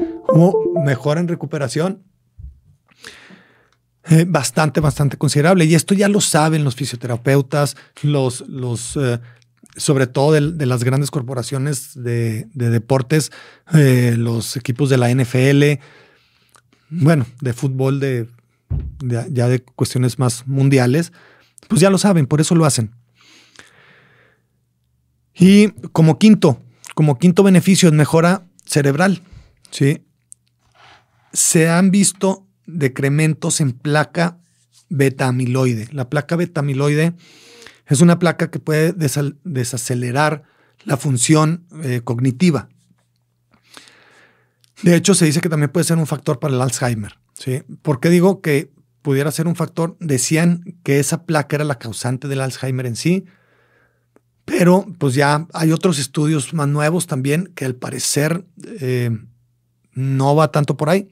mejora 0.84 1.20
en 1.20 1.28
recuperación 1.28 2.02
eh, 4.10 4.26
bastante, 4.28 4.80
bastante 4.80 5.16
considerable. 5.16 5.64
Y 5.64 5.74
esto 5.74 5.94
ya 5.94 6.08
lo 6.08 6.20
saben 6.20 6.62
los 6.62 6.74
fisioterapeutas, 6.74 7.76
los, 8.02 8.46
los 8.48 8.96
eh, 8.96 9.18
sobre 9.76 10.06
todo 10.06 10.32
de, 10.32 10.66
las 10.66 10.84
grandes 10.84 11.10
corporaciones 11.10 11.92
de, 11.94 12.46
deportes, 12.52 13.32
eh, 13.72 14.14
los 14.16 14.56
equipos 14.56 14.90
de 14.90 14.98
la 14.98 15.12
NFL, 15.12 15.80
bueno, 16.90 17.26
de 17.40 17.52
fútbol, 17.52 17.98
de, 17.98 18.28
ya 19.02 19.48
de 19.48 19.62
cuestiones 19.62 20.18
más 20.18 20.46
mundiales, 20.46 21.12
pues 21.68 21.80
ya 21.80 21.90
lo 21.90 21.98
saben, 21.98 22.26
por 22.26 22.40
eso 22.40 22.54
lo 22.54 22.66
hacen. 22.66 22.92
Y 25.34 25.70
como 25.92 26.18
quinto, 26.18 26.60
como 26.94 27.18
quinto 27.18 27.42
beneficio 27.42 27.88
es 27.88 27.94
mejora 27.94 28.46
cerebral. 28.64 29.22
¿sí? 29.70 30.04
Se 31.32 31.68
han 31.68 31.90
visto 31.90 32.46
decrementos 32.66 33.60
en 33.60 33.72
placa 33.72 34.38
beta-amiloide. 34.88 35.88
La 35.92 36.08
placa 36.08 36.36
beta-amiloide 36.36 37.14
es 37.86 38.00
una 38.00 38.18
placa 38.18 38.50
que 38.50 38.58
puede 38.58 38.92
desacelerar 38.92 40.44
la 40.84 40.96
función 40.96 41.66
eh, 41.82 42.00
cognitiva. 42.02 42.68
De 44.82 44.96
hecho, 44.96 45.14
se 45.14 45.24
dice 45.24 45.40
que 45.40 45.48
también 45.48 45.70
puede 45.70 45.84
ser 45.84 45.98
un 45.98 46.06
factor 46.06 46.38
para 46.38 46.54
el 46.54 46.60
Alzheimer. 46.60 47.18
¿sí? 47.34 47.62
¿Por 47.82 48.00
qué 48.00 48.10
digo 48.10 48.40
que 48.40 48.70
pudiera 49.02 49.30
ser 49.30 49.46
un 49.46 49.56
factor? 49.56 49.96
Decían 50.00 50.78
que 50.82 50.98
esa 50.98 51.24
placa 51.24 51.56
era 51.56 51.64
la 51.64 51.78
causante 51.78 52.28
del 52.28 52.40
Alzheimer 52.40 52.86
en 52.86 52.96
sí. 52.96 53.24
Pero 54.44 54.86
pues 54.98 55.14
ya 55.14 55.46
hay 55.52 55.72
otros 55.72 55.98
estudios 55.98 56.52
más 56.52 56.68
nuevos 56.68 57.06
también 57.06 57.52
que 57.54 57.64
al 57.64 57.74
parecer 57.74 58.44
eh, 58.80 59.10
no 59.92 60.36
va 60.36 60.50
tanto 60.52 60.76
por 60.76 60.90
ahí. 60.90 61.08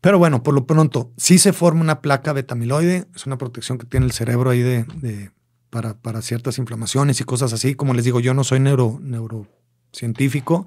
Pero 0.00 0.18
bueno, 0.18 0.42
por 0.42 0.52
lo 0.52 0.66
pronto, 0.66 1.12
sí 1.16 1.38
se 1.38 1.52
forma 1.52 1.80
una 1.80 2.00
placa 2.00 2.32
betamiloide, 2.32 3.06
es 3.14 3.24
una 3.24 3.38
protección 3.38 3.78
que 3.78 3.86
tiene 3.86 4.04
el 4.04 4.12
cerebro 4.12 4.50
ahí 4.50 4.60
de, 4.60 5.30
para, 5.70 6.22
ciertas 6.22 6.58
inflamaciones 6.58 7.20
y 7.20 7.24
cosas 7.24 7.52
así. 7.52 7.76
Como 7.76 7.94
les 7.94 8.04
digo, 8.04 8.18
yo 8.18 8.34
no 8.34 8.42
soy 8.42 8.58
neuro, 8.58 8.98
neurocientífico, 9.00 10.66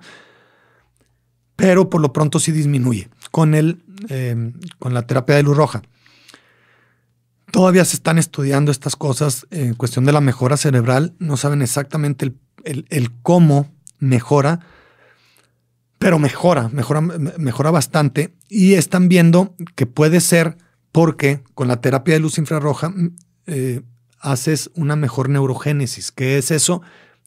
pero 1.58 1.90
por 1.90 2.00
lo 2.00 2.14
pronto 2.14 2.40
sí 2.40 2.54
disminuye. 2.54 3.10
con, 3.30 3.56
el, 3.56 3.84
em, 4.08 4.54
con 4.80 4.94
la 4.94 5.06
terapia 5.06 5.36
de 5.36 5.44
luz 5.44 5.58
roja. 5.58 5.82
Todavía 7.56 7.86
se 7.86 7.96
están 7.96 8.18
estudiando 8.18 8.70
estas 8.70 8.98
cosas 8.98 9.48
en 9.50 9.76
cuestión 9.76 10.04
de 10.04 10.12
la 10.12 10.20
mejora 10.20 10.58
cerebral. 10.58 11.14
No 11.20 11.38
saben 11.38 11.62
exactamente 11.62 12.34
el, 12.66 13.12
cómo 13.22 13.74
mejora, 13.98 14.60
pero 15.98 16.20
mejora, 16.20 16.68
mejora, 16.68 17.00
mejora 17.00 17.72
bastante. 17.72 18.36
Y 18.50 18.74
están 18.74 19.08
viendo 19.08 19.56
que 19.76 19.86
puede 19.86 20.20
ser 20.20 20.58
porque 20.92 21.44
con 21.54 21.70
la 21.70 21.80
terapia 21.80 22.16
de 22.16 22.20
luz 22.20 22.40
infrarroja 22.40 22.94
eh, 23.46 23.84
haces 24.20 24.70
una 24.76 24.98
mejor 24.98 25.30
neurogénesis. 25.30 26.12
¿Qué 26.12 26.38
es 26.38 26.52
eso? 26.52 26.82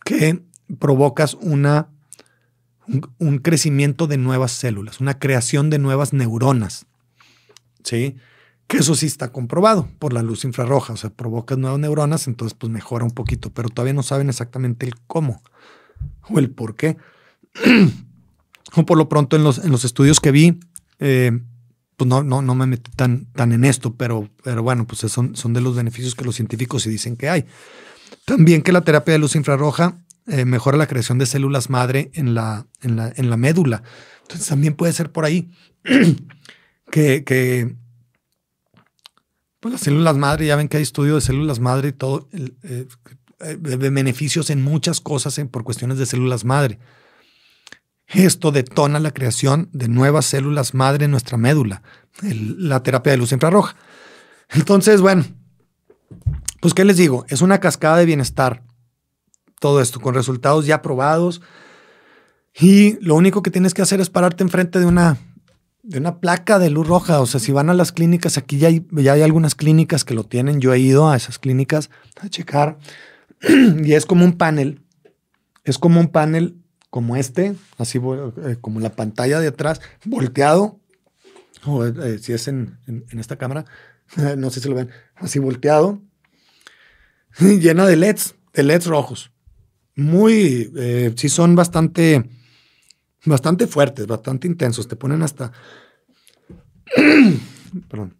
Que 0.04 0.42
provocas 0.78 1.38
una, 1.40 1.88
un, 3.16 3.38
crecimiento 3.38 4.06
de 4.06 4.18
nuevas 4.18 4.52
células, 4.52 5.00
una 5.00 5.18
creación 5.18 5.70
de 5.70 5.78
nuevas 5.78 6.12
neuronas. 6.12 6.84
¿Sí? 7.82 8.16
Que 8.68 8.76
eso 8.76 8.94
sí 8.94 9.06
está 9.06 9.32
comprobado 9.32 9.88
por 9.98 10.12
la 10.12 10.22
luz 10.22 10.44
infrarroja. 10.44 10.92
O 10.92 10.96
sea, 10.96 11.10
provocas 11.10 11.58
nuevas 11.58 11.80
neuronas, 11.80 12.28
entonces 12.28 12.56
pues 12.56 12.70
mejora 12.70 13.04
un 13.04 13.10
poquito, 13.10 13.50
pero 13.50 13.70
todavía 13.70 13.94
no 13.94 14.02
saben 14.02 14.28
exactamente 14.28 14.86
el 14.86 14.94
cómo 15.06 15.42
o 16.28 16.38
el 16.38 16.50
por 16.50 16.76
qué. 16.76 16.96
o 18.76 18.86
por 18.86 18.98
lo 18.98 19.08
pronto 19.08 19.36
en 19.36 19.42
los, 19.42 19.58
en 19.58 19.72
los 19.72 19.84
estudios 19.84 20.20
que 20.20 20.30
vi, 20.30 20.60
eh, 20.98 21.32
pues 21.96 22.08
no, 22.08 22.22
no, 22.22 22.42
no 22.42 22.54
me 22.54 22.66
metí 22.66 22.90
tan, 22.92 23.24
tan 23.32 23.52
en 23.52 23.64
esto, 23.64 23.94
pero, 23.94 24.28
pero 24.44 24.62
bueno, 24.62 24.86
pues 24.86 25.00
son, 25.10 25.34
son 25.34 25.52
de 25.52 25.60
los 25.60 25.74
beneficios 25.74 26.14
que 26.14 26.24
los 26.24 26.36
científicos 26.36 26.82
sí 26.82 26.90
dicen 26.90 27.16
que 27.16 27.28
hay. 27.28 27.46
También 28.24 28.62
que 28.62 28.72
la 28.72 28.82
terapia 28.82 29.12
de 29.12 29.18
luz 29.18 29.34
infrarroja 29.34 29.96
eh, 30.26 30.44
mejora 30.44 30.76
la 30.76 30.86
creación 30.86 31.16
de 31.16 31.24
células 31.24 31.70
madre 31.70 32.10
en 32.12 32.34
la, 32.34 32.66
en 32.82 32.96
la, 32.96 33.12
en 33.16 33.30
la 33.30 33.38
médula. 33.38 33.82
Entonces 34.22 34.46
también 34.46 34.74
puede 34.74 34.92
ser 34.92 35.10
por 35.10 35.24
ahí 35.24 35.50
que, 36.90 37.24
que 37.24 37.74
pues 39.60 39.72
las 39.72 39.80
células 39.80 40.16
madre, 40.16 40.46
ya 40.46 40.56
ven 40.56 40.68
que 40.68 40.76
hay 40.76 40.82
estudio 40.82 41.16
de 41.16 41.20
células 41.20 41.60
madre 41.60 41.88
y 41.88 41.92
todo, 41.92 42.28
eh, 42.32 42.86
eh, 43.40 43.56
beneficios 43.56 44.50
en 44.50 44.62
muchas 44.62 45.00
cosas 45.00 45.40
por 45.50 45.64
cuestiones 45.64 45.98
de 45.98 46.06
células 46.06 46.44
madre. 46.44 46.78
Esto 48.06 48.52
detona 48.52 49.00
la 49.00 49.12
creación 49.12 49.68
de 49.72 49.88
nuevas 49.88 50.24
células 50.24 50.74
madre 50.74 51.04
en 51.04 51.10
nuestra 51.10 51.36
médula, 51.36 51.82
la 52.22 52.82
terapia 52.82 53.12
de 53.12 53.18
luz 53.18 53.32
infrarroja. 53.32 53.76
Entonces, 54.50 55.02
bueno, 55.02 55.24
pues 56.60 56.72
¿qué 56.72 56.84
les 56.84 56.96
digo? 56.96 57.26
Es 57.28 57.42
una 57.42 57.60
cascada 57.60 57.98
de 57.98 58.06
bienestar. 58.06 58.62
Todo 59.60 59.80
esto 59.80 60.00
con 60.00 60.14
resultados 60.14 60.66
ya 60.66 60.80
probados. 60.80 61.42
Y 62.58 62.98
lo 63.04 63.14
único 63.14 63.42
que 63.42 63.50
tienes 63.50 63.74
que 63.74 63.82
hacer 63.82 64.00
es 64.00 64.08
pararte 64.08 64.42
enfrente 64.42 64.78
de 64.78 64.86
una, 64.86 65.18
de 65.88 65.98
una 65.98 66.20
placa 66.20 66.58
de 66.58 66.68
luz 66.68 66.86
roja. 66.86 67.20
O 67.20 67.26
sea, 67.26 67.40
si 67.40 67.50
van 67.50 67.70
a 67.70 67.74
las 67.74 67.92
clínicas, 67.92 68.36
aquí 68.36 68.58
ya 68.58 68.68
hay, 68.68 68.86
ya 68.92 69.14
hay 69.14 69.22
algunas 69.22 69.54
clínicas 69.54 70.04
que 70.04 70.14
lo 70.14 70.24
tienen. 70.24 70.60
Yo 70.60 70.74
he 70.74 70.78
ido 70.78 71.08
a 71.08 71.16
esas 71.16 71.38
clínicas 71.38 71.90
a 72.20 72.28
checar. 72.28 72.78
y 73.84 73.94
es 73.94 74.04
como 74.04 74.24
un 74.24 74.34
panel. 74.34 74.82
Es 75.64 75.78
como 75.78 75.98
un 75.98 76.08
panel 76.08 76.56
como 76.90 77.16
este, 77.16 77.54
así 77.76 77.98
eh, 77.98 78.56
como 78.60 78.80
la 78.80 78.92
pantalla 78.92 79.40
de 79.40 79.48
atrás, 79.48 79.80
volteado, 80.04 80.80
o 81.64 81.84
eh, 81.84 82.18
si 82.18 82.32
es 82.32 82.48
en, 82.48 82.78
esta 83.10 83.36
cámara, 83.36 83.66
no 84.36 84.50
sé 84.50 84.60
si 84.60 84.68
lo 84.68 84.74
ven, 84.74 84.90
así 85.16 85.38
volteado, 85.38 86.00
llena 87.38 87.86
de 87.86 87.96
LEDs, 87.96 88.34
de 88.54 88.62
LEDs 88.62 88.86
rojos. 88.86 89.30
Muy, 89.96 90.72
eh, 90.76 91.12
sí 91.16 91.28
son 91.28 91.56
bastante, 91.56 92.24
bastante 93.28 93.66
fuertes, 93.66 94.06
bastante 94.06 94.46
intensos, 94.46 94.88
te 94.88 94.96
ponen 94.96 95.22
hasta, 95.22 95.52
perdón, 97.88 98.16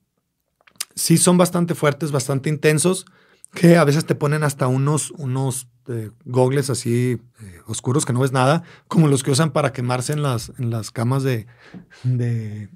sí 0.95 1.17
son 1.17 1.39
bastante 1.39 1.75
fuertes, 1.75 2.11
bastante 2.13 2.49
intensos, 2.49 3.07
que 3.55 3.77
a 3.77 3.85
veces 3.85 4.05
te 4.05 4.15
ponen 4.15 4.45
hasta 4.45 4.67
unos, 4.67 5.11
unos 5.13 5.69
este, 5.89 6.11
gogles 6.27 6.69
así 6.69 7.19
eh, 7.41 7.61
oscuros 7.67 8.05
que 8.05 8.13
no 8.13 8.21
ves 8.21 8.33
nada, 8.33 8.63
como 8.89 9.09
los 9.09 9.23
que 9.23 9.31
usan 9.31 9.53
para 9.53 9.73
quemarse 9.73 10.13
en 10.13 10.23
las, 10.23 10.53
en 10.59 10.69
las 10.69 10.91
camas 10.91 11.23
de, 11.23 11.47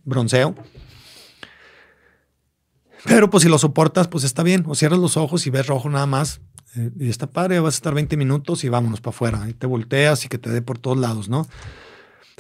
bronceo. 0.05 0.55
Pero 3.05 3.29
pues 3.29 3.43
si 3.43 3.51
lo 3.51 3.59
soportas, 3.59 4.09
pues 4.09 4.25
está 4.25 4.43
bien. 4.43 4.65
O 4.67 4.75
cierras 4.75 4.99
los 4.99 5.19
ojos 5.19 5.47
y 5.47 5.51
ves 5.51 5.67
rojo 5.67 5.91
nada 5.91 6.07
más. 6.07 6.41
Eh, 6.77 6.91
y 7.01 7.11
está 7.11 7.27
padre, 7.27 7.61
vas 7.61 7.75
a 7.75 7.77
estar 7.77 7.93
20 7.93 8.17
minutos 8.17 8.65
y 8.65 8.71
vámonos 8.71 9.03
para 9.03 9.15
afuera. 9.15 9.47
Y 9.49 9.53
te 9.53 9.67
volteas 9.67 10.25
y 10.25 10.29
que 10.29 10.39
te 10.39 10.49
dé 10.49 10.63
por 10.63 10.79
todos 10.79 10.97
lados, 10.97 11.29
¿no? 11.29 11.47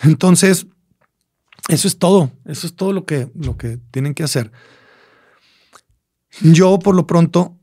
Entonces, 0.03 0.67
eso 1.69 1.89
es 1.89 1.99
todo. 1.99 2.33
Eso 2.45 2.67
es 2.67 2.75
todo 2.75 2.93
lo 2.93 3.05
que, 3.05 3.31
lo 3.35 3.57
que 3.57 3.79
tienen 3.91 4.15
que 4.15 4.23
hacer. 4.23 4.53
Yo, 6.41 6.79
por 6.79 6.95
lo 6.95 7.07
pronto, 7.07 7.59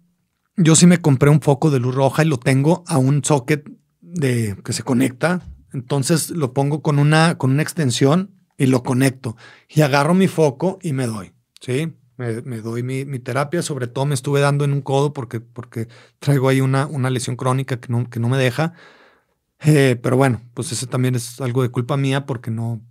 yo 0.56 0.76
sí 0.76 0.86
me 0.86 1.02
compré 1.02 1.30
un 1.30 1.42
foco 1.42 1.72
de 1.72 1.80
luz 1.80 1.96
roja 1.96 2.24
y 2.24 2.28
lo 2.28 2.38
tengo 2.38 2.84
a 2.88 2.98
un 2.98 3.24
socket 3.24 3.70
de, 4.02 4.56
que 4.64 4.74
se 4.74 4.84
conecta. 4.84 5.42
Entonces 5.74 6.30
lo 6.32 6.54
pongo 6.54 6.82
con 6.82 7.00
una, 7.00 7.38
con 7.38 7.52
una 7.52 7.62
extensión 7.62 8.32
y 8.58 8.68
lo 8.68 8.84
conecto. 8.84 9.38
Y 9.68 9.82
agarro 9.82 10.14
mi 10.14 10.28
foco 10.28 10.80
y 10.82 10.94
me 10.94 11.08
doy. 11.08 11.32
¿sí? 11.62 11.94
Me, 12.18 12.62
doy 12.62 12.84
mi, 12.84 13.20
terapia. 13.20 13.62
Sobre 13.62 13.88
todo 13.88 14.06
me 14.06 14.16
estuve 14.16 14.42
dando 14.42 14.66
en 14.66 14.74
un 14.74 14.82
codo 14.82 15.14
porque, 15.14 15.40
porque 15.40 15.88
traigo 16.20 16.50
ahí 16.50 16.62
una, 16.62 16.86
una 16.86 17.10
lesión 17.10 17.36
crónica 17.36 17.80
que 17.80 17.88
no, 17.90 18.10
que 18.10 18.20
no 18.20 18.30
me 18.30 18.38
deja. 18.38 18.74
Eh, 19.62 19.97
pero 20.01 20.18
bueno, 20.18 20.41
pues 20.53 20.72
ese 20.72 20.88
también 20.88 21.16
es 21.16 21.41
algo 21.41 21.62
de 21.62 21.70
culpa 21.70 21.97
mía 21.97 22.26
porque 22.26 22.49
no, 22.49 22.82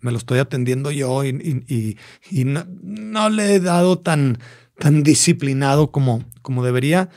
me 0.00 0.12
lo 0.12 0.18
estoy 0.18 0.38
atendiendo 0.38 0.90
yo 0.90 1.24
y, 1.24 1.96
y, 2.30 2.44
no, 2.44 2.64
no, 2.82 3.28
le 3.28 3.54
he 3.54 3.60
dado 3.60 3.98
tan, 3.98 4.38
tan 4.78 5.02
disciplinado 5.02 5.90
como, 5.90 6.24
como 6.42 6.64
debería. 6.64 7.08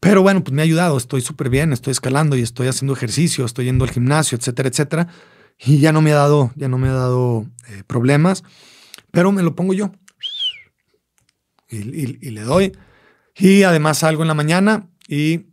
Pero 0.00 0.22
bueno, 0.22 0.42
pues 0.42 0.52
me 0.52 0.62
ha 0.62 0.64
ayudado, 0.64 0.96
estoy 0.96 1.20
súper 1.20 1.48
bien, 1.48 1.72
estoy 1.72 1.92
escalando 1.92 2.36
y 2.36 2.42
estoy 2.42 2.66
haciendo 2.66 2.92
ejercicio, 2.92 3.44
estoy 3.44 3.66
yendo 3.66 3.84
al 3.84 3.90
gimnasio, 3.92 4.36
etcétera, 4.36 4.68
etcétera. 4.68 5.08
Y 5.64 5.78
ya 5.78 5.92
no 5.92 6.02
me 6.02 6.10
ha 6.10 6.16
dado, 6.16 6.50
ya 6.56 6.66
no 6.66 6.76
me 6.76 6.88
ha 6.88 6.92
dado 6.92 7.46
eh, 7.68 7.84
problemas, 7.86 8.42
pero 9.12 9.30
me 9.30 9.44
lo 9.44 9.54
pongo 9.54 9.74
yo. 9.74 9.92
Y, 11.68 12.30
le 12.30 12.40
doy. 12.42 12.72
Y 13.36 13.62
además 13.62 13.98
salgo 13.98 14.22
en 14.22 14.28
la 14.28 14.34
mañana 14.34 14.88
y 15.08 15.51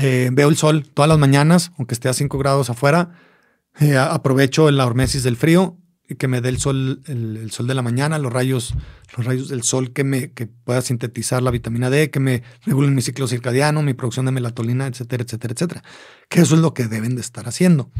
eh, 0.00 0.30
veo 0.32 0.48
el 0.48 0.56
sol 0.56 0.86
todas 0.92 1.08
las 1.08 1.18
mañanas, 1.18 1.72
aunque 1.78 1.94
esté 1.94 2.08
a 2.08 2.12
5 2.12 2.38
grados 2.38 2.70
afuera. 2.70 3.10
Eh, 3.78 3.96
aprovecho 3.96 4.68
el 4.68 4.80
hormesis 4.80 5.22
del 5.22 5.36
frío 5.36 5.80
que 6.16 6.28
me 6.28 6.40
dé 6.40 6.48
el 6.48 6.58
sol, 6.58 7.02
el, 7.06 7.50
sol 7.50 7.66
de 7.66 7.74
la 7.74 7.82
mañana, 7.82 8.18
los 8.18 8.32
rayos, 8.32 8.74
los 9.16 9.26
rayos 9.26 9.48
del 9.48 9.62
sol 9.62 9.92
que 9.92 10.04
me 10.04 10.32
que 10.32 10.46
pueda 10.46 10.82
sintetizar 10.82 11.42
la 11.42 11.50
vitamina 11.50 11.90
D, 11.90 12.10
que 12.10 12.20
me 12.20 12.42
regulen 12.64 12.94
mi 12.94 13.02
ciclo 13.02 13.28
circadiano, 13.28 13.82
mi 13.82 13.94
producción 13.94 14.26
de 14.26 14.32
melatonina, 14.32 14.86
etcétera, 14.86 15.24
etcétera, 15.24 15.54
etcétera. 15.54 15.82
Que 16.28 16.40
eso 16.40 16.54
es 16.54 16.60
lo 16.60 16.74
que 16.74 16.86
deben 16.86 17.14
de 17.14 17.20
estar 17.20 17.46
haciendo. 17.48 17.90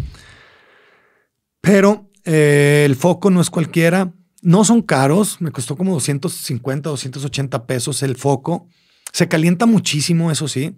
Pero 1.61 2.11
eh, 2.25 2.83
el 2.87 2.97
foco 2.97 3.31
no 3.31 3.41
es 3.41 3.51
cualquiera. 3.51 4.13
No 4.43 4.65
son 4.65 4.83
caros. 4.83 5.41
Me 5.41 5.53
costó 5.53 5.77
como 5.77 5.93
250, 5.93 6.91
280 6.91 7.67
pesos 7.67 8.03
el 8.03 8.17
foco. 8.17 8.67
Se 9.13 9.29
calienta 9.29 9.67
muchísimo, 9.67 10.31
eso 10.31 10.49
sí. 10.49 10.77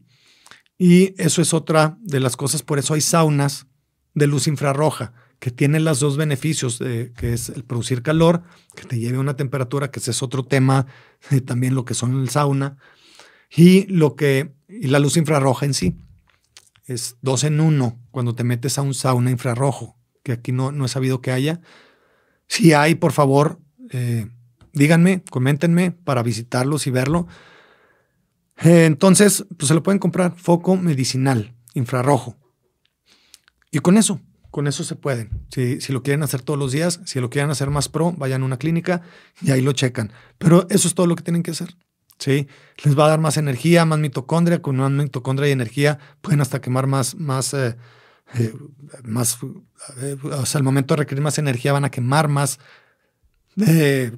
Y 0.84 1.14
eso 1.16 1.40
es 1.40 1.54
otra 1.54 1.96
de 2.00 2.18
las 2.18 2.36
cosas. 2.36 2.64
Por 2.64 2.80
eso 2.80 2.94
hay 2.94 3.00
saunas 3.00 3.68
de 4.14 4.26
luz 4.26 4.48
infrarroja 4.48 5.12
que 5.38 5.52
tiene 5.52 5.78
los 5.78 6.00
dos 6.00 6.16
beneficios, 6.16 6.78
que 6.78 7.32
es 7.32 7.50
el 7.50 7.62
producir 7.62 8.02
calor, 8.02 8.42
que 8.74 8.82
te 8.82 8.98
lleve 8.98 9.18
a 9.18 9.20
una 9.20 9.36
temperatura, 9.36 9.92
que 9.92 10.00
ese 10.00 10.10
es 10.10 10.24
otro 10.24 10.44
tema, 10.44 10.88
también 11.46 11.76
lo 11.76 11.84
que 11.84 11.94
son 11.94 12.20
el 12.20 12.30
sauna, 12.30 12.78
y 13.48 13.86
lo 13.86 14.16
que, 14.16 14.56
la 14.66 14.98
luz 14.98 15.16
infrarroja 15.16 15.66
en 15.66 15.74
sí. 15.74 15.98
Es 16.86 17.16
dos 17.22 17.44
en 17.44 17.60
uno 17.60 18.00
cuando 18.10 18.34
te 18.34 18.42
metes 18.42 18.76
a 18.76 18.82
un 18.82 18.94
sauna 18.94 19.30
infrarrojo, 19.30 19.96
que 20.24 20.32
aquí 20.32 20.50
no, 20.50 20.72
no 20.72 20.86
he 20.86 20.88
sabido 20.88 21.20
que 21.20 21.30
haya. 21.30 21.60
Si 22.48 22.72
hay, 22.72 22.96
por 22.96 23.12
favor, 23.12 23.60
eh, 23.90 24.26
díganme, 24.72 25.22
coméntenme 25.30 25.92
para 25.92 26.24
visitarlos 26.24 26.88
y 26.88 26.90
verlo. 26.90 27.28
Eh, 28.58 28.84
entonces, 28.86 29.44
pues 29.56 29.68
se 29.68 29.74
lo 29.74 29.82
pueden 29.82 29.98
comprar, 29.98 30.34
foco 30.36 30.76
medicinal, 30.76 31.54
infrarrojo. 31.74 32.36
Y 33.70 33.78
con 33.78 33.96
eso, 33.96 34.20
con 34.50 34.66
eso 34.66 34.84
se 34.84 34.96
pueden. 34.96 35.46
Si, 35.50 35.80
si, 35.80 35.92
lo 35.92 36.02
quieren 36.02 36.22
hacer 36.22 36.42
todos 36.42 36.58
los 36.58 36.72
días, 36.72 37.00
si 37.04 37.20
lo 37.20 37.30
quieren 37.30 37.50
hacer 37.50 37.70
más 37.70 37.88
pro, 37.88 38.12
vayan 38.12 38.42
a 38.42 38.44
una 38.44 38.58
clínica 38.58 39.02
y 39.40 39.50
ahí 39.50 39.62
lo 39.62 39.72
checan. 39.72 40.12
Pero 40.38 40.66
eso 40.70 40.86
es 40.86 40.94
todo 40.94 41.06
lo 41.06 41.16
que 41.16 41.22
tienen 41.22 41.42
que 41.42 41.52
hacer. 41.52 41.76
¿sí? 42.18 42.46
Les 42.84 42.96
va 42.98 43.06
a 43.06 43.08
dar 43.08 43.20
más 43.20 43.36
energía, 43.36 43.84
más 43.84 43.98
mitocondria. 43.98 44.62
Con 44.62 44.76
más 44.76 44.90
mitocondria 44.90 45.48
y 45.48 45.52
energía 45.52 45.98
pueden 46.20 46.40
hasta 46.40 46.60
quemar 46.60 46.86
más, 46.86 47.14
más, 47.16 47.54
eh, 47.54 47.76
eh, 48.34 48.52
más, 49.04 49.38
o 49.42 50.46
sea, 50.46 50.58
al 50.58 50.64
momento 50.64 50.94
de 50.94 51.00
requerir 51.00 51.22
más 51.22 51.38
energía 51.38 51.72
van 51.72 51.84
a 51.84 51.90
quemar 51.90 52.28
más 52.28 52.58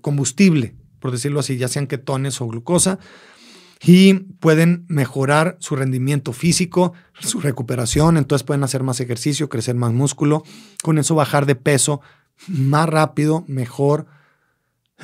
combustible, 0.00 0.76
por 1.00 1.10
decirlo 1.10 1.40
así, 1.40 1.56
ya 1.56 1.66
sean 1.66 1.88
ketones 1.88 2.40
o 2.40 2.46
glucosa 2.46 3.00
y 3.82 4.14
pueden 4.14 4.84
mejorar 4.88 5.56
su 5.60 5.76
rendimiento 5.76 6.32
físico, 6.32 6.92
su 7.20 7.40
recuperación, 7.40 8.16
entonces 8.16 8.44
pueden 8.44 8.64
hacer 8.64 8.82
más 8.82 9.00
ejercicio, 9.00 9.48
crecer 9.48 9.74
más 9.74 9.92
músculo, 9.92 10.44
con 10.82 10.98
eso 10.98 11.14
bajar 11.14 11.46
de 11.46 11.54
peso 11.54 12.00
más 12.48 12.88
rápido, 12.88 13.44
mejor, 13.46 14.06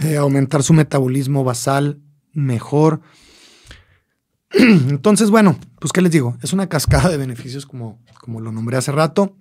eh, 0.00 0.16
aumentar 0.16 0.62
su 0.62 0.72
metabolismo 0.72 1.44
basal 1.44 2.00
mejor. 2.32 3.00
Entonces, 4.50 5.30
bueno, 5.30 5.58
pues 5.78 5.92
qué 5.92 6.00
les 6.00 6.12
digo, 6.12 6.36
es 6.42 6.52
una 6.52 6.68
cascada 6.68 7.08
de 7.08 7.16
beneficios 7.16 7.66
como, 7.66 8.00
como 8.20 8.40
lo 8.40 8.52
nombré 8.52 8.76
hace 8.76 8.92
rato. 8.92 9.36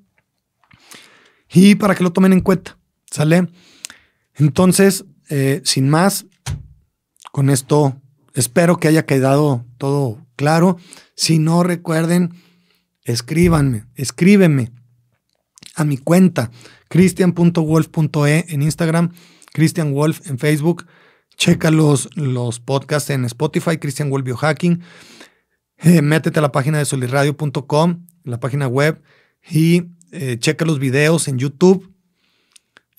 Y 1.52 1.76
para 1.76 1.96
que 1.96 2.04
lo 2.04 2.12
tomen 2.12 2.34
en 2.34 2.42
cuenta, 2.42 2.78
¿sale? 3.10 3.50
Entonces, 4.36 5.06
eh, 5.30 5.62
sin 5.66 5.90
más, 5.90 6.26
con 7.32 7.50
esto 7.50 7.99
espero 8.34 8.78
que 8.78 8.88
haya 8.88 9.06
quedado 9.06 9.66
todo 9.78 10.26
claro. 10.36 10.78
Si 11.16 11.40
no 11.40 11.64
recuerden, 11.64 12.34
escríbanme, 13.04 13.86
escríbeme 13.96 14.72
a 15.76 15.84
mi 15.84 15.98
cuenta, 15.98 16.52
cristian.wolf.e 16.90 18.46
en 18.50 18.62
Instagram, 18.62 19.14
Christian 19.54 19.94
Wolf 19.94 20.28
en 20.30 20.38
Facebook. 20.38 20.86
Checa 21.38 21.72
los, 21.72 22.10
los 22.18 22.60
podcasts 22.60 23.10
en 23.12 23.24
Spotify, 23.26 23.78
Christian 23.78 24.10
Wolf 24.10 24.26
Biohacking. 24.26 24.82
Eh, 25.78 26.02
métete 26.02 26.40
a 26.40 26.42
la 26.42 26.52
página 26.52 26.78
de 26.78 26.86
solirradio.com, 26.86 28.06
la 28.26 28.40
página 28.42 28.68
web, 28.68 29.02
y 29.50 29.86
eh, 30.12 30.38
checa 30.38 30.66
los 30.66 30.80
videos 30.80 31.30
en 31.30 31.38
YouTube, 31.38 31.94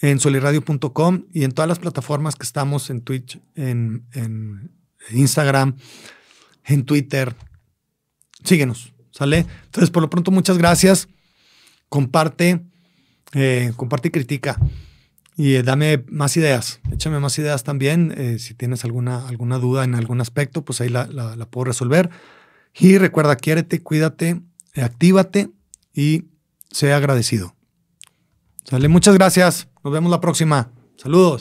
en 0.00 0.18
solirradio.com 0.18 1.26
y 1.32 1.44
en 1.44 1.52
todas 1.52 1.68
las 1.68 1.78
plataformas 1.78 2.36
que 2.36 2.44
estamos 2.44 2.88
en 2.88 3.02
Twitch, 3.02 3.38
en, 3.54 4.06
en 4.12 4.79
Instagram, 5.10 5.76
en 6.64 6.84
Twitter. 6.84 7.34
Síguenos, 8.44 8.92
¿sale? 9.10 9.46
Entonces, 9.64 9.90
por 9.90 10.02
lo 10.02 10.10
pronto, 10.10 10.30
muchas 10.30 10.58
gracias. 10.58 11.08
Comparte, 11.88 12.64
eh, 13.32 13.72
comparte 13.76 14.08
y 14.08 14.10
critica. 14.10 14.58
Y 15.36 15.54
eh, 15.54 15.62
dame 15.62 16.04
más 16.08 16.36
ideas, 16.36 16.80
échame 16.92 17.18
más 17.18 17.38
ideas 17.38 17.64
también. 17.64 18.12
Eh, 18.16 18.38
si 18.38 18.54
tienes 18.54 18.84
alguna, 18.84 19.26
alguna 19.26 19.58
duda 19.58 19.84
en 19.84 19.94
algún 19.94 20.20
aspecto, 20.20 20.64
pues 20.64 20.80
ahí 20.80 20.88
la, 20.88 21.06
la, 21.06 21.46
puedo 21.46 21.64
resolver. 21.64 22.10
Y 22.74 22.98
recuerda, 22.98 23.36
quiérete, 23.36 23.82
cuídate, 23.82 24.42
actívate 24.76 25.50
y 25.94 26.26
sea 26.70 26.96
agradecido. 26.96 27.56
Sale, 28.64 28.88
muchas 28.88 29.14
gracias. 29.14 29.68
Nos 29.82 29.92
vemos 29.92 30.10
la 30.10 30.20
próxima. 30.20 30.72
Saludos. 30.96 31.40